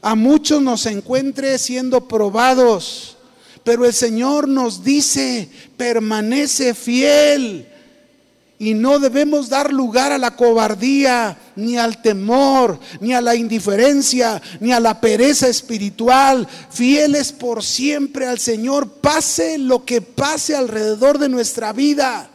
A 0.00 0.14
muchos 0.14 0.62
nos 0.62 0.86
encuentre 0.86 1.58
siendo 1.58 2.06
probados. 2.06 3.16
Pero 3.64 3.84
el 3.84 3.92
Señor 3.92 4.46
nos 4.46 4.84
dice, 4.84 5.48
permanece 5.76 6.72
fiel. 6.72 7.66
Y 8.62 8.74
no 8.74 9.00
debemos 9.00 9.48
dar 9.48 9.72
lugar 9.72 10.12
a 10.12 10.18
la 10.18 10.36
cobardía, 10.36 11.36
ni 11.56 11.76
al 11.76 12.00
temor, 12.00 12.78
ni 13.00 13.12
a 13.12 13.20
la 13.20 13.34
indiferencia, 13.34 14.40
ni 14.60 14.72
a 14.72 14.78
la 14.78 15.00
pereza 15.00 15.48
espiritual. 15.48 16.46
Fieles 16.70 17.32
por 17.32 17.64
siempre 17.64 18.24
al 18.28 18.38
Señor, 18.38 18.88
pase 18.88 19.58
lo 19.58 19.84
que 19.84 20.00
pase 20.00 20.54
alrededor 20.54 21.18
de 21.18 21.28
nuestra 21.28 21.72
vida. 21.72 22.30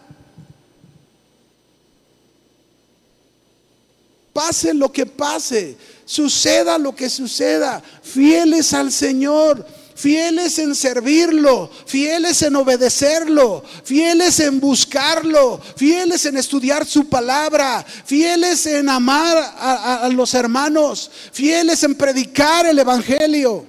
Pase 4.34 4.73
lo 4.73 4.91
que 4.91 5.05
pase, 5.05 5.78
suceda 6.03 6.78
lo 6.78 6.93
que 6.93 7.09
suceda, 7.09 7.82
fieles 8.03 8.73
al 8.73 8.91
Señor 8.91 9.65
fieles 9.98 10.60
en 10.60 10.76
servirlo, 10.76 11.72
fieles 11.88 12.43
en 12.43 12.56
obedecerlo, 12.56 13.64
fieles 13.84 14.39
en 14.39 14.60
buscarlo, 14.60 15.60
fieles 15.76 16.24
en 16.28 16.38
estudiar 16.38 16.86
su 16.86 17.10
palabra, 17.10 17.84
fieles 18.06 18.68
en 18.68 18.89
amar 18.89 19.38
a, 19.58 20.08
los 20.14 20.36
hermanos, 20.36 21.10
fieles 21.32 21.82
en 21.82 21.95
predicar 21.95 22.68
el 22.68 22.78
Evangelio. 22.78 23.66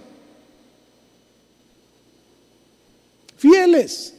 Fieles. 3.39 4.13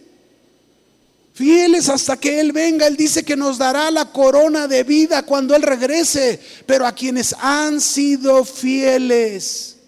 Fieles 1.36 1.90
hasta 1.90 2.18
que 2.18 2.40
Él 2.40 2.52
venga. 2.52 2.88
Él 2.88 2.98
dice 2.98 3.24
que 3.24 3.36
nos 3.36 3.60
dará 3.60 3.92
la 3.92 4.12
corona 4.12 4.68
de 4.68 4.84
vida 4.84 5.22
cuando 5.24 5.56
Él 5.56 5.62
regrese. 5.62 6.40
Pero 6.66 6.88
a 6.88 6.92
quienes 6.94 7.36
han 7.40 7.80
sido 7.80 8.44
fieles 8.44 9.79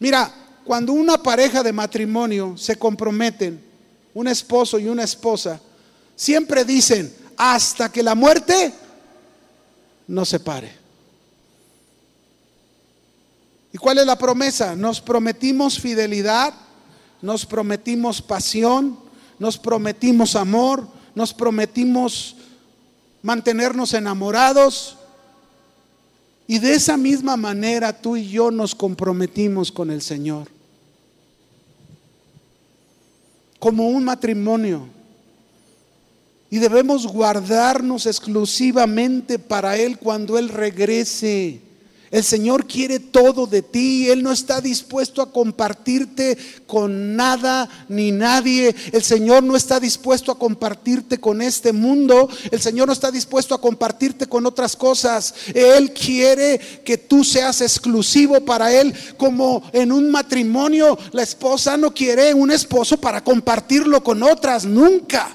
Mira, 0.00 0.32
cuando 0.64 0.92
una 0.92 1.22
pareja 1.22 1.62
de 1.62 1.72
matrimonio 1.72 2.56
se 2.56 2.76
comprometen, 2.76 3.62
un 4.14 4.28
esposo 4.28 4.78
y 4.78 4.88
una 4.88 5.04
esposa, 5.04 5.60
siempre 6.14 6.64
dicen, 6.64 7.14
hasta 7.36 7.90
que 7.90 8.02
la 8.02 8.14
muerte 8.14 8.74
nos 10.06 10.28
separe. 10.28 10.76
¿Y 13.72 13.78
cuál 13.78 13.98
es 13.98 14.06
la 14.06 14.18
promesa? 14.18 14.74
Nos 14.74 15.00
prometimos 15.00 15.78
fidelidad, 15.78 16.52
nos 17.22 17.46
prometimos 17.46 18.20
pasión, 18.20 18.98
nos 19.38 19.56
prometimos 19.56 20.36
amor, 20.36 20.86
nos 21.14 21.32
prometimos 21.32 22.36
mantenernos 23.22 23.94
enamorados, 23.94 24.97
y 26.50 26.58
de 26.58 26.72
esa 26.72 26.96
misma 26.96 27.36
manera 27.36 27.92
tú 27.92 28.16
y 28.16 28.26
yo 28.26 28.50
nos 28.50 28.74
comprometimos 28.74 29.70
con 29.70 29.90
el 29.90 30.00
Señor. 30.00 30.48
Como 33.58 33.86
un 33.88 34.04
matrimonio. 34.04 34.88
Y 36.48 36.56
debemos 36.56 37.06
guardarnos 37.06 38.06
exclusivamente 38.06 39.38
para 39.38 39.76
Él 39.76 39.98
cuando 39.98 40.38
Él 40.38 40.48
regrese. 40.48 41.60
El 42.10 42.24
Señor 42.24 42.66
quiere 42.66 43.00
todo 43.00 43.46
de 43.46 43.62
ti. 43.62 44.08
Él 44.10 44.22
no 44.22 44.32
está 44.32 44.60
dispuesto 44.60 45.20
a 45.20 45.30
compartirte 45.30 46.38
con 46.66 47.16
nada 47.16 47.68
ni 47.88 48.12
nadie. 48.12 48.74
El 48.92 49.02
Señor 49.02 49.42
no 49.42 49.56
está 49.56 49.78
dispuesto 49.78 50.32
a 50.32 50.38
compartirte 50.38 51.18
con 51.18 51.42
este 51.42 51.72
mundo. 51.72 52.28
El 52.50 52.60
Señor 52.60 52.86
no 52.86 52.92
está 52.92 53.10
dispuesto 53.10 53.54
a 53.54 53.60
compartirte 53.60 54.26
con 54.26 54.46
otras 54.46 54.74
cosas. 54.74 55.34
Él 55.54 55.92
quiere 55.92 56.58
que 56.84 56.96
tú 56.96 57.24
seas 57.24 57.60
exclusivo 57.60 58.40
para 58.44 58.72
Él. 58.72 58.94
Como 59.16 59.62
en 59.72 59.92
un 59.92 60.10
matrimonio, 60.10 60.98
la 61.12 61.22
esposa 61.22 61.76
no 61.76 61.92
quiere 61.92 62.32
un 62.32 62.50
esposo 62.50 62.98
para 62.98 63.22
compartirlo 63.22 64.02
con 64.02 64.22
otras. 64.22 64.64
Nunca. 64.64 65.34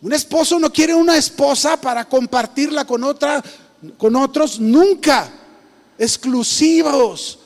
Un 0.00 0.12
esposo 0.12 0.60
no 0.60 0.72
quiere 0.72 0.94
una 0.94 1.16
esposa 1.16 1.80
para 1.80 2.08
compartirla 2.08 2.84
con 2.84 3.02
otra 3.02 3.42
con 3.96 4.16
otros, 4.16 4.58
nunca. 4.60 5.32
Exclusivos. 5.98 7.38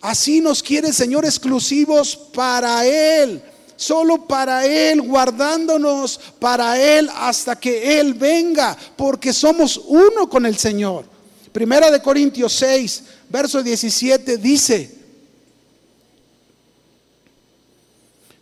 Así 0.00 0.40
nos 0.40 0.62
quiere 0.62 0.88
el 0.88 0.94
Señor 0.94 1.24
exclusivos 1.24 2.16
para 2.16 2.86
Él. 2.86 3.42
Solo 3.76 4.26
para 4.26 4.66
Él, 4.66 5.02
guardándonos 5.02 6.18
para 6.40 6.80
Él 6.80 7.08
hasta 7.14 7.58
que 7.58 8.00
Él 8.00 8.14
venga, 8.14 8.76
porque 8.96 9.32
somos 9.32 9.80
uno 9.86 10.28
con 10.28 10.46
el 10.46 10.56
Señor. 10.56 11.04
Primera 11.52 11.90
de 11.90 12.02
Corintios 12.02 12.52
6, 12.54 13.02
verso 13.28 13.62
17 13.62 14.36
dice, 14.36 14.98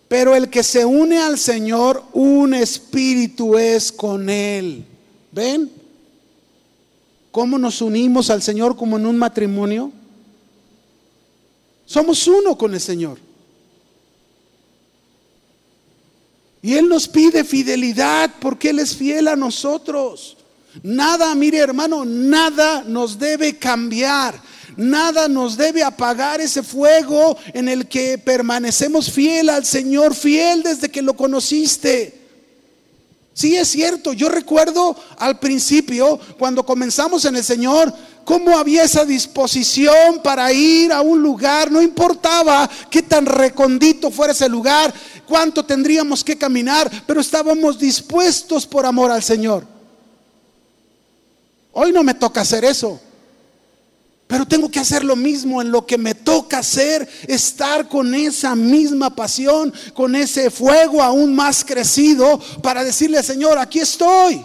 pero 0.09 0.35
el 0.35 0.49
que 0.49 0.63
se 0.63 0.85
une 0.85 1.19
al 1.19 1.39
Señor, 1.39 2.03
un 2.13 2.55
espíritu 2.55 3.59
es 3.59 3.91
con 3.91 4.31
Él. 4.31 4.85
¿Ven? 5.33 5.71
¿Cómo 7.37 7.59
nos 7.59 7.83
unimos 7.83 8.31
al 8.31 8.41
Señor 8.41 8.79
como 8.79 8.97
en 8.97 9.05
un 9.05 9.19
matrimonio? 9.19 9.93
Somos 11.85 12.27
uno 12.27 12.57
con 12.57 12.73
el 12.73 12.81
Señor. 12.81 13.19
Y 16.63 16.73
Él 16.73 16.89
nos 16.89 17.07
pide 17.07 17.45
fidelidad 17.45 18.31
porque 18.41 18.71
Él 18.71 18.79
es 18.79 18.97
fiel 18.97 19.29
a 19.29 19.37
nosotros. 19.37 20.39
Nada, 20.83 21.35
mire 21.35 21.59
hermano, 21.59 22.07
nada 22.07 22.83
nos 22.87 23.19
debe 23.19 23.59
cambiar. 23.59 24.41
Nada 24.79 25.29
nos 25.29 25.59
debe 25.59 25.83
apagar 25.83 26.41
ese 26.41 26.63
fuego 26.63 27.37
en 27.53 27.69
el 27.69 27.87
que 27.87 28.17
permanecemos 28.17 29.11
fiel 29.11 29.51
al 29.51 29.67
Señor, 29.67 30.15
fiel 30.15 30.63
desde 30.63 30.89
que 30.89 31.03
lo 31.03 31.15
conociste. 31.15 32.26
Sí, 33.37 33.55
es 33.55 33.69
cierto. 33.69 34.15
Yo 34.15 34.31
recuerdo 34.31 34.97
al 35.19 35.39
principio, 35.39 36.19
cuando 36.39 36.65
comenzamos 36.65 37.27
en 37.27 37.37
el 37.37 37.45
Señor, 37.45 37.93
cómo 38.25 38.57
había 38.57 38.83
esa 38.83 39.05
disposición 39.05 40.23
para 40.23 40.51
ir 40.55 40.91
a 40.91 41.03
un 41.03 41.23
lugar. 41.23 41.71
No 41.71 41.83
importaba 41.83 42.69
qué 42.91 43.03
tan 43.03 43.27
recondito 43.27 44.11
fuera 44.11 44.33
ese 44.33 44.49
lugar, 44.49 44.93
cuánto 45.29 45.63
tendríamos 45.63 46.25
que 46.25 46.39
caminar, 46.39 46.91
pero 47.07 47.21
estábamos 47.21 47.79
dispuestos 47.79 48.67
por 48.67 48.87
amor 48.87 49.11
al 49.11 49.23
Señor. 49.23 49.67
Hoy 51.73 51.93
no 51.93 52.03
me 52.03 52.15
toca 52.15 52.41
hacer 52.41 52.65
eso. 52.65 52.99
Pero 54.27 54.45
tengo 54.45 54.69
que 54.69 54.81
hacer 54.81 55.05
lo 55.05 55.15
mismo 55.15 55.63
en 55.63 55.71
lo 55.71 55.87
que 55.87 55.97
me 55.97 56.15
toca 56.15 56.59
hacer, 56.59 57.09
estar 57.29 57.89
con 57.89 58.13
esa 58.13 58.57
misma 58.57 59.15
pasión, 59.15 59.73
con 59.95 60.17
ese 60.17 60.51
fuego 60.51 61.01
aún 61.01 61.35
más 61.35 61.65
crecido 61.65 62.41
para 62.61 62.83
decirle, 62.83 63.23
Señor, 63.23 63.57
aquí 63.57 63.79
estoy. 63.79 64.45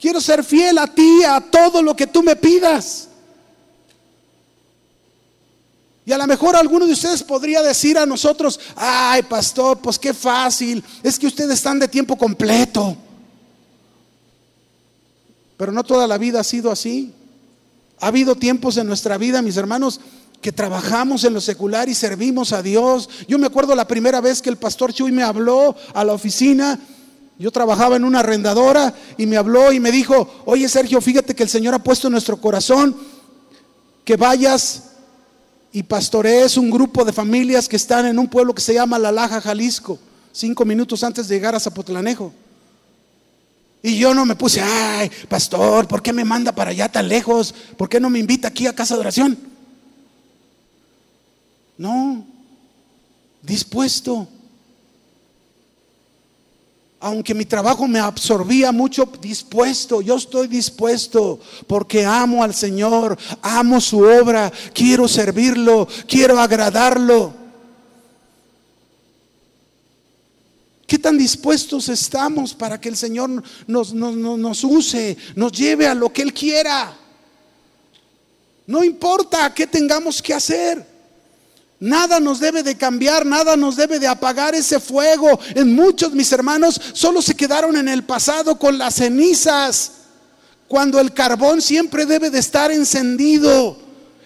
Quiero 0.00 0.20
ser 0.20 0.42
fiel 0.42 0.78
a 0.78 0.86
ti, 0.86 1.22
a 1.22 1.40
todo 1.40 1.82
lo 1.82 1.94
que 1.94 2.06
tú 2.06 2.22
me 2.22 2.34
pidas. 2.34 3.08
Y 6.04 6.12
a 6.12 6.18
lo 6.18 6.26
mejor 6.26 6.56
alguno 6.56 6.86
de 6.86 6.94
ustedes 6.94 7.22
podría 7.22 7.62
decir 7.62 7.96
a 7.96 8.06
nosotros, 8.06 8.58
ay 8.74 9.22
pastor, 9.22 9.78
pues 9.78 9.98
qué 9.98 10.14
fácil, 10.14 10.82
es 11.02 11.18
que 11.18 11.26
ustedes 11.26 11.52
están 11.52 11.78
de 11.78 11.88
tiempo 11.88 12.16
completo. 12.16 12.96
Pero 15.58 15.70
no 15.70 15.84
toda 15.84 16.06
la 16.08 16.18
vida 16.18 16.40
ha 16.40 16.44
sido 16.44 16.72
así. 16.72 17.14
Ha 18.02 18.08
habido 18.08 18.34
tiempos 18.34 18.76
en 18.78 18.88
nuestra 18.88 19.16
vida, 19.16 19.42
mis 19.42 19.56
hermanos, 19.56 20.00
que 20.40 20.50
trabajamos 20.50 21.22
en 21.22 21.34
lo 21.34 21.40
secular 21.40 21.88
y 21.88 21.94
servimos 21.94 22.52
a 22.52 22.60
Dios. 22.60 23.08
Yo 23.28 23.38
me 23.38 23.46
acuerdo 23.46 23.76
la 23.76 23.86
primera 23.86 24.20
vez 24.20 24.42
que 24.42 24.50
el 24.50 24.56
pastor 24.56 24.92
Chuy 24.92 25.12
me 25.12 25.22
habló 25.22 25.76
a 25.94 26.04
la 26.04 26.12
oficina. 26.12 26.80
Yo 27.38 27.52
trabajaba 27.52 27.94
en 27.94 28.02
una 28.02 28.18
arrendadora 28.18 28.92
y 29.16 29.26
me 29.26 29.36
habló 29.36 29.72
y 29.72 29.78
me 29.78 29.92
dijo, 29.92 30.28
oye 30.46 30.68
Sergio, 30.68 31.00
fíjate 31.00 31.32
que 31.32 31.44
el 31.44 31.48
Señor 31.48 31.74
ha 31.74 31.78
puesto 31.78 32.08
en 32.08 32.12
nuestro 32.12 32.36
corazón 32.38 32.96
que 34.04 34.16
vayas 34.16 34.90
y 35.70 35.84
pastorees 35.84 36.56
un 36.56 36.72
grupo 36.72 37.04
de 37.04 37.12
familias 37.12 37.68
que 37.68 37.76
están 37.76 38.06
en 38.06 38.18
un 38.18 38.26
pueblo 38.26 38.52
que 38.52 38.62
se 38.62 38.74
llama 38.74 38.98
La 38.98 39.12
Laja, 39.12 39.40
Jalisco, 39.40 39.96
cinco 40.32 40.64
minutos 40.64 41.04
antes 41.04 41.28
de 41.28 41.36
llegar 41.36 41.54
a 41.54 41.60
Zapotlanejo. 41.60 42.32
Y 43.82 43.98
yo 43.98 44.14
no 44.14 44.24
me 44.24 44.36
puse, 44.36 44.60
ay, 44.60 45.10
pastor, 45.28 45.88
¿por 45.88 46.02
qué 46.02 46.12
me 46.12 46.24
manda 46.24 46.52
para 46.52 46.70
allá 46.70 46.88
tan 46.88 47.08
lejos? 47.08 47.52
¿Por 47.76 47.88
qué 47.88 47.98
no 47.98 48.10
me 48.10 48.20
invita 48.20 48.48
aquí 48.48 48.66
a 48.66 48.74
casa 48.74 48.94
de 48.94 49.00
oración? 49.00 49.38
No, 51.76 52.24
dispuesto. 53.42 54.28
Aunque 57.00 57.34
mi 57.34 57.44
trabajo 57.44 57.88
me 57.88 57.98
absorbía 57.98 58.70
mucho, 58.70 59.10
dispuesto, 59.20 60.00
yo 60.00 60.14
estoy 60.14 60.46
dispuesto 60.46 61.40
porque 61.66 62.04
amo 62.04 62.44
al 62.44 62.54
Señor, 62.54 63.18
amo 63.42 63.80
su 63.80 63.98
obra, 63.98 64.52
quiero 64.72 65.08
servirlo, 65.08 65.88
quiero 66.06 66.38
agradarlo. 66.38 67.41
¿Qué 70.92 70.98
tan 70.98 71.16
dispuestos 71.16 71.88
estamos 71.88 72.52
para 72.52 72.78
que 72.78 72.90
el 72.90 72.98
Señor 72.98 73.42
nos, 73.66 74.62
use, 74.62 75.16
nos 75.34 75.50
lleve 75.50 75.86
a 75.86 75.94
lo 75.94 76.12
que 76.12 76.20
Él 76.20 76.34
quiera? 76.34 76.94
No 78.66 78.84
importa 78.84 79.54
qué 79.54 79.66
tengamos 79.66 80.20
que 80.20 80.34
hacer. 80.34 80.86
Nada 81.80 82.20
nos 82.20 82.40
debe 82.40 82.62
de 82.62 82.76
cambiar, 82.76 83.24
nada 83.24 83.56
nos 83.56 83.74
debe 83.76 83.98
de 83.98 84.06
apagar 84.06 84.54
ese 84.54 84.78
fuego. 84.78 85.40
En 85.54 85.74
muchos, 85.74 86.12
mis 86.12 86.30
hermanos, 86.30 86.78
solo 86.92 87.22
se 87.22 87.34
quedaron 87.34 87.74
en 87.78 87.88
el 87.88 88.04
pasado 88.04 88.58
con 88.58 88.76
las 88.76 88.96
cenizas, 88.96 89.92
cuando 90.68 91.00
el 91.00 91.14
carbón 91.14 91.62
siempre 91.62 92.04
debe 92.04 92.28
de 92.28 92.38
estar 92.38 92.70
encendido. 92.70 93.78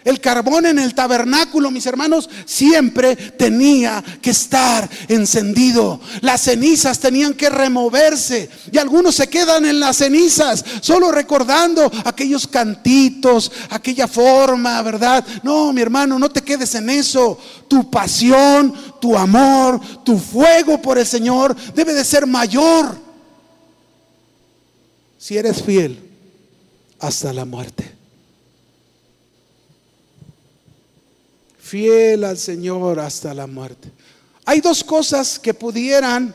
El 0.07 0.21
carbón 0.21 0.67
en 0.67 0.79
el 0.79 0.95
tabernáculo, 0.95 1.73
mis 1.73 1.85
hermanos, 1.85 2.31
siempre 2.45 3.17
tenía 3.17 4.05
que 4.23 4.31
estar 4.31 4.89
encendido. 5.09 6.01
Las 6.21 6.43
cenizas 6.43 7.01
tenían 7.01 7.35
que 7.35 7.51
removerse. 7.51 8.49
Y 8.71 8.79
algunos 8.79 9.17
se 9.17 9.27
quedan 9.27 9.65
en 9.65 9.81
las 9.81 9.97
cenizas, 9.97 10.65
solo 10.81 11.11
recordando 11.11 11.91
aquellos 12.05 12.47
cantitos, 12.47 13.51
aquella 13.69 14.07
forma, 14.07 14.81
¿verdad? 14.83 15.27
No, 15.43 15.73
mi 15.73 15.81
hermano, 15.81 16.21
no 16.21 16.31
te 16.31 16.41
quedes 16.41 16.77
en 16.77 16.89
eso. 16.89 17.37
Tu 17.67 17.91
pasión, 17.91 18.73
tu 19.01 19.19
amor, 19.19 19.81
tu 20.05 20.21
fuego 20.21 20.81
por 20.81 20.99
el 20.99 21.07
Señor 21.07 21.57
debe 21.75 21.93
de 21.93 22.05
ser 22.05 22.29
mayor. 22.29 22.97
Si 25.19 25.37
eres 25.37 25.65
fiel 25.65 25.99
hasta 27.01 27.33
la 27.33 27.45
muerte. 27.45 27.95
Fiel 31.67 32.23
al 32.23 32.39
Señor 32.39 33.01
hasta 33.01 33.35
la 33.35 33.47
muerte. 33.47 33.91
Hay 34.45 34.61
dos 34.61 34.85
cosas 34.85 35.39
que 35.39 35.53
pudieran 35.53 36.35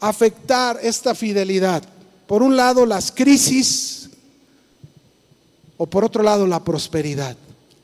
afectar 0.00 0.80
esta 0.82 1.14
fidelidad. 1.14 1.84
Por 2.26 2.42
un 2.42 2.56
lado, 2.56 2.84
las 2.84 3.12
crisis 3.12 4.10
o 5.76 5.86
por 5.86 6.04
otro 6.04 6.22
lado, 6.22 6.46
la 6.46 6.64
prosperidad. 6.64 7.36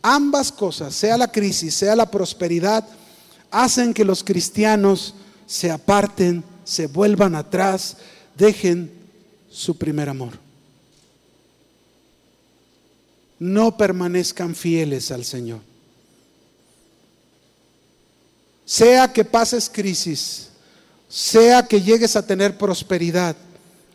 Ambas 0.02 0.50
cosas, 0.50 0.94
sea 0.94 1.16
la 1.16 1.30
crisis, 1.30 1.74
sea 1.74 1.94
la 1.94 2.10
prosperidad, 2.10 2.84
hacen 3.50 3.94
que 3.94 4.04
los 4.04 4.24
cristianos 4.24 5.14
se 5.46 5.70
aparten, 5.70 6.44
se 6.64 6.86
vuelvan 6.86 7.34
atrás, 7.34 7.96
dejen 8.36 8.92
su 9.50 9.76
primer 9.76 10.08
amor 10.08 10.47
no 13.38 13.76
permanezcan 13.76 14.54
fieles 14.54 15.10
al 15.10 15.24
Señor. 15.24 15.60
Sea 18.64 19.12
que 19.12 19.24
pases 19.24 19.70
crisis, 19.72 20.50
sea 21.08 21.66
que 21.66 21.80
llegues 21.80 22.16
a 22.16 22.26
tener 22.26 22.58
prosperidad, 22.58 23.36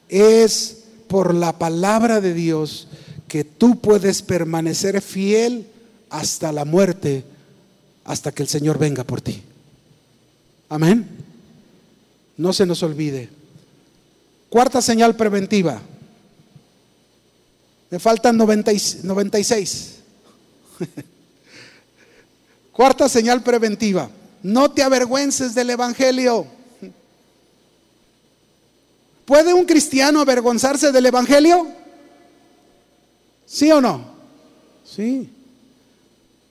es 0.10 0.84
por 1.08 1.34
la 1.34 1.58
palabra 1.60 2.22
de 2.22 2.34
Dios 2.34 2.88
que 3.28 3.44
tú 3.44 3.80
puedes 3.80 4.22
permanecer 4.22 5.02
fiel 5.02 5.68
hasta 6.10 6.52
la 6.52 6.66
muerte, 6.66 7.24
hasta 8.04 8.32
que 8.32 8.44
el 8.44 8.50
Señor 8.50 8.80
venga 8.80 9.04
por 9.04 9.22
ti. 9.22 9.44
Amén. 10.70 11.08
No 12.38 12.52
se 12.52 12.66
nos 12.66 12.82
olvide. 12.82 13.30
Cuarta 14.50 14.82
señal 14.82 15.16
preventiva. 15.16 15.82
Me 17.94 18.00
faltan 18.00 18.36
96. 18.36 19.88
Cuarta 22.72 23.08
señal 23.08 23.44
preventiva. 23.44 24.10
No 24.42 24.72
te 24.72 24.82
avergüences 24.82 25.54
del 25.54 25.70
Evangelio. 25.70 26.48
¿Puede 29.26 29.54
un 29.54 29.66
cristiano 29.66 30.22
avergonzarse 30.22 30.92
del 30.92 31.06
Evangelio? 31.06 31.68
¿Sí 33.46 33.72
o 33.72 33.80
no? 33.80 34.04
Sí. 34.84 35.30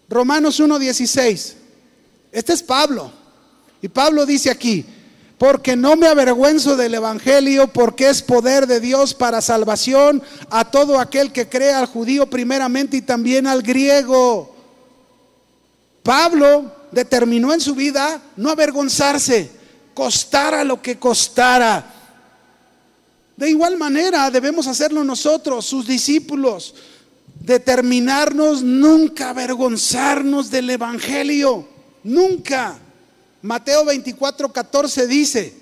Romanos 0.08 0.60
1.16. 0.60 1.54
Este 2.30 2.52
es 2.52 2.62
Pablo. 2.62 3.10
Y 3.82 3.88
Pablo 3.88 4.24
dice 4.24 4.48
aquí, 4.48 4.86
porque 5.42 5.74
no 5.74 5.96
me 5.96 6.06
avergüenzo 6.06 6.76
del 6.76 6.94
Evangelio, 6.94 7.66
porque 7.66 8.08
es 8.08 8.22
poder 8.22 8.68
de 8.68 8.78
Dios 8.78 9.12
para 9.12 9.40
salvación 9.40 10.22
a 10.50 10.70
todo 10.70 11.00
aquel 11.00 11.32
que 11.32 11.48
cree, 11.48 11.72
al 11.72 11.86
judío 11.86 12.30
primeramente 12.30 12.98
y 12.98 13.02
también 13.02 13.48
al 13.48 13.60
griego. 13.60 14.54
Pablo 16.04 16.72
determinó 16.92 17.52
en 17.52 17.60
su 17.60 17.74
vida 17.74 18.22
no 18.36 18.50
avergonzarse, 18.50 19.50
costara 19.94 20.62
lo 20.62 20.80
que 20.80 21.00
costara. 21.00 21.92
De 23.36 23.50
igual 23.50 23.76
manera 23.76 24.30
debemos 24.30 24.68
hacerlo 24.68 25.02
nosotros, 25.02 25.66
sus 25.66 25.88
discípulos, 25.88 26.72
determinarnos 27.40 28.62
nunca 28.62 29.30
avergonzarnos 29.30 30.52
del 30.52 30.70
Evangelio, 30.70 31.66
nunca. 32.04 32.78
Mateo 33.42 33.84
24, 33.84 34.52
14 34.52 35.06
dice, 35.08 35.52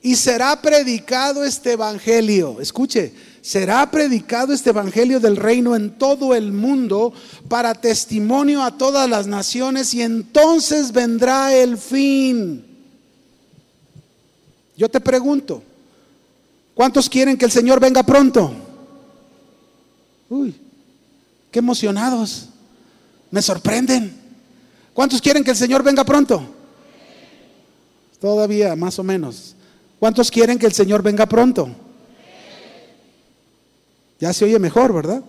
y 0.00 0.14
será 0.14 0.60
predicado 0.60 1.44
este 1.44 1.72
evangelio, 1.72 2.60
escuche, 2.60 3.12
será 3.40 3.90
predicado 3.90 4.52
este 4.52 4.70
evangelio 4.70 5.18
del 5.18 5.36
reino 5.36 5.74
en 5.74 5.98
todo 5.98 6.34
el 6.34 6.52
mundo 6.52 7.12
para 7.48 7.74
testimonio 7.74 8.62
a 8.62 8.78
todas 8.78 9.10
las 9.10 9.26
naciones 9.26 9.92
y 9.94 10.02
entonces 10.02 10.92
vendrá 10.92 11.52
el 11.52 11.76
fin. 11.76 12.64
Yo 14.76 14.88
te 14.88 15.00
pregunto, 15.00 15.62
¿cuántos 16.74 17.08
quieren 17.08 17.36
que 17.36 17.46
el 17.46 17.52
Señor 17.52 17.80
venga 17.80 18.04
pronto? 18.04 18.54
Uy, 20.28 20.54
qué 21.50 21.58
emocionados, 21.58 22.48
me 23.30 23.42
sorprenden. 23.42 24.21
¿Cuántos 24.94 25.20
quieren 25.20 25.42
que 25.42 25.50
el 25.52 25.56
Señor 25.56 25.82
venga 25.82 26.04
pronto? 26.04 26.42
Todavía, 28.20 28.76
más 28.76 28.98
o 28.98 29.02
menos. 29.02 29.56
¿Cuántos 29.98 30.30
quieren 30.30 30.58
que 30.58 30.66
el 30.66 30.72
Señor 30.72 31.02
venga 31.02 31.26
pronto? 31.26 31.68
Ya 34.20 34.32
se 34.32 34.44
oye 34.44 34.58
mejor, 34.58 34.92
¿verdad? 34.92 35.22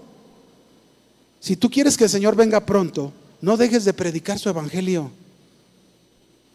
Si 1.40 1.56
tú 1.56 1.70
quieres 1.70 1.98
que 1.98 2.06
el 2.06 2.10
Señor 2.10 2.36
venga 2.36 2.66
pronto, 2.66 3.12
no 3.42 3.58
dejes 3.58 3.86
de 3.86 3.94
predicar 3.94 4.40
su 4.40 4.50
evangelio. 4.50 5.12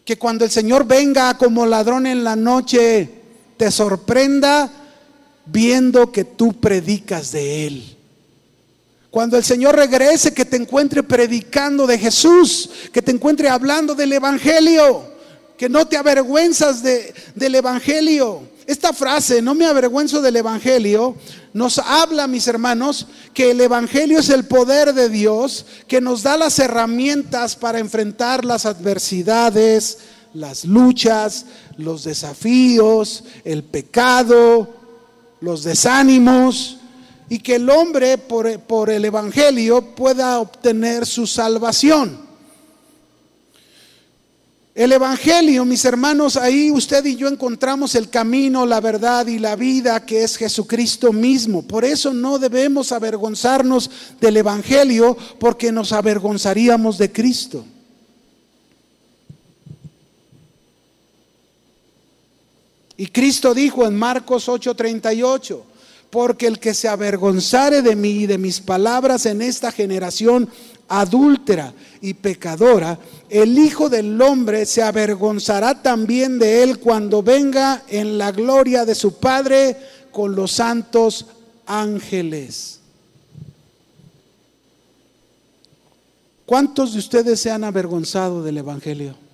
Que 0.04 0.16
cuando 0.16 0.44
el 0.44 0.50
Señor 0.50 0.86
venga 0.86 1.36
como 1.36 1.66
ladrón 1.66 2.06
en 2.06 2.24
la 2.24 2.36
noche, 2.36 3.10
te 3.56 3.70
sorprenda 3.70 4.72
viendo 5.44 6.12
que 6.12 6.24
tú 6.24 6.54
predicas 6.54 7.32
de 7.32 7.66
Él. 7.66 7.97
Cuando 9.10 9.36
el 9.36 9.44
Señor 9.44 9.74
regrese, 9.74 10.34
que 10.34 10.44
te 10.44 10.56
encuentre 10.56 11.02
predicando 11.02 11.86
de 11.86 11.98
Jesús, 11.98 12.68
que 12.92 13.00
te 13.00 13.10
encuentre 13.10 13.48
hablando 13.48 13.94
del 13.94 14.12
Evangelio, 14.12 15.02
que 15.56 15.68
no 15.68 15.86
te 15.86 15.96
avergüenzas 15.96 16.82
de, 16.82 17.14
del 17.34 17.54
Evangelio. 17.56 18.42
esta 18.66 18.92
frase, 18.92 19.40
no 19.40 19.54
me 19.54 19.66
avergüenzo 19.66 20.20
del 20.20 20.36
Evangelio, 20.36 21.16
nos 21.54 21.78
habla, 21.78 22.26
mis 22.26 22.46
hermanos, 22.46 23.06
que 23.32 23.50
el 23.50 23.60
Evangelio 23.60 24.18
es 24.18 24.28
el 24.28 24.44
poder 24.44 24.92
de 24.92 25.08
Dios 25.08 25.64
que 25.88 26.00
nos 26.00 26.22
da 26.22 26.36
las 26.36 26.58
herramientas 26.58 27.56
para 27.56 27.78
enfrentar 27.78 28.44
las 28.44 28.66
adversidades, 28.66 29.98
las 30.34 30.64
luchas, 30.64 31.46
los 31.78 32.04
desafíos, 32.04 33.24
el 33.44 33.64
pecado, 33.64 34.68
los 35.40 35.64
desánimos, 35.64 36.77
y 37.28 37.40
que 37.40 37.56
el 37.56 37.68
hombre 37.68 38.18
por, 38.18 38.58
por 38.60 38.90
el 38.90 39.04
Evangelio 39.04 39.94
pueda 39.94 40.38
obtener 40.38 41.06
su 41.06 41.26
salvación. 41.26 42.28
El 44.78 44.92
Evangelio, 44.92 45.64
mis 45.64 45.84
hermanos, 45.84 46.36
ahí 46.36 46.70
usted 46.70 47.04
y 47.04 47.16
yo 47.16 47.26
encontramos 47.26 47.96
el 47.96 48.10
camino, 48.10 48.64
la 48.64 48.80
verdad 48.80 49.26
y 49.26 49.40
la 49.40 49.56
vida 49.56 50.06
que 50.06 50.22
es 50.22 50.36
Jesucristo 50.36 51.12
mismo. 51.12 51.62
Por 51.66 51.84
eso 51.84 52.14
no 52.14 52.38
debemos 52.38 52.92
avergonzarnos 52.92 53.90
del 54.20 54.36
Evangelio 54.36 55.16
porque 55.40 55.72
nos 55.72 55.92
avergonzaríamos 55.92 56.96
de 56.96 57.10
Cristo. 57.10 57.64
Y 62.96 63.08
Cristo 63.08 63.54
dijo 63.54 63.84
en 63.84 63.96
Marcos 63.96 64.48
8:38, 64.48 65.60
porque 66.10 66.46
el 66.46 66.58
que 66.58 66.74
se 66.74 66.88
avergonzare 66.88 67.82
de 67.82 67.94
mí 67.94 68.10
y 68.10 68.26
de 68.26 68.38
mis 68.38 68.60
palabras 68.60 69.26
en 69.26 69.42
esta 69.42 69.70
generación 69.70 70.48
adúltera 70.88 71.74
y 72.00 72.14
pecadora, 72.14 72.98
el 73.28 73.58
Hijo 73.58 73.90
del 73.90 74.20
Hombre 74.22 74.64
se 74.64 74.82
avergonzará 74.82 75.82
también 75.82 76.38
de 76.38 76.62
él 76.62 76.78
cuando 76.78 77.22
venga 77.22 77.82
en 77.88 78.16
la 78.16 78.32
gloria 78.32 78.86
de 78.86 78.94
su 78.94 79.18
Padre 79.18 79.76
con 80.10 80.34
los 80.34 80.52
santos 80.52 81.26
ángeles. 81.66 82.80
¿Cuántos 86.46 86.94
de 86.94 87.00
ustedes 87.00 87.40
se 87.40 87.50
han 87.50 87.64
avergonzado 87.64 88.42
del 88.42 88.56
Evangelio? 88.56 89.27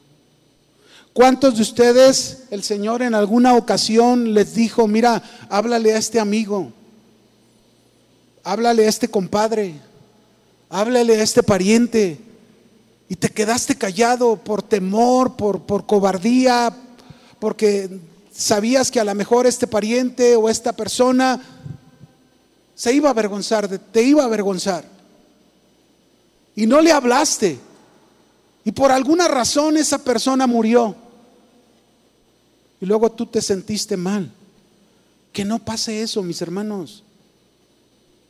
¿Cuántos 1.14 1.54
de 1.54 1.62
ustedes 1.62 2.42
el 2.50 2.64
Señor 2.64 3.00
en 3.00 3.14
alguna 3.14 3.54
ocasión 3.54 4.34
les 4.34 4.56
dijo, 4.56 4.88
mira, 4.88 5.22
háblale 5.48 5.94
a 5.94 5.96
este 5.96 6.18
amigo, 6.18 6.72
háblale 8.42 8.84
a 8.84 8.88
este 8.88 9.06
compadre, 9.06 9.76
háblale 10.68 11.14
a 11.14 11.22
este 11.22 11.44
pariente? 11.44 12.18
Y 13.08 13.14
te 13.14 13.28
quedaste 13.28 13.76
callado 13.76 14.34
por 14.34 14.60
temor, 14.60 15.36
por, 15.36 15.62
por 15.62 15.86
cobardía, 15.86 16.74
porque 17.38 17.88
sabías 18.34 18.90
que 18.90 18.98
a 18.98 19.04
lo 19.04 19.14
mejor 19.14 19.46
este 19.46 19.68
pariente 19.68 20.34
o 20.34 20.48
esta 20.48 20.72
persona 20.72 21.40
se 22.74 22.92
iba 22.92 23.08
a 23.08 23.12
avergonzar, 23.12 23.68
te 23.68 24.02
iba 24.02 24.24
a 24.24 24.26
avergonzar. 24.26 24.84
Y 26.56 26.66
no 26.66 26.80
le 26.80 26.90
hablaste. 26.90 27.56
Y 28.64 28.72
por 28.72 28.90
alguna 28.90 29.28
razón 29.28 29.76
esa 29.76 29.98
persona 29.98 30.48
murió. 30.48 31.03
Y 32.84 32.86
luego 32.86 33.10
tú 33.10 33.24
te 33.24 33.40
sentiste 33.40 33.96
mal. 33.96 34.30
Que 35.32 35.42
no 35.42 35.58
pase 35.58 36.02
eso, 36.02 36.22
mis 36.22 36.42
hermanos. 36.42 37.02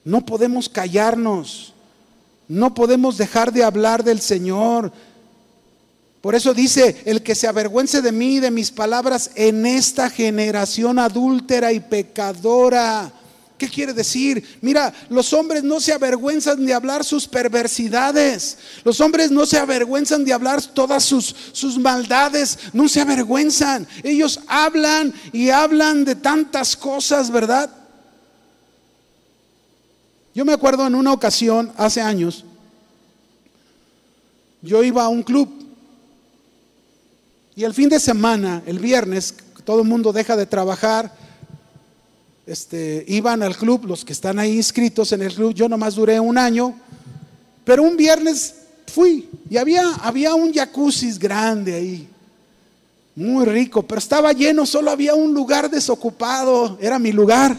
No 0.05 0.24
podemos 0.24 0.68
callarnos. 0.68 1.72
No 2.46 2.72
podemos 2.72 3.18
dejar 3.18 3.52
de 3.52 3.64
hablar 3.64 4.05
del 4.05 4.20
Señor. 4.20 4.92
Por 6.20 6.36
eso 6.36 6.55
dice, 6.55 7.02
el 7.05 7.24
que 7.24 7.34
se 7.34 7.48
avergüence 7.48 8.00
de 8.00 8.12
mí 8.12 8.36
y 8.36 8.38
de 8.40 8.52
mis 8.52 8.70
palabras 8.70 9.32
en 9.34 9.66
esta 9.66 10.09
generación 10.09 11.00
adúltera 11.00 11.72
y 11.72 11.80
pecadora. 11.80 13.12
¿Qué 13.64 13.70
quiere 13.70 13.94
decir? 13.94 14.58
Mira, 14.60 14.92
los 15.08 15.32
hombres 15.32 15.64
no 15.64 15.80
se 15.80 15.94
avergüenzan 15.94 16.66
de 16.66 16.74
hablar 16.74 17.02
sus 17.02 17.26
perversidades. 17.26 18.58
Los 18.84 19.00
hombres 19.00 19.30
no 19.30 19.46
se 19.46 19.58
avergüenzan 19.58 20.22
de 20.22 20.34
hablar 20.34 20.60
todas 20.60 21.02
sus, 21.02 21.34
sus 21.52 21.78
maldades. 21.78 22.58
No 22.74 22.90
se 22.90 23.00
avergüenzan. 23.00 23.88
Ellos 24.02 24.40
hablan 24.48 25.14
y 25.32 25.48
hablan 25.48 26.04
de 26.04 26.14
tantas 26.14 26.76
cosas, 26.76 27.30
¿verdad? 27.30 27.70
Yo 30.34 30.44
me 30.44 30.52
acuerdo 30.52 30.86
en 30.86 30.94
una 30.94 31.14
ocasión, 31.14 31.72
hace 31.78 32.02
años, 32.02 32.44
yo 34.60 34.82
iba 34.82 35.04
a 35.04 35.08
un 35.08 35.22
club 35.22 35.48
y 37.56 37.64
el 37.64 37.72
fin 37.72 37.88
de 37.88 37.98
semana, 37.98 38.62
el 38.66 38.78
viernes, 38.78 39.34
todo 39.64 39.80
el 39.80 39.88
mundo 39.88 40.12
deja 40.12 40.36
de 40.36 40.44
trabajar, 40.44 41.23
este, 42.47 43.05
iban 43.09 43.42
al 43.42 43.57
club, 43.57 43.86
los 43.86 44.05
que 44.05 44.12
están 44.12 44.38
ahí 44.38 44.57
inscritos 44.57 45.12
en 45.12 45.22
el 45.22 45.34
club, 45.34 45.55
yo 45.55 45.68
nomás 45.68 45.95
duré 45.95 46.20
un 46.20 46.36
año, 46.36 46.74
pero 47.64 47.82
un 47.82 47.97
viernes 47.97 48.55
fui 48.86 49.28
y 49.49 49.57
había, 49.57 49.95
había 50.03 50.34
un 50.34 50.53
jacuzzi 50.53 51.12
grande 51.18 51.74
ahí, 51.74 52.09
muy 53.16 53.45
rico, 53.45 53.82
pero 53.82 53.99
estaba 53.99 54.32
lleno, 54.32 54.66
solo 54.66 54.90
había 54.90 55.14
un 55.14 55.32
lugar 55.32 55.70
desocupado, 55.70 56.76
era 56.80 56.99
mi 56.99 57.12
lugar. 57.12 57.57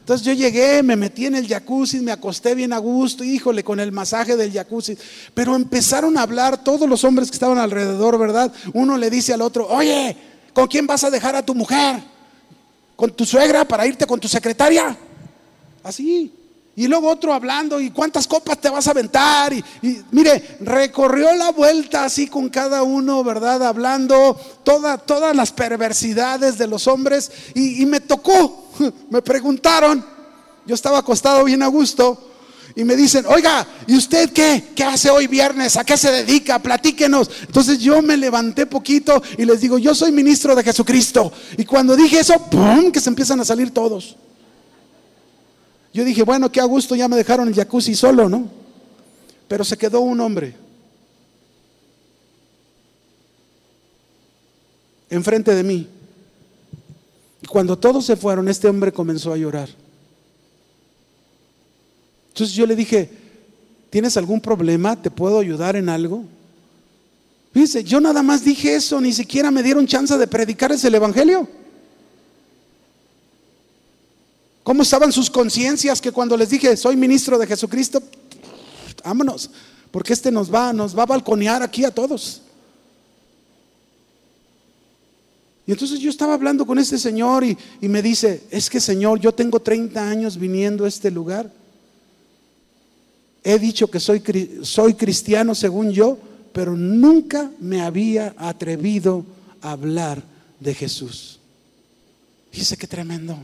Entonces 0.00 0.26
yo 0.26 0.34
llegué, 0.34 0.82
me 0.82 0.96
metí 0.96 1.24
en 1.24 1.34
el 1.34 1.48
jacuzzi, 1.48 2.00
me 2.00 2.12
acosté 2.12 2.54
bien 2.54 2.74
a 2.74 2.78
gusto, 2.78 3.24
híjole, 3.24 3.64
con 3.64 3.80
el 3.80 3.90
masaje 3.90 4.36
del 4.36 4.52
jacuzzi. 4.52 4.98
Pero 5.32 5.56
empezaron 5.56 6.18
a 6.18 6.22
hablar 6.22 6.62
todos 6.62 6.86
los 6.86 7.04
hombres 7.04 7.30
que 7.30 7.36
estaban 7.36 7.56
alrededor, 7.56 8.18
¿verdad? 8.18 8.52
Uno 8.74 8.98
le 8.98 9.08
dice 9.08 9.32
al 9.32 9.40
otro, 9.40 9.66
oye, 9.66 10.14
¿con 10.52 10.66
quién 10.66 10.86
vas 10.86 11.04
a 11.04 11.10
dejar 11.10 11.36
a 11.36 11.46
tu 11.46 11.54
mujer? 11.54 12.02
¿Con 12.96 13.10
tu 13.12 13.24
suegra 13.24 13.64
para 13.66 13.86
irte 13.86 14.06
con 14.06 14.20
tu 14.20 14.28
secretaria? 14.28 14.96
Así. 15.82 16.32
Y 16.76 16.88
luego 16.88 17.08
otro 17.08 17.32
hablando, 17.32 17.80
¿y 17.80 17.90
cuántas 17.90 18.26
copas 18.26 18.60
te 18.60 18.68
vas 18.68 18.88
a 18.88 18.90
aventar? 18.90 19.52
Y, 19.52 19.64
mire, 20.10 20.56
recorrió 20.60 21.32
la 21.34 21.50
vuelta 21.52 22.04
así 22.04 22.26
con 22.26 22.48
cada 22.48 22.82
uno, 22.82 23.22
¿verdad? 23.22 23.62
Hablando 23.62 24.36
todas 24.64 25.36
las 25.36 25.52
perversidades 25.52 26.58
de 26.58 26.66
los 26.66 26.88
hombres. 26.88 27.30
y 27.54 27.86
me 27.86 28.00
tocó 28.00 28.64
me 29.10 29.22
preguntaron, 29.22 30.04
yo 30.66 30.74
estaba 30.74 30.98
acostado 30.98 31.44
bien 31.44 31.62
a 31.62 31.66
gusto, 31.66 32.32
y 32.76 32.82
me 32.82 32.96
dicen, 32.96 33.24
oiga, 33.26 33.66
¿y 33.86 33.96
usted 33.96 34.32
qué? 34.32 34.70
¿Qué 34.74 34.82
hace 34.82 35.08
hoy 35.08 35.28
viernes? 35.28 35.76
¿A 35.76 35.84
qué 35.84 35.96
se 35.96 36.10
dedica? 36.10 36.58
Platíquenos. 36.58 37.30
Entonces 37.42 37.78
yo 37.78 38.02
me 38.02 38.16
levanté 38.16 38.66
poquito 38.66 39.22
y 39.38 39.44
les 39.44 39.60
digo, 39.60 39.78
yo 39.78 39.94
soy 39.94 40.10
ministro 40.10 40.56
de 40.56 40.64
Jesucristo. 40.64 41.32
Y 41.56 41.64
cuando 41.64 41.94
dije 41.94 42.18
eso, 42.18 42.36
¡pum! 42.50 42.90
que 42.90 42.98
se 42.98 43.10
empiezan 43.10 43.38
a 43.38 43.44
salir 43.44 43.70
todos. 43.70 44.16
Yo 45.92 46.04
dije, 46.04 46.24
bueno, 46.24 46.50
qué 46.50 46.60
a 46.60 46.64
gusto, 46.64 46.96
ya 46.96 47.06
me 47.06 47.16
dejaron 47.16 47.46
el 47.46 47.54
jacuzzi 47.54 47.94
solo, 47.94 48.28
¿no? 48.28 48.50
Pero 49.46 49.62
se 49.62 49.78
quedó 49.78 50.00
un 50.00 50.20
hombre. 50.20 50.56
Enfrente 55.10 55.54
de 55.54 55.62
mí. 55.62 55.88
Y 57.40 57.46
cuando 57.46 57.78
todos 57.78 58.04
se 58.04 58.16
fueron, 58.16 58.48
este 58.48 58.66
hombre 58.66 58.90
comenzó 58.90 59.32
a 59.32 59.36
llorar. 59.36 59.68
Entonces 62.34 62.56
yo 62.56 62.66
le 62.66 62.74
dije, 62.74 63.08
¿tienes 63.90 64.16
algún 64.16 64.40
problema? 64.40 65.00
¿Te 65.00 65.08
puedo 65.08 65.38
ayudar 65.38 65.76
en 65.76 65.88
algo? 65.88 66.24
Dice, 67.54 67.84
yo 67.84 68.00
nada 68.00 68.24
más 68.24 68.44
dije 68.44 68.74
eso, 68.74 69.00
ni 69.00 69.12
siquiera 69.12 69.52
me 69.52 69.62
dieron 69.62 69.86
chance 69.86 70.18
de 70.18 70.26
predicar 70.26 70.72
ese 70.72 70.88
el 70.88 70.96
Evangelio. 70.96 71.48
¿Cómo 74.64 74.82
estaban 74.82 75.12
sus 75.12 75.30
conciencias 75.30 76.00
que 76.00 76.10
cuando 76.10 76.36
les 76.36 76.50
dije, 76.50 76.76
soy 76.76 76.96
ministro 76.96 77.38
de 77.38 77.46
Jesucristo, 77.46 78.02
vámonos, 79.04 79.48
porque 79.92 80.12
este 80.12 80.32
nos 80.32 80.52
va, 80.52 80.72
nos 80.72 80.98
va 80.98 81.04
a 81.04 81.06
balconear 81.06 81.62
aquí 81.62 81.84
a 81.84 81.94
todos? 81.94 82.42
Y 85.68 85.70
entonces 85.70 86.00
yo 86.00 86.10
estaba 86.10 86.34
hablando 86.34 86.66
con 86.66 86.80
este 86.80 86.98
señor 86.98 87.44
y, 87.44 87.56
me 87.82 88.02
dice, 88.02 88.42
es 88.50 88.68
que 88.68 88.80
señor, 88.80 89.20
yo 89.20 89.30
tengo 89.30 89.60
30 89.60 90.10
años 90.10 90.36
viniendo 90.36 90.84
a 90.84 90.88
este 90.88 91.12
lugar. 91.12 91.62
He 93.44 93.58
dicho 93.58 93.88
que 93.88 94.00
soy, 94.00 94.22
soy 94.62 94.94
cristiano 94.94 95.54
según 95.54 95.90
yo, 95.90 96.18
pero 96.54 96.74
nunca 96.74 97.50
me 97.60 97.82
había 97.82 98.34
atrevido 98.38 99.24
a 99.60 99.72
hablar 99.72 100.22
de 100.58 100.74
Jesús. 100.74 101.38
Dice 102.50 102.78
que 102.78 102.86
tremendo. 102.86 103.36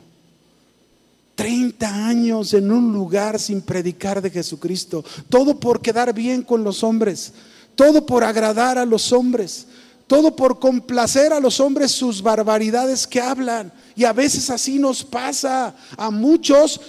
30 1.35 2.07
años 2.07 2.55
en 2.55 2.73
un 2.73 2.93
lugar 2.93 3.39
sin 3.39 3.61
predicar 3.61 4.23
de 4.23 4.31
Jesucristo. 4.31 5.05
Todo 5.29 5.61
por 5.61 5.83
quedar 5.83 6.15
bien 6.15 6.43
con 6.43 6.65
los 6.65 6.83
hombres. 6.83 7.33
Todo 7.75 8.07
por 8.07 8.25
agradar 8.25 8.79
a 8.79 8.87
los 8.87 9.13
hombres 9.13 9.67
todo 10.11 10.35
por 10.35 10.59
complacer 10.59 11.33
a 11.33 11.39
los 11.39 11.61
hombres 11.61 11.93
sus 11.93 12.21
barbaridades 12.21 13.07
que 13.07 13.21
hablan. 13.21 13.73
Y 13.95 14.03
a 14.03 14.13
veces 14.13 14.51
así 14.51 14.77
nos 14.77 15.05
pasa. 15.05 15.73
A 15.97 16.11
muchos 16.11 16.81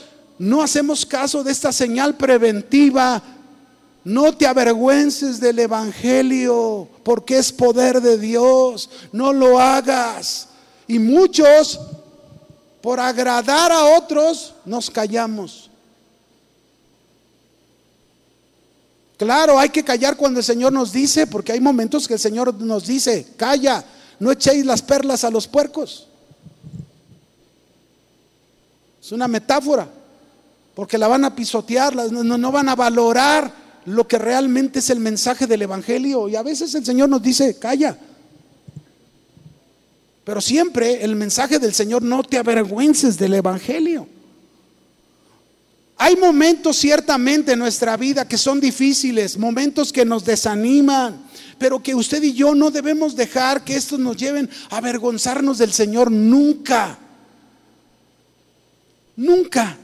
no 0.41 0.63
hacemos 0.63 1.05
caso 1.05 1.43
de 1.43 1.51
esta 1.51 1.71
señal 1.71 2.15
preventiva. 2.15 3.21
No 4.03 4.35
te 4.35 4.47
avergüences 4.47 5.39
del 5.39 5.59
Evangelio, 5.59 6.87
porque 7.03 7.37
es 7.37 7.51
poder 7.51 8.01
de 8.01 8.17
Dios. 8.17 8.89
No 9.11 9.33
lo 9.33 9.59
hagas. 9.59 10.47
Y 10.87 10.97
muchos 10.97 11.79
por 12.81 12.99
agradar 12.99 13.71
a 13.71 13.95
otros, 13.95 14.55
nos 14.65 14.89
callamos. 14.89 15.69
Claro, 19.17 19.59
hay 19.59 19.69
que 19.69 19.83
callar 19.83 20.17
cuando 20.17 20.39
el 20.39 20.43
Señor 20.43 20.73
nos 20.73 20.91
dice, 20.91 21.27
porque 21.27 21.51
hay 21.51 21.61
momentos 21.61 22.07
que 22.07 22.15
el 22.15 22.19
Señor 22.19 22.51
nos 22.55 22.87
dice, 22.87 23.27
calla, 23.37 23.85
no 24.17 24.31
echéis 24.31 24.65
las 24.65 24.81
perlas 24.81 25.23
a 25.23 25.29
los 25.29 25.47
puercos. 25.47 26.07
Es 28.99 29.11
una 29.11 29.27
metáfora, 29.27 30.00
porque 30.73 30.97
la 30.97 31.07
van 31.07 31.25
a 31.25 31.35
pisotear, 31.35 31.95
no, 31.95 32.37
no 32.37 32.51
van 32.51 32.69
a 32.69 32.75
valorar 32.75 33.53
lo 33.85 34.07
que 34.07 34.17
realmente 34.17 34.79
es 34.79 34.89
el 34.89 34.99
mensaje 34.99 35.47
del 35.47 35.63
Evangelio. 35.63 36.29
Y 36.29 36.35
a 36.35 36.43
veces 36.43 36.73
el 36.75 36.85
Señor 36.85 37.09
nos 37.09 37.21
dice, 37.21 37.57
calla. 37.57 37.97
Pero 40.23 40.39
siempre 40.39 41.03
el 41.03 41.15
mensaje 41.15 41.59
del 41.59 41.73
Señor, 41.73 42.03
no 42.03 42.23
te 42.23 42.37
avergüences 42.37 43.17
del 43.17 43.33
Evangelio. 43.33 44.07
Hay 45.97 46.15
momentos 46.15 46.77
ciertamente 46.77 47.51
en 47.51 47.59
nuestra 47.59 47.95
vida 47.95 48.27
que 48.27 48.37
son 48.37 48.59
difíciles, 48.59 49.37
momentos 49.37 49.93
que 49.93 50.05
nos 50.05 50.25
desaniman, 50.25 51.21
pero 51.59 51.81
que 51.83 51.93
usted 51.93 52.23
y 52.23 52.33
yo 52.33 52.55
no 52.55 52.71
debemos 52.71 53.15
dejar 53.15 53.63
que 53.63 53.75
estos 53.75 53.99
nos 53.99 54.17
lleven 54.17 54.49
a 54.71 54.77
avergonzarnos 54.77 55.59
del 55.59 55.71
Señor 55.73 56.09
nunca. 56.11 56.97
Nunca. 59.15 59.77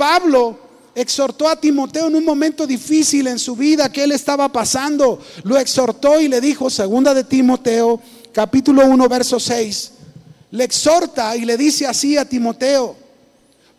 Pablo 0.00 0.56
exhortó 0.94 1.46
a 1.46 1.60
Timoteo 1.60 2.06
en 2.06 2.14
un 2.14 2.24
momento 2.24 2.66
difícil 2.66 3.26
en 3.26 3.38
su 3.38 3.54
vida 3.54 3.92
que 3.92 4.02
él 4.02 4.12
estaba 4.12 4.50
pasando. 4.50 5.20
Lo 5.44 5.58
exhortó 5.58 6.18
y 6.18 6.26
le 6.26 6.40
dijo, 6.40 6.70
segunda 6.70 7.12
de 7.12 7.22
Timoteo, 7.22 8.00
capítulo 8.32 8.86
1, 8.86 9.08
verso 9.10 9.38
6, 9.38 9.92
le 10.52 10.64
exhorta 10.64 11.36
y 11.36 11.44
le 11.44 11.58
dice 11.58 11.86
así 11.86 12.16
a 12.16 12.24
Timoteo, 12.24 12.96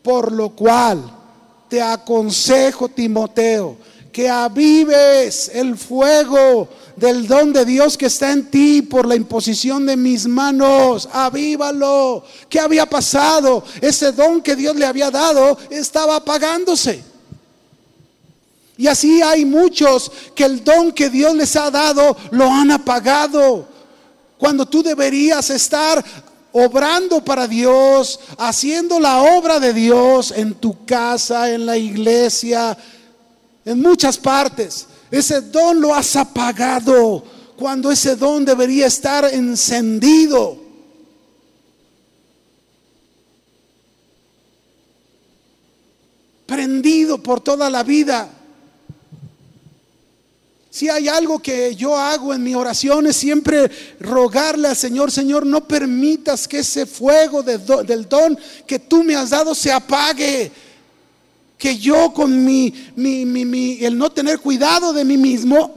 por 0.04 0.32
lo 0.32 0.52
cual 0.52 1.02
te 1.68 1.82
aconsejo, 1.82 2.88
Timoteo, 2.90 3.78
que 4.12 4.30
avives 4.30 5.50
el 5.54 5.78
fuego 5.78 6.68
del 6.96 7.28
don 7.28 7.54
de 7.54 7.66
Dios 7.66 7.98
que 7.98 8.08
está 8.08 8.32
en 8.32 8.52
ti 8.52 8.82
por 8.82 9.06
la 9.06 9.16
imposición 9.16 9.86
de 9.86 9.96
mis 9.96 10.28
manos. 10.28 11.08
Avívalo. 11.12 12.24
¿Qué 12.50 12.60
había 12.60 12.86
pasado? 12.86 13.64
Ese 13.80 14.12
don 14.12 14.42
que 14.42 14.56
Dios 14.56 14.76
le 14.76 14.86
había 14.86 15.10
dado 15.10 15.58
estaba 15.70 16.18
apagándose. 16.18 17.04
Y 18.78 18.88
así 18.88 19.22
hay 19.22 19.46
muchos 19.46 20.12
que 20.36 20.44
el 20.44 20.64
don 20.64 20.92
que 20.92 21.10
Dios 21.10 21.36
les 21.36 21.56
ha 21.56 21.70
dado 21.70 22.18
lo 22.32 22.46
han 22.46 22.72
apagado. 22.72 23.68
Cuando 24.38 24.66
tú 24.66 24.82
deberías 24.82 25.50
estar 25.52 26.04
obrando 26.52 27.24
para 27.24 27.48
Dios, 27.48 28.20
haciendo 28.38 29.00
la 29.00 29.22
obra 29.22 29.60
de 29.60 29.74
Dios 29.74 30.34
en 30.36 30.56
tu 30.56 30.84
casa, 30.86 31.52
en 31.52 31.66
la 31.66 31.78
iglesia, 31.78 32.78
en 33.66 33.82
muchas 33.82 34.18
partes. 34.18 34.88
Ese 35.10 35.42
don 35.42 35.82
lo 35.82 35.94
has 35.94 36.16
apagado 36.16 37.24
cuando 37.58 37.92
ese 37.92 38.16
don 38.16 38.46
debería 38.46 38.88
estar 38.88 39.26
encendido. 39.26 40.60
Prendido 46.46 47.22
por 47.22 47.40
toda 47.42 47.70
la 47.70 47.84
vida. 47.84 48.30
Si 50.72 50.88
hay 50.88 51.10
algo 51.10 51.40
que 51.40 51.76
yo 51.76 51.98
hago 51.98 52.34
en 52.34 52.42
mi 52.42 52.56
oración 52.56 53.06
es 53.06 53.18
siempre 53.18 53.70
rogarle 54.00 54.70
al 54.70 54.76
Señor, 54.78 55.12
Señor, 55.12 55.46
no 55.46 55.68
permitas 55.68 56.48
que 56.48 56.60
ese 56.60 56.86
fuego 56.86 57.44
del 57.44 58.08
don 58.08 58.40
que 58.66 58.80
tú 58.80 59.04
me 59.04 59.16
has 59.16 59.32
dado 59.32 59.54
se 59.54 59.70
apague. 59.70 60.50
Que 61.62 61.78
yo 61.78 62.12
con 62.12 62.44
mi, 62.44 62.74
el 63.82 63.96
no 63.96 64.10
tener 64.10 64.40
cuidado 64.40 64.94
de 64.94 65.06
mí 65.06 65.16
mismo 65.16 65.76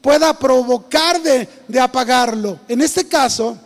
pueda 0.00 0.36
provocar 0.36 1.22
de, 1.22 1.48
de 1.68 1.78
apagarlo. 1.78 2.58
En 2.66 2.80
este 2.80 3.06
caso, 3.06 3.56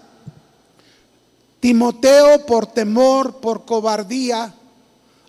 Timoteo 1.59 2.45
por 2.45 2.67
temor, 2.67 3.37
por 3.37 3.65
cobardía, 3.65 4.53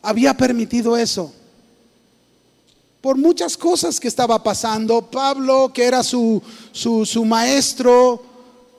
había 0.02 0.36
permitido 0.36 0.98
eso 0.98 1.34
por 3.02 3.18
muchas 3.18 3.58
cosas 3.58 4.00
que 4.00 4.08
estaba 4.08 4.42
pasando. 4.44 5.10
Pablo, 5.10 5.72
que 5.74 5.86
era 5.86 6.04
su, 6.04 6.42
su, 6.72 7.26
maestro, 7.26 8.24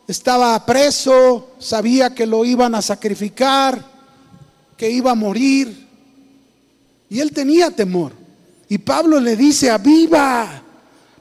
estaba 0.06 0.64
preso, 0.66 1.48
sabía 1.58 2.14
que 2.14 2.26
lo 2.26 2.44
iban 2.44 2.74
a 2.74 2.82
sacrificar, 2.82 3.84
que 4.76 4.90
iba 4.90 5.12
a 5.12 5.14
morir. 5.14 5.88
Y 7.10 7.20
él 7.20 7.32
tenía 7.32 7.70
temor. 7.70 8.12
Y 8.68 8.78
Pablo 8.78 9.20
le 9.20 9.36
dice, 9.36 9.68
aviva, 9.68 10.62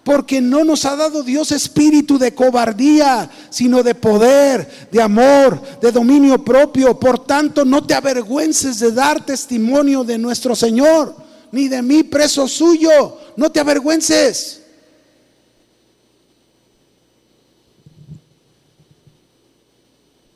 porque 0.04 0.40
no 0.40 0.64
nos 0.64 0.86
ha 0.86 0.96
dado 0.96 1.24
Dios 1.24 1.52
espíritu 1.52 2.18
de 2.18 2.34
cobardía, 2.34 3.30
sino 3.50 3.84
de 3.84 3.96
poder, 3.96 4.88
de 4.92 5.02
amor, 5.02 5.62
de 5.82 5.92
dominio 5.92 6.46
propio. 6.46 6.98
Por 6.98 7.26
tanto, 7.26 7.66
no 7.66 7.86
te 7.86 7.96
avergüences 7.96 8.80
de 8.80 8.92
dar 8.92 9.26
testimonio 9.26 10.04
de 10.04 10.18
nuestro 10.18 10.56
Señor 10.56 11.16
ni 11.52 11.68
de 11.68 11.82
mí 11.82 12.04
preso 12.04 12.48
suyo. 12.48 13.18
No 13.36 13.52
te 13.52 13.60
avergüences. 13.60 14.62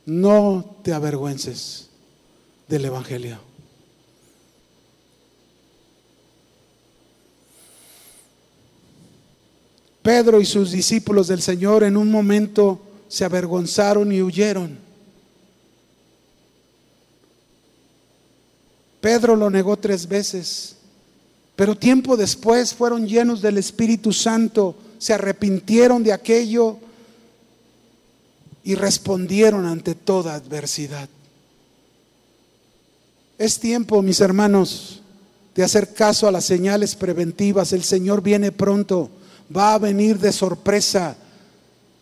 No 0.06 0.76
te 0.82 0.92
avergüences 0.92 1.88
del 2.68 2.84
Evangelio. 2.84 3.53
Pedro 10.04 10.38
y 10.38 10.44
sus 10.44 10.70
discípulos 10.70 11.28
del 11.28 11.40
Señor 11.40 11.82
en 11.82 11.96
un 11.96 12.10
momento 12.10 12.78
se 13.08 13.24
avergonzaron 13.24 14.12
y 14.12 14.20
huyeron. 14.20 14.76
Pedro 19.00 19.34
lo 19.34 19.48
negó 19.48 19.78
tres 19.78 20.06
veces. 20.06 20.76
Pero 21.56 21.74
tiempo 21.74 22.18
después 22.18 22.74
fueron 22.74 23.08
llenos 23.08 23.40
del 23.40 23.56
Espíritu 23.56 24.12
Santo, 24.12 24.76
se 24.98 25.14
arrepintieron 25.14 26.02
de 26.02 26.12
aquello 26.12 26.76
y 28.62 28.74
respondieron 28.74 29.64
ante 29.64 29.94
toda 29.94 30.34
adversidad. 30.34 31.08
Es 33.38 33.58
tiempo, 33.58 34.02
mis 34.02 34.20
hermanos, 34.20 35.00
de 35.54 35.64
hacer 35.64 35.94
caso 35.94 36.28
a 36.28 36.30
las 36.30 36.44
señales 36.44 36.94
preventivas. 36.94 37.72
El 37.72 37.84
Señor 37.84 38.22
viene 38.22 38.52
pronto, 38.52 39.08
va 39.54 39.74
a 39.74 39.78
venir 39.78 40.18
de 40.18 40.32
sorpresa 40.32 41.16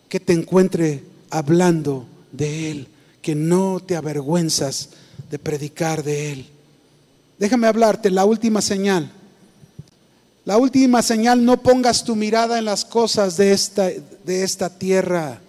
que 0.09 0.20
te 0.20 0.32
encuentre 0.32 1.05
hablando 1.30 2.07
de 2.30 2.70
Él, 2.70 2.88
que 3.20 3.34
no 3.34 3.80
te 3.80 3.97
avergüenzas 3.97 4.90
de 5.30 5.38
predicar 5.38 6.03
de 6.03 6.32
Él. 6.32 6.47
Déjame 7.38 7.66
hablarte, 7.66 8.11
la 8.11 8.24
última 8.24 8.61
señal 8.61 9.11
la 10.45 10.58
última 10.58 11.03
señal, 11.03 11.45
no 11.45 11.62
pongas 11.62 12.03
tu 12.03 12.17
mirada 12.17 12.58
en 12.58 12.64
las 12.64 12.84
cosas 12.84 13.37
de 13.37 13.53
esta, 13.53 13.88
de 14.25 14.42
esta 14.42 14.68
tierra. 14.68 15.41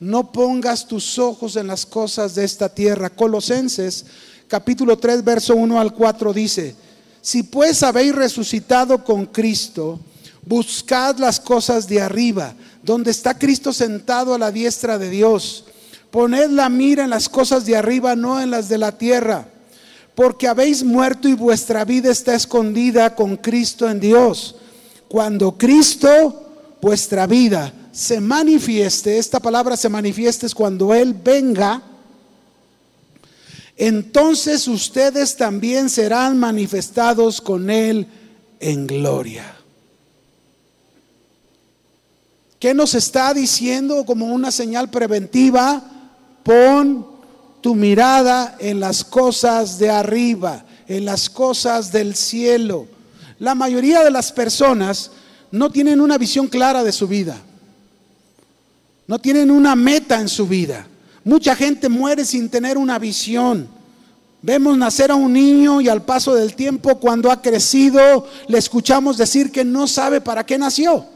No 0.00 0.30
pongas 0.32 0.86
tus 0.86 1.18
ojos 1.18 1.56
en 1.56 1.66
las 1.66 1.86
cosas 1.86 2.34
de 2.34 2.44
esta 2.44 2.68
tierra. 2.68 3.08
Colosenses 3.08 4.04
capítulo 4.46 4.98
3, 4.98 5.24
verso 5.24 5.56
1 5.56 5.80
al 5.80 5.94
4 5.94 6.32
dice, 6.34 6.76
si 7.22 7.42
pues 7.42 7.82
habéis 7.82 8.14
resucitado 8.14 9.02
con 9.02 9.26
Cristo, 9.26 9.98
buscad 10.44 11.18
las 11.18 11.40
cosas 11.40 11.88
de 11.88 12.00
arriba, 12.00 12.54
donde 12.82 13.10
está 13.10 13.38
Cristo 13.38 13.72
sentado 13.72 14.34
a 14.34 14.38
la 14.38 14.50
diestra 14.50 14.98
de 14.98 15.10
Dios. 15.10 15.64
Poned 16.10 16.50
la 16.50 16.68
mira 16.68 17.04
en 17.04 17.10
las 17.10 17.28
cosas 17.28 17.66
de 17.66 17.76
arriba, 17.76 18.16
no 18.16 18.40
en 18.40 18.50
las 18.50 18.68
de 18.68 18.78
la 18.78 18.92
tierra 18.96 19.48
porque 20.18 20.48
habéis 20.48 20.82
muerto 20.82 21.28
y 21.28 21.34
vuestra 21.34 21.84
vida 21.84 22.10
está 22.10 22.34
escondida 22.34 23.14
con 23.14 23.36
Cristo 23.36 23.88
en 23.88 24.00
Dios. 24.00 24.56
Cuando 25.06 25.56
Cristo, 25.56 26.74
vuestra 26.82 27.24
vida, 27.28 27.72
se 27.92 28.20
manifieste, 28.20 29.16
esta 29.16 29.38
palabra 29.38 29.76
se 29.76 29.88
manifieste 29.88 30.46
es 30.46 30.56
cuando 30.56 30.92
Él 30.92 31.14
venga, 31.14 31.82
entonces 33.76 34.66
ustedes 34.66 35.36
también 35.36 35.88
serán 35.88 36.36
manifestados 36.36 37.40
con 37.40 37.70
Él 37.70 38.08
en 38.58 38.88
gloria. 38.88 39.57
¿Qué 42.58 42.74
nos 42.74 42.94
está 42.94 43.32
diciendo 43.34 44.04
como 44.04 44.26
una 44.26 44.50
señal 44.50 44.90
preventiva? 44.90 45.80
Pon 46.42 47.06
tu 47.60 47.74
mirada 47.74 48.56
en 48.58 48.80
las 48.80 49.04
cosas 49.04 49.78
de 49.78 49.90
arriba, 49.90 50.64
en 50.88 51.04
las 51.04 51.30
cosas 51.30 51.92
del 51.92 52.16
cielo. 52.16 52.86
La 53.38 53.54
mayoría 53.54 54.02
de 54.02 54.10
las 54.10 54.32
personas 54.32 55.12
no 55.52 55.70
tienen 55.70 56.00
una 56.00 56.18
visión 56.18 56.48
clara 56.48 56.82
de 56.82 56.90
su 56.90 57.06
vida. 57.06 57.36
No 59.06 59.20
tienen 59.20 59.52
una 59.52 59.76
meta 59.76 60.20
en 60.20 60.28
su 60.28 60.46
vida. 60.46 60.86
Mucha 61.24 61.54
gente 61.54 61.88
muere 61.88 62.24
sin 62.24 62.48
tener 62.48 62.76
una 62.76 62.98
visión. 62.98 63.68
Vemos 64.42 64.76
nacer 64.76 65.12
a 65.12 65.14
un 65.14 65.32
niño 65.32 65.80
y 65.80 65.88
al 65.88 66.02
paso 66.02 66.34
del 66.34 66.54
tiempo, 66.54 66.98
cuando 66.98 67.30
ha 67.30 67.40
crecido, 67.40 68.26
le 68.48 68.58
escuchamos 68.58 69.16
decir 69.16 69.52
que 69.52 69.64
no 69.64 69.86
sabe 69.86 70.20
para 70.20 70.44
qué 70.44 70.58
nació. 70.58 71.06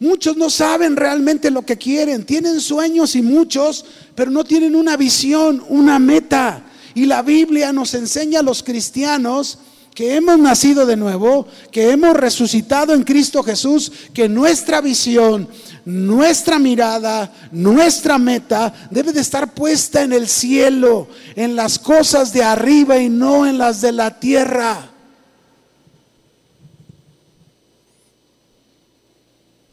Muchos 0.00 0.34
no 0.38 0.48
saben 0.48 0.96
realmente 0.96 1.50
lo 1.50 1.60
que 1.60 1.76
quieren, 1.76 2.24
tienen 2.24 2.58
sueños 2.58 3.14
y 3.14 3.20
muchos, 3.20 3.84
pero 4.14 4.30
no 4.30 4.44
tienen 4.44 4.74
una 4.74 4.96
visión, 4.96 5.62
una 5.68 5.98
meta. 5.98 6.64
Y 6.94 7.04
la 7.04 7.20
Biblia 7.20 7.70
nos 7.70 7.92
enseña 7.92 8.40
a 8.40 8.42
los 8.42 8.62
cristianos 8.62 9.58
que 9.94 10.14
hemos 10.14 10.38
nacido 10.38 10.86
de 10.86 10.96
nuevo, 10.96 11.46
que 11.70 11.90
hemos 11.90 12.16
resucitado 12.16 12.94
en 12.94 13.02
Cristo 13.02 13.42
Jesús, 13.42 13.92
que 14.14 14.26
nuestra 14.26 14.80
visión, 14.80 15.46
nuestra 15.84 16.58
mirada, 16.58 17.30
nuestra 17.52 18.16
meta 18.16 18.72
debe 18.90 19.12
de 19.12 19.20
estar 19.20 19.52
puesta 19.52 20.00
en 20.00 20.14
el 20.14 20.28
cielo, 20.28 21.08
en 21.36 21.54
las 21.54 21.78
cosas 21.78 22.32
de 22.32 22.42
arriba 22.42 22.96
y 22.96 23.10
no 23.10 23.46
en 23.46 23.58
las 23.58 23.82
de 23.82 23.92
la 23.92 24.18
tierra. 24.18 24.89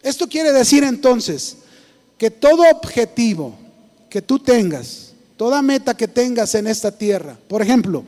Esto 0.08 0.30
quiere 0.30 0.54
decir 0.54 0.86
entonces 0.86 1.58
que 2.18 2.32
todo 2.32 2.64
objetivo 2.72 3.54
que 4.10 4.22
tú 4.22 4.40
tengas, 4.40 5.12
toda 5.36 5.62
meta 5.62 5.98
que 5.98 6.08
tengas 6.08 6.56
en 6.56 6.66
esta 6.66 6.92
tierra, 6.92 7.38
por 7.50 7.62
ejemplo, 7.62 8.06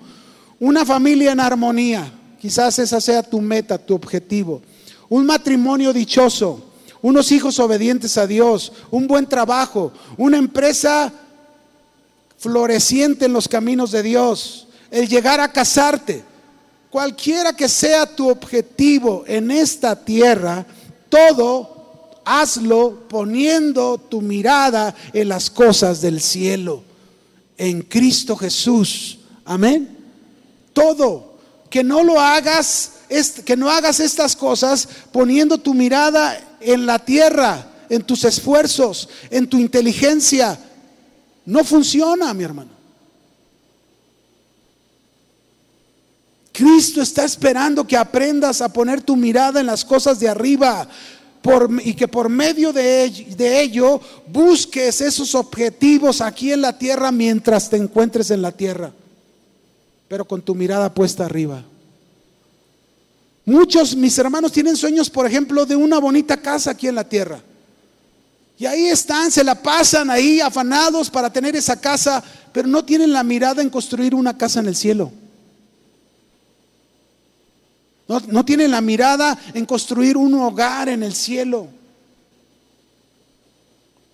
una 0.62 0.86
familia 0.86 1.34
en 1.34 1.42
armonía, 1.42 2.10
quizás 2.40 2.80
esa 2.80 3.02
sea 3.02 3.22
tu 3.22 3.42
meta, 3.42 3.78
tu 3.78 3.96
objetivo, 3.96 4.62
un 5.10 5.26
matrimonio 5.26 5.92
dichoso, 5.92 6.64
unos 7.02 7.34
hijos 7.34 7.60
obedientes 7.60 8.18
a 8.18 8.26
Dios, 8.26 8.72
un 8.92 9.06
buen 9.06 9.28
trabajo, 9.28 9.92
una 10.16 10.38
empresa 10.38 11.12
floreciente 12.38 13.26
en 13.26 13.34
los 13.34 13.50
caminos 13.50 13.92
de 13.92 14.04
Dios, 14.04 14.70
el 14.90 15.10
llegar 15.10 15.42
a 15.42 15.52
casarte, 15.52 16.24
cualquiera 16.90 17.52
que 17.52 17.68
sea 17.68 18.06
tu 18.06 18.30
objetivo 18.30 19.26
en 19.28 19.52
esta 19.52 19.98
tierra, 19.98 20.66
todo 21.10 21.79
hazlo 22.30 23.08
poniendo 23.10 23.98
tu 23.98 24.22
mirada 24.22 24.96
en 25.14 25.30
las 25.30 25.50
cosas 25.50 26.00
del 26.00 26.22
cielo, 26.22 26.84
en 27.58 27.82
Cristo 27.82 28.36
Jesús. 28.36 29.18
Amén. 29.46 29.98
Todo, 30.72 31.40
que 31.72 31.84
no 31.84 32.04
lo 32.04 32.20
hagas, 32.20 32.92
que 33.44 33.58
no 33.58 33.68
hagas 33.72 34.00
estas 34.00 34.36
cosas 34.36 34.88
poniendo 35.12 35.58
tu 35.58 35.74
mirada 35.74 36.40
en 36.60 36.86
la 36.86 37.00
tierra, 37.00 37.66
en 37.90 38.04
tus 38.04 38.24
esfuerzos, 38.24 39.10
en 39.32 39.48
tu 39.48 39.58
inteligencia. 39.58 40.60
No 41.46 41.64
funciona, 41.64 42.32
mi 42.36 42.44
hermano. 42.44 42.80
Cristo 46.54 47.02
está 47.02 47.24
esperando 47.24 47.88
que 47.88 47.98
aprendas 47.98 48.62
a 48.62 48.72
poner 48.72 49.02
tu 49.02 49.16
mirada 49.16 49.62
en 49.62 49.66
las 49.66 49.84
cosas 49.84 50.20
de 50.20 50.30
arriba 50.30 50.88
y 51.84 51.94
que 51.94 52.08
por 52.08 52.30
medio 52.30 52.74
de, 52.74 53.10
de 53.36 53.62
ello 53.62 54.02
busques 54.28 55.02
esos 55.02 55.34
objetivos 55.36 56.22
aquí 56.22 56.52
en 56.52 56.62
la 56.62 56.78
tierra 56.78 57.12
mientras 57.12 57.70
te 57.70 57.78
encuentres 57.78 58.30
en 58.32 58.42
la 58.42 58.52
tierra, 58.52 58.92
pero 60.08 60.26
con 60.26 60.42
tu 60.42 60.54
mirada 60.54 60.94
puesta 60.94 61.26
arriba. 61.26 61.64
Muchos, 63.46 63.96
mis 63.96 64.18
hermanos, 64.18 64.52
tienen 64.52 64.76
sueños, 64.76 65.10
por 65.10 65.26
ejemplo, 65.26 65.66
de 65.66 65.76
una 65.76 65.98
bonita 65.98 66.38
casa 66.38 66.72
aquí 66.72 66.88
en 66.88 66.96
la 66.96 67.08
tierra. 67.08 67.42
Y 68.60 68.66
ahí 68.66 68.88
están, 68.88 69.32
se 69.32 69.44
la 69.44 69.56
pasan 69.56 70.10
ahí 70.10 70.42
afanados 70.42 71.10
para 71.10 71.32
tener 71.32 71.56
esa 71.56 71.80
casa, 71.80 72.22
pero 72.52 72.68
no 72.68 72.84
tienen 72.84 73.14
la 73.14 73.24
mirada 73.24 73.62
en 73.62 73.70
construir 73.70 74.14
una 74.14 74.38
casa 74.38 74.60
en 74.60 74.68
el 74.68 74.76
cielo. 74.76 75.12
No, 78.10 78.44
tienen 78.44 78.72
la 78.72 78.82
mirada 78.82 79.38
en 79.54 79.68
construir 79.68 80.18
un 80.18 80.34
hogar 80.34 80.90
en 80.90 81.04
el 81.04 81.14
cielo. 81.14 81.68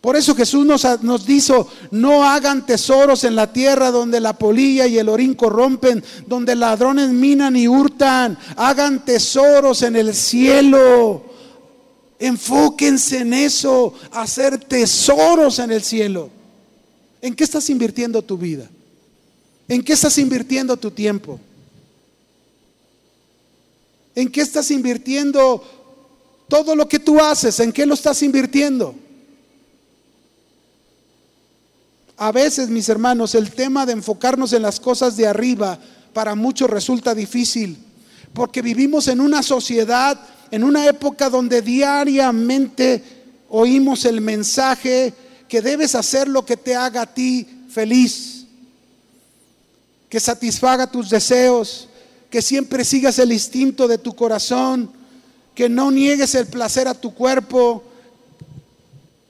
Por 0.02 0.18
eso 0.18 0.36
Jesús 0.36 0.66
nos, 0.66 0.86
nos 1.02 1.26
dijo, 1.26 1.70
no 1.92 2.30
hagan 2.30 2.66
tesoros 2.66 3.24
en 3.24 3.38
la 3.38 3.54
tierra 3.54 3.92
donde 3.92 4.20
la 4.20 4.34
polilla 4.34 4.86
y 4.86 4.98
el 4.98 5.08
orín 5.08 5.34
corrompen, 5.34 6.04
donde 6.28 6.56
ladrones 6.56 7.10
minan 7.10 7.56
y 7.56 7.70
hurtan. 7.70 8.38
Hagan 8.58 9.06
tesoros 9.06 9.82
en 9.82 9.96
el 9.96 10.14
cielo. 10.14 11.24
Enfóquense 12.20 13.20
en 13.20 13.34
eso, 13.34 13.94
hacer 14.12 14.58
tesoros 14.58 15.58
en 15.60 15.72
el 15.72 15.82
cielo. 15.82 16.30
¿En 17.22 17.34
qué 17.34 17.46
estás 17.46 17.70
invirtiendo 17.70 18.22
tu 18.22 18.38
vida? 18.38 18.70
¿En 19.70 19.82
qué 19.82 19.94
estás 19.94 20.18
invirtiendo 20.18 20.76
tu 20.76 20.92
tiempo? 20.92 21.40
¿En 24.16 24.32
qué 24.32 24.42
estás 24.42 24.72
invirtiendo 24.72 25.62
todo 26.48 26.76
lo 26.76 26.88
que 26.88 27.00
tú 27.00 27.20
haces? 27.20 27.60
¿En 27.60 27.74
qué 27.74 27.86
lo 27.86 27.94
estás 27.94 28.24
invirtiendo? 28.24 28.96
A 32.18 32.32
veces, 32.32 32.70
mis 32.70 32.88
hermanos, 32.88 33.36
el 33.36 33.52
tema 33.52 33.86
de 33.86 33.92
enfocarnos 33.92 34.54
en 34.54 34.62
las 34.62 34.80
cosas 34.80 35.18
de 35.18 35.28
arriba 35.28 35.78
para 36.14 36.34
muchos 36.34 36.70
resulta 36.70 37.14
difícil, 37.14 37.78
porque 38.34 38.62
vivimos 38.62 39.10
en 39.10 39.20
una 39.20 39.44
sociedad, 39.44 40.18
en 40.50 40.64
una 40.64 40.86
época 40.88 41.30
donde 41.30 41.62
diariamente 41.62 43.04
oímos 43.50 44.06
el 44.06 44.22
mensaje 44.22 45.14
que 45.50 45.62
debes 45.62 45.94
hacer 45.94 46.30
lo 46.30 46.46
que 46.46 46.56
te 46.56 46.74
haga 46.74 47.02
a 47.02 47.14
ti 47.14 47.46
feliz, 47.70 48.46
que 50.08 50.22
satisfaga 50.22 50.90
tus 50.90 51.10
deseos, 51.10 51.90
que 52.30 52.42
siempre 52.42 52.84
sigas 52.84 53.20
el 53.20 53.32
instinto 53.32 53.88
de 53.88 53.98
tu 53.98 54.16
corazón, 54.16 54.90
que 55.54 55.70
no 55.70 55.90
niegues 55.92 56.36
el 56.36 56.48
placer 56.48 56.88
a 56.88 56.94
tu 56.94 57.14
cuerpo, 57.14 57.84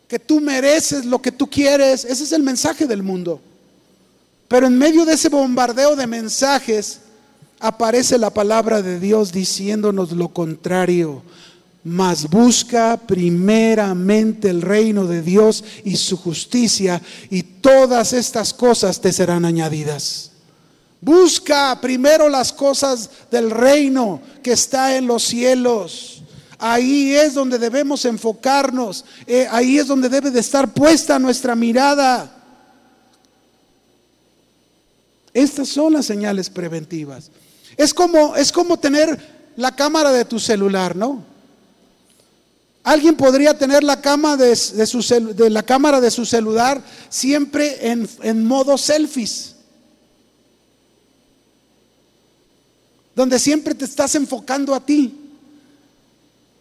que 0.07 0.19
tú 0.19 0.39
mereces 0.41 1.05
lo 1.05 1.21
que 1.21 1.31
tú 1.31 1.47
quieres. 1.47 2.05
Ese 2.05 2.23
es 2.23 2.31
el 2.31 2.43
mensaje 2.43 2.85
del 2.87 3.03
mundo. 3.03 3.39
Pero 4.47 4.67
en 4.67 4.77
medio 4.77 5.05
de 5.05 5.13
ese 5.13 5.29
bombardeo 5.29 5.95
de 5.95 6.07
mensajes 6.07 6.99
aparece 7.59 8.17
la 8.17 8.29
palabra 8.29 8.81
de 8.81 8.99
Dios 8.99 9.31
diciéndonos 9.31 10.11
lo 10.11 10.29
contrario. 10.29 11.23
Mas 11.83 12.27
busca 12.29 12.97
primeramente 12.97 14.49
el 14.49 14.61
reino 14.61 15.05
de 15.05 15.21
Dios 15.21 15.63
y 15.83 15.97
su 15.97 16.17
justicia 16.17 17.01
y 17.29 17.43
todas 17.43 18.13
estas 18.13 18.53
cosas 18.53 19.01
te 19.01 19.13
serán 19.13 19.45
añadidas. 19.45 20.31
Busca 21.01 21.79
primero 21.81 22.29
las 22.29 22.51
cosas 22.51 23.09
del 23.29 23.51
reino 23.51 24.21
que 24.41 24.53
está 24.53 24.95
en 24.95 25.07
los 25.07 25.23
cielos 25.23 26.15
Ahí 26.57 27.13
es 27.13 27.33
donde 27.33 27.59
debemos 27.59 28.05
enfocarnos, 28.05 29.03
eh, 29.27 29.47
ahí 29.51 29.77
es 29.77 29.87
donde 29.87 30.09
debe 30.09 30.31
de 30.31 30.39
estar 30.39 30.73
puesta 30.73 31.19
nuestra 31.19 31.55
mirada. 31.55 32.31
Estas 35.33 35.67
son 35.67 35.93
las 35.93 36.05
señales 36.05 36.49
preventivas. 36.49 37.29
Es 37.75 37.93
como, 37.93 38.35
es 38.37 38.53
como 38.53 38.79
tener 38.79 39.51
la 39.57 39.75
cámara 39.75 40.11
de 40.13 40.23
tu 40.23 40.39
celular, 40.39 40.95
¿no? 40.95 41.23
Alguien 42.83 43.17
podría 43.17 43.57
tener 43.57 43.83
la, 43.83 43.99
cama 43.99 44.37
de, 44.37 44.55
la 45.49 45.63
cámara 45.63 45.99
de 45.99 46.11
su 46.11 46.25
celular 46.25 46.81
siempre 47.09 47.91
en, 47.91 48.07
en 48.21 48.45
modo 48.45 48.77
selfies. 48.77 49.54
Donde 53.15 53.39
siempre 53.39 53.73
te 53.73 53.85
estás 53.85 54.13
enfocando 54.15 54.75
a 54.75 54.85
ti. 54.85 55.17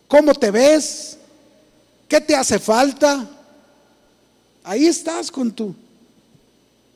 ¿Cómo 0.08 0.32
te 0.34 0.50
ves? 0.50 1.18
¿Qué 2.08 2.20
te 2.20 2.36
hace 2.36 2.58
falta? 2.58 3.28
Ahí 4.62 4.86
estás 4.86 5.30
con 5.30 5.50
tú. 5.50 5.74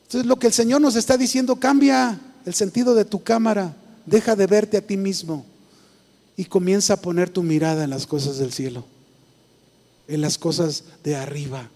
Entonces 0.04 0.26
lo 0.26 0.38
que 0.38 0.46
el 0.46 0.52
Señor 0.52 0.80
nos 0.80 0.96
está 0.96 1.16
diciendo, 1.16 1.56
cambia 1.56 2.18
el 2.46 2.54
sentido 2.54 2.94
de 2.94 3.04
tu 3.04 3.22
cámara, 3.22 3.76
deja 4.06 4.34
de 4.34 4.46
verte 4.46 4.78
a 4.78 4.86
ti 4.86 4.96
mismo 4.96 5.44
y 6.36 6.46
comienza 6.46 6.94
a 6.94 7.00
poner 7.00 7.28
tu 7.28 7.42
mirada 7.42 7.84
en 7.84 7.90
las 7.90 8.06
cosas 8.06 8.38
del 8.38 8.52
cielo, 8.52 8.84
en 10.06 10.22
las 10.22 10.38
cosas 10.38 10.84
de 11.04 11.16
arriba, 11.16 11.68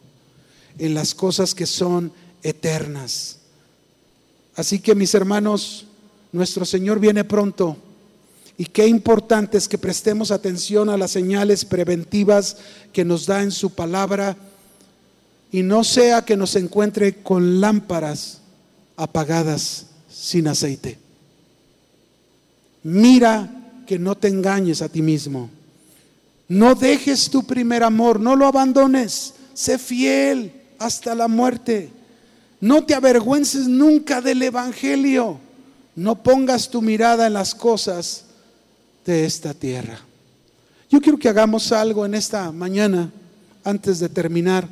en 0.78 0.94
las 0.94 1.14
cosas 1.14 1.54
que 1.54 1.66
son 1.66 2.12
eternas. 2.42 3.38
Así 4.54 4.78
que 4.78 4.94
mis 4.94 5.14
hermanos, 5.14 5.86
nuestro 6.32 6.64
Señor 6.64 6.98
viene 6.98 7.24
pronto. 7.24 7.76
Y 8.58 8.66
qué 8.66 8.86
importante 8.86 9.56
es 9.58 9.68
que 9.68 9.78
prestemos 9.78 10.30
atención 10.30 10.88
a 10.88 10.96
las 10.96 11.10
señales 11.10 11.64
preventivas 11.64 12.56
que 12.92 13.04
nos 13.04 13.26
da 13.26 13.42
en 13.42 13.50
su 13.50 13.70
palabra 13.70 14.36
y 15.50 15.62
no 15.62 15.84
sea 15.84 16.24
que 16.24 16.36
nos 16.36 16.56
encuentre 16.56 17.22
con 17.22 17.60
lámparas 17.60 18.40
apagadas 18.96 19.86
sin 20.10 20.48
aceite. 20.48 20.98
Mira 22.82 23.82
que 23.86 23.98
no 23.98 24.16
te 24.16 24.28
engañes 24.28 24.82
a 24.82 24.88
ti 24.88 25.02
mismo. 25.02 25.50
No 26.48 26.74
dejes 26.74 27.30
tu 27.30 27.44
primer 27.44 27.82
amor, 27.82 28.20
no 28.20 28.36
lo 28.36 28.46
abandones. 28.46 29.34
Sé 29.54 29.78
fiel 29.78 30.52
hasta 30.78 31.14
la 31.14 31.28
muerte. 31.28 31.90
No 32.60 32.84
te 32.84 32.94
avergüences 32.94 33.66
nunca 33.68 34.20
del 34.20 34.42
Evangelio. 34.42 35.38
No 35.94 36.22
pongas 36.22 36.68
tu 36.68 36.80
mirada 36.80 37.26
en 37.26 37.34
las 37.34 37.54
cosas 37.54 38.24
de 39.04 39.24
esta 39.24 39.52
tierra. 39.52 40.00
Yo 40.88 41.00
quiero 41.00 41.18
que 41.18 41.28
hagamos 41.28 41.72
algo 41.72 42.04
en 42.06 42.14
esta 42.14 42.50
mañana 42.52 43.10
antes 43.64 43.98
de 43.98 44.08
terminar. 44.08 44.68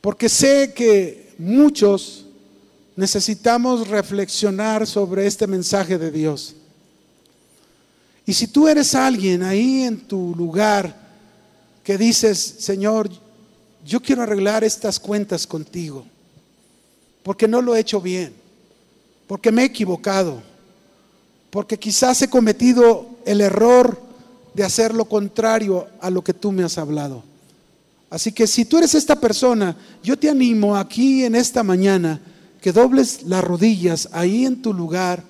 Porque 0.00 0.28
sé 0.28 0.72
que 0.74 1.32
muchos 1.38 2.26
necesitamos 2.96 3.88
reflexionar 3.88 4.86
sobre 4.86 5.26
este 5.26 5.46
mensaje 5.46 5.98
de 5.98 6.10
Dios. 6.10 6.54
Y 8.26 8.32
si 8.34 8.46
tú 8.46 8.68
eres 8.68 8.94
alguien 8.94 9.42
ahí 9.42 9.82
en 9.82 10.00
tu 10.00 10.34
lugar 10.36 10.94
que 11.82 11.98
dices, 11.98 12.38
Señor, 12.58 13.10
yo 13.84 14.00
quiero 14.00 14.22
arreglar 14.22 14.62
estas 14.62 15.00
cuentas 15.00 15.46
contigo, 15.46 16.04
porque 17.22 17.48
no 17.48 17.60
lo 17.60 17.74
he 17.74 17.80
hecho 17.80 18.00
bien, 18.00 18.32
porque 19.32 19.50
me 19.50 19.62
he 19.62 19.64
equivocado, 19.64 20.42
porque 21.48 21.78
quizás 21.78 22.20
he 22.20 22.28
cometido 22.28 23.06
el 23.24 23.40
error 23.40 23.98
de 24.52 24.62
hacer 24.62 24.92
lo 24.92 25.06
contrario 25.06 25.86
a 26.02 26.10
lo 26.10 26.22
que 26.22 26.34
tú 26.34 26.52
me 26.52 26.62
has 26.62 26.76
hablado. 26.76 27.24
Así 28.10 28.30
que 28.30 28.46
si 28.46 28.66
tú 28.66 28.76
eres 28.76 28.94
esta 28.94 29.18
persona, 29.18 29.74
yo 30.02 30.18
te 30.18 30.28
animo 30.28 30.76
aquí 30.76 31.24
en 31.24 31.34
esta 31.34 31.62
mañana 31.62 32.20
que 32.60 32.72
dobles 32.72 33.22
las 33.22 33.42
rodillas 33.42 34.06
ahí 34.12 34.44
en 34.44 34.60
tu 34.60 34.74
lugar 34.74 35.24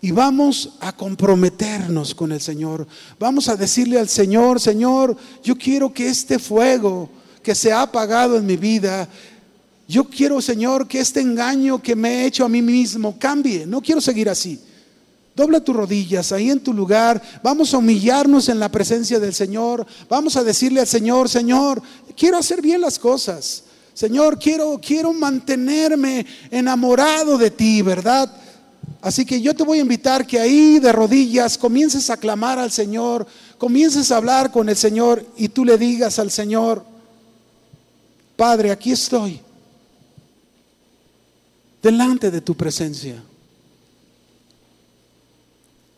y 0.00 0.12
vamos 0.12 0.76
a 0.78 0.92
comprometernos 0.92 2.14
con 2.14 2.30
el 2.30 2.40
Señor. 2.40 2.86
Vamos 3.18 3.48
a 3.48 3.56
decirle 3.56 3.98
al 3.98 4.08
Señor, 4.08 4.60
Señor, 4.60 5.16
yo 5.42 5.56
quiero 5.56 5.92
que 5.92 6.06
este 6.06 6.38
fuego 6.38 7.10
que 7.42 7.56
se 7.56 7.72
ha 7.72 7.82
apagado 7.82 8.36
en 8.36 8.46
mi 8.46 8.56
vida, 8.56 9.08
yo 9.90 10.04
quiero, 10.04 10.40
Señor, 10.40 10.86
que 10.86 11.00
este 11.00 11.20
engaño 11.20 11.82
que 11.82 11.96
me 11.96 12.22
he 12.22 12.26
hecho 12.26 12.44
a 12.44 12.48
mí 12.48 12.62
mismo 12.62 13.18
cambie. 13.18 13.66
No 13.66 13.80
quiero 13.80 14.00
seguir 14.00 14.28
así. 14.28 14.60
Dobla 15.34 15.58
tus 15.58 15.74
rodillas 15.74 16.30
ahí 16.30 16.48
en 16.48 16.60
tu 16.60 16.72
lugar. 16.72 17.20
Vamos 17.42 17.74
a 17.74 17.78
humillarnos 17.78 18.48
en 18.48 18.60
la 18.60 18.68
presencia 18.68 19.18
del 19.18 19.34
Señor. 19.34 19.84
Vamos 20.08 20.36
a 20.36 20.44
decirle 20.44 20.80
al 20.80 20.86
Señor, 20.86 21.28
Señor, 21.28 21.82
quiero 22.16 22.38
hacer 22.38 22.62
bien 22.62 22.80
las 22.80 23.00
cosas. 23.00 23.64
Señor, 23.92 24.38
quiero, 24.38 24.80
quiero 24.80 25.12
mantenerme 25.12 26.24
enamorado 26.52 27.36
de 27.36 27.50
ti, 27.50 27.82
¿verdad? 27.82 28.32
Así 29.02 29.24
que 29.24 29.40
yo 29.40 29.56
te 29.56 29.64
voy 29.64 29.78
a 29.78 29.82
invitar 29.82 30.24
que 30.24 30.38
ahí 30.38 30.78
de 30.78 30.92
rodillas 30.92 31.58
comiences 31.58 32.10
a 32.10 32.16
clamar 32.16 32.60
al 32.60 32.70
Señor, 32.70 33.26
comiences 33.58 34.12
a 34.12 34.18
hablar 34.18 34.52
con 34.52 34.68
el 34.68 34.76
Señor 34.76 35.26
y 35.36 35.48
tú 35.48 35.64
le 35.64 35.76
digas 35.76 36.20
al 36.20 36.30
Señor, 36.30 36.84
Padre, 38.36 38.70
aquí 38.70 38.92
estoy, 38.92 39.40
delante 41.82 42.30
de 42.30 42.40
tu 42.40 42.54
presencia, 42.54 43.22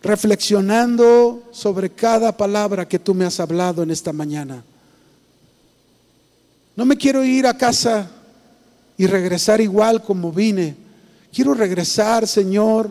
reflexionando 0.02 1.48
sobre 1.52 1.90
cada 1.90 2.36
palabra 2.36 2.88
que 2.88 2.98
tú 2.98 3.14
me 3.14 3.24
has 3.24 3.40
hablado 3.40 3.82
en 3.82 3.90
esta 3.90 4.12
mañana. 4.12 4.64
No 6.74 6.84
me 6.84 6.96
quiero 6.96 7.24
ir 7.24 7.46
a 7.46 7.56
casa 7.56 8.10
y 8.96 9.06
regresar 9.06 9.60
igual 9.60 10.02
como 10.02 10.32
vine. 10.32 10.76
Quiero 11.32 11.54
regresar, 11.54 12.26
Señor, 12.26 12.90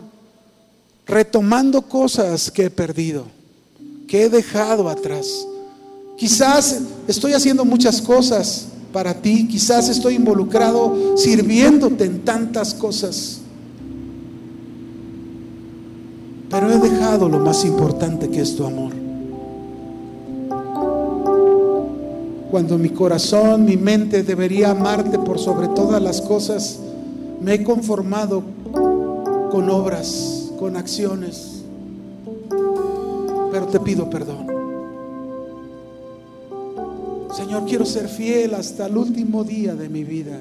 retomando 1.06 1.82
cosas 1.82 2.50
que 2.50 2.66
he 2.66 2.70
perdido, 2.70 3.26
que 4.06 4.24
he 4.24 4.28
dejado 4.28 4.88
atrás. 4.88 5.46
Quizás 6.16 6.80
estoy 7.08 7.32
haciendo 7.32 7.64
muchas 7.64 8.00
cosas 8.00 8.68
para 8.92 9.14
ti, 9.14 9.48
quizás 9.48 9.88
estoy 9.88 10.16
involucrado 10.16 11.16
sirviéndote 11.16 12.04
en 12.04 12.20
tantas 12.20 12.74
cosas, 12.74 13.40
pero 16.50 16.70
he 16.70 16.78
dejado 16.78 17.28
lo 17.28 17.38
más 17.38 17.64
importante 17.64 18.28
que 18.28 18.42
es 18.42 18.54
tu 18.54 18.64
amor. 18.64 18.92
Cuando 22.50 22.76
mi 22.76 22.90
corazón, 22.90 23.64
mi 23.64 23.78
mente 23.78 24.22
debería 24.22 24.72
amarte 24.72 25.18
por 25.18 25.38
sobre 25.38 25.68
todas 25.68 26.02
las 26.02 26.20
cosas, 26.20 26.78
me 27.40 27.54
he 27.54 27.64
conformado 27.64 28.42
con 29.50 29.70
obras, 29.70 30.50
con 30.58 30.76
acciones, 30.76 31.62
pero 33.50 33.66
te 33.66 33.80
pido 33.80 34.10
perdón. 34.10 34.51
Señor, 37.32 37.64
quiero 37.64 37.86
ser 37.86 38.08
fiel 38.08 38.54
hasta 38.54 38.86
el 38.86 38.96
último 38.96 39.42
día 39.42 39.74
de 39.74 39.88
mi 39.88 40.04
vida. 40.04 40.38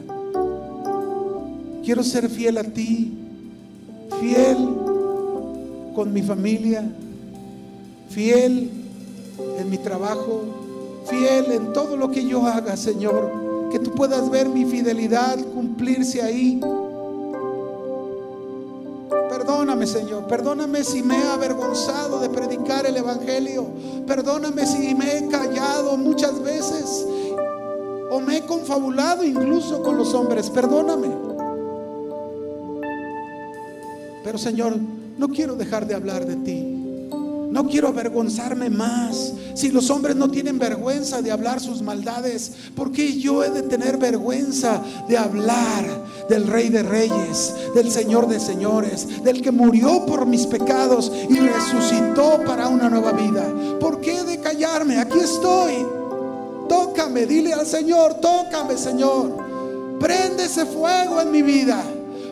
Quiero 1.86 2.04
ser 2.04 2.30
fiel 2.30 2.58
a 2.58 2.64
ti, 2.64 3.14
fiel 4.20 4.58
con 5.96 6.12
mi 6.12 6.22
familia, 6.22 6.84
fiel 8.10 8.70
en 9.58 9.70
mi 9.70 9.78
trabajo, 9.78 10.44
fiel 11.10 11.54
en 11.54 11.72
todo 11.72 11.96
lo 11.96 12.12
que 12.12 12.26
yo 12.26 12.46
haga, 12.46 12.76
Señor. 12.76 13.70
Que 13.72 13.80
tú 13.80 13.92
puedas 13.92 14.30
ver 14.30 14.50
mi 14.50 14.66
fidelidad 14.66 15.40
cumplirse 15.54 16.22
ahí. 16.22 16.60
Perdóname, 19.42 19.88
Señor. 19.88 20.28
Perdóname 20.28 20.84
si 20.84 21.02
me 21.02 21.18
he 21.18 21.24
avergonzado 21.24 22.20
de 22.20 22.30
predicar 22.30 22.86
el 22.86 22.96
Evangelio. 22.96 23.66
Perdóname 24.06 24.68
si 24.68 24.94
me 24.94 25.18
he 25.18 25.28
callado 25.30 25.98
muchas 25.98 26.40
veces. 26.44 27.08
O 28.12 28.20
me 28.20 28.38
he 28.38 28.46
confabulado 28.46 29.24
incluso 29.24 29.82
con 29.82 29.98
los 29.98 30.14
hombres. 30.14 30.48
Perdóname. 30.52 31.08
Pero 34.24 34.38
Señor, 34.38 34.78
no 35.18 35.28
quiero 35.30 35.56
dejar 35.56 35.88
de 35.88 35.96
hablar 35.96 36.24
de 36.24 36.36
ti. 36.36 36.81
No 37.52 37.68
quiero 37.68 37.90
avergonzarme 37.90 38.70
más. 38.70 39.34
Si 39.56 39.72
los 39.72 39.90
hombres 39.90 40.16
no 40.16 40.32
tienen 40.32 40.58
vergüenza 40.58 41.22
de 41.22 41.32
hablar 41.32 41.60
sus 41.60 41.82
maldades, 41.82 42.54
¿por 42.76 42.94
qué 42.94 43.20
yo 43.20 43.44
he 43.44 43.50
de 43.50 43.64
tener 43.64 43.98
vergüenza 43.98 44.82
de 45.10 45.18
hablar 45.18 45.86
del 46.30 46.48
Rey 46.48 46.70
de 46.70 46.82
Reyes, 46.82 47.54
del 47.76 47.92
Señor 47.92 48.30
de 48.30 48.40
Señores, 48.40 49.22
del 49.24 49.42
que 49.42 49.52
murió 49.52 50.06
por 50.06 50.26
mis 50.26 50.48
pecados 50.48 51.12
y 51.30 51.40
resucitó 51.40 52.42
para 52.46 52.70
una 52.70 52.90
nueva 52.90 53.12
vida? 53.12 53.46
¿Por 53.82 54.00
qué 54.00 54.20
he 54.20 54.24
de 54.24 54.40
callarme? 54.40 54.98
Aquí 54.98 55.20
estoy. 55.20 55.86
Tócame, 56.70 57.26
dile 57.26 57.52
al 57.52 57.68
Señor, 57.68 58.14
tócame, 58.22 58.78
Señor. 58.78 59.98
Prende 60.00 60.46
ese 60.46 60.66
fuego 60.66 61.20
en 61.20 61.32
mi 61.32 61.42
vida. 61.42 61.84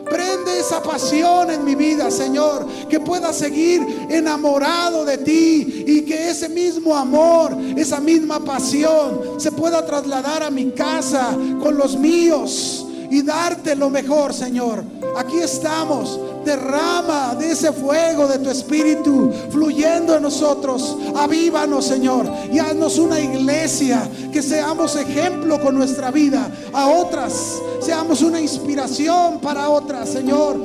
Prende 0.08 0.60
esa 0.60 0.82
pasión 0.82 1.50
en 1.50 1.64
mi 1.64 1.74
vida, 1.74 2.10
Señor, 2.10 2.66
que 2.88 3.00
pueda 3.00 3.32
seguir 3.32 3.80
enamorado 4.08 5.04
de 5.04 5.18
ti 5.18 5.84
y 5.86 6.02
que 6.02 6.30
ese 6.30 6.48
mismo 6.48 6.96
amor, 6.96 7.56
esa 7.76 8.00
misma 8.00 8.40
pasión 8.40 9.38
se 9.38 9.52
pueda 9.52 9.84
trasladar 9.84 10.42
a 10.42 10.50
mi 10.50 10.70
casa 10.72 11.36
con 11.60 11.76
los 11.76 11.96
míos 11.96 12.86
y 13.10 13.22
darte 13.22 13.74
lo 13.74 13.90
mejor, 13.90 14.32
Señor. 14.32 14.84
Aquí 15.16 15.38
estamos. 15.38 16.18
Derrama 16.44 17.34
de 17.34 17.50
ese 17.50 17.70
fuego 17.72 18.26
de 18.26 18.38
tu 18.38 18.48
espíritu 18.48 19.30
fluyendo 19.50 20.16
en 20.16 20.22
nosotros. 20.22 20.96
Avívanos, 21.14 21.84
Señor, 21.84 22.26
y 22.50 22.58
haznos 22.58 22.98
una 22.98 23.20
iglesia 23.20 24.08
que 24.32 24.42
seamos 24.42 24.96
ejemplo 24.96 25.60
con 25.60 25.74
nuestra 25.74 26.10
vida 26.10 26.50
a 26.72 26.88
otras. 26.88 27.60
Seamos 27.80 28.22
una 28.22 28.40
inspiración 28.40 29.40
para 29.40 29.68
otras, 29.68 30.08
Señor, 30.08 30.56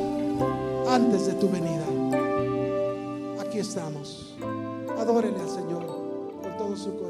antes 0.88 1.26
de 1.26 1.34
tu 1.34 1.50
venida. 1.50 1.84
Aquí 3.42 3.60
estamos. 3.60 4.36
Adórele 4.98 5.40
al 5.42 5.50
Señor 5.50 5.86
con 6.42 6.58
todo 6.58 6.78
su 6.78 6.96
corazón. 6.96 7.05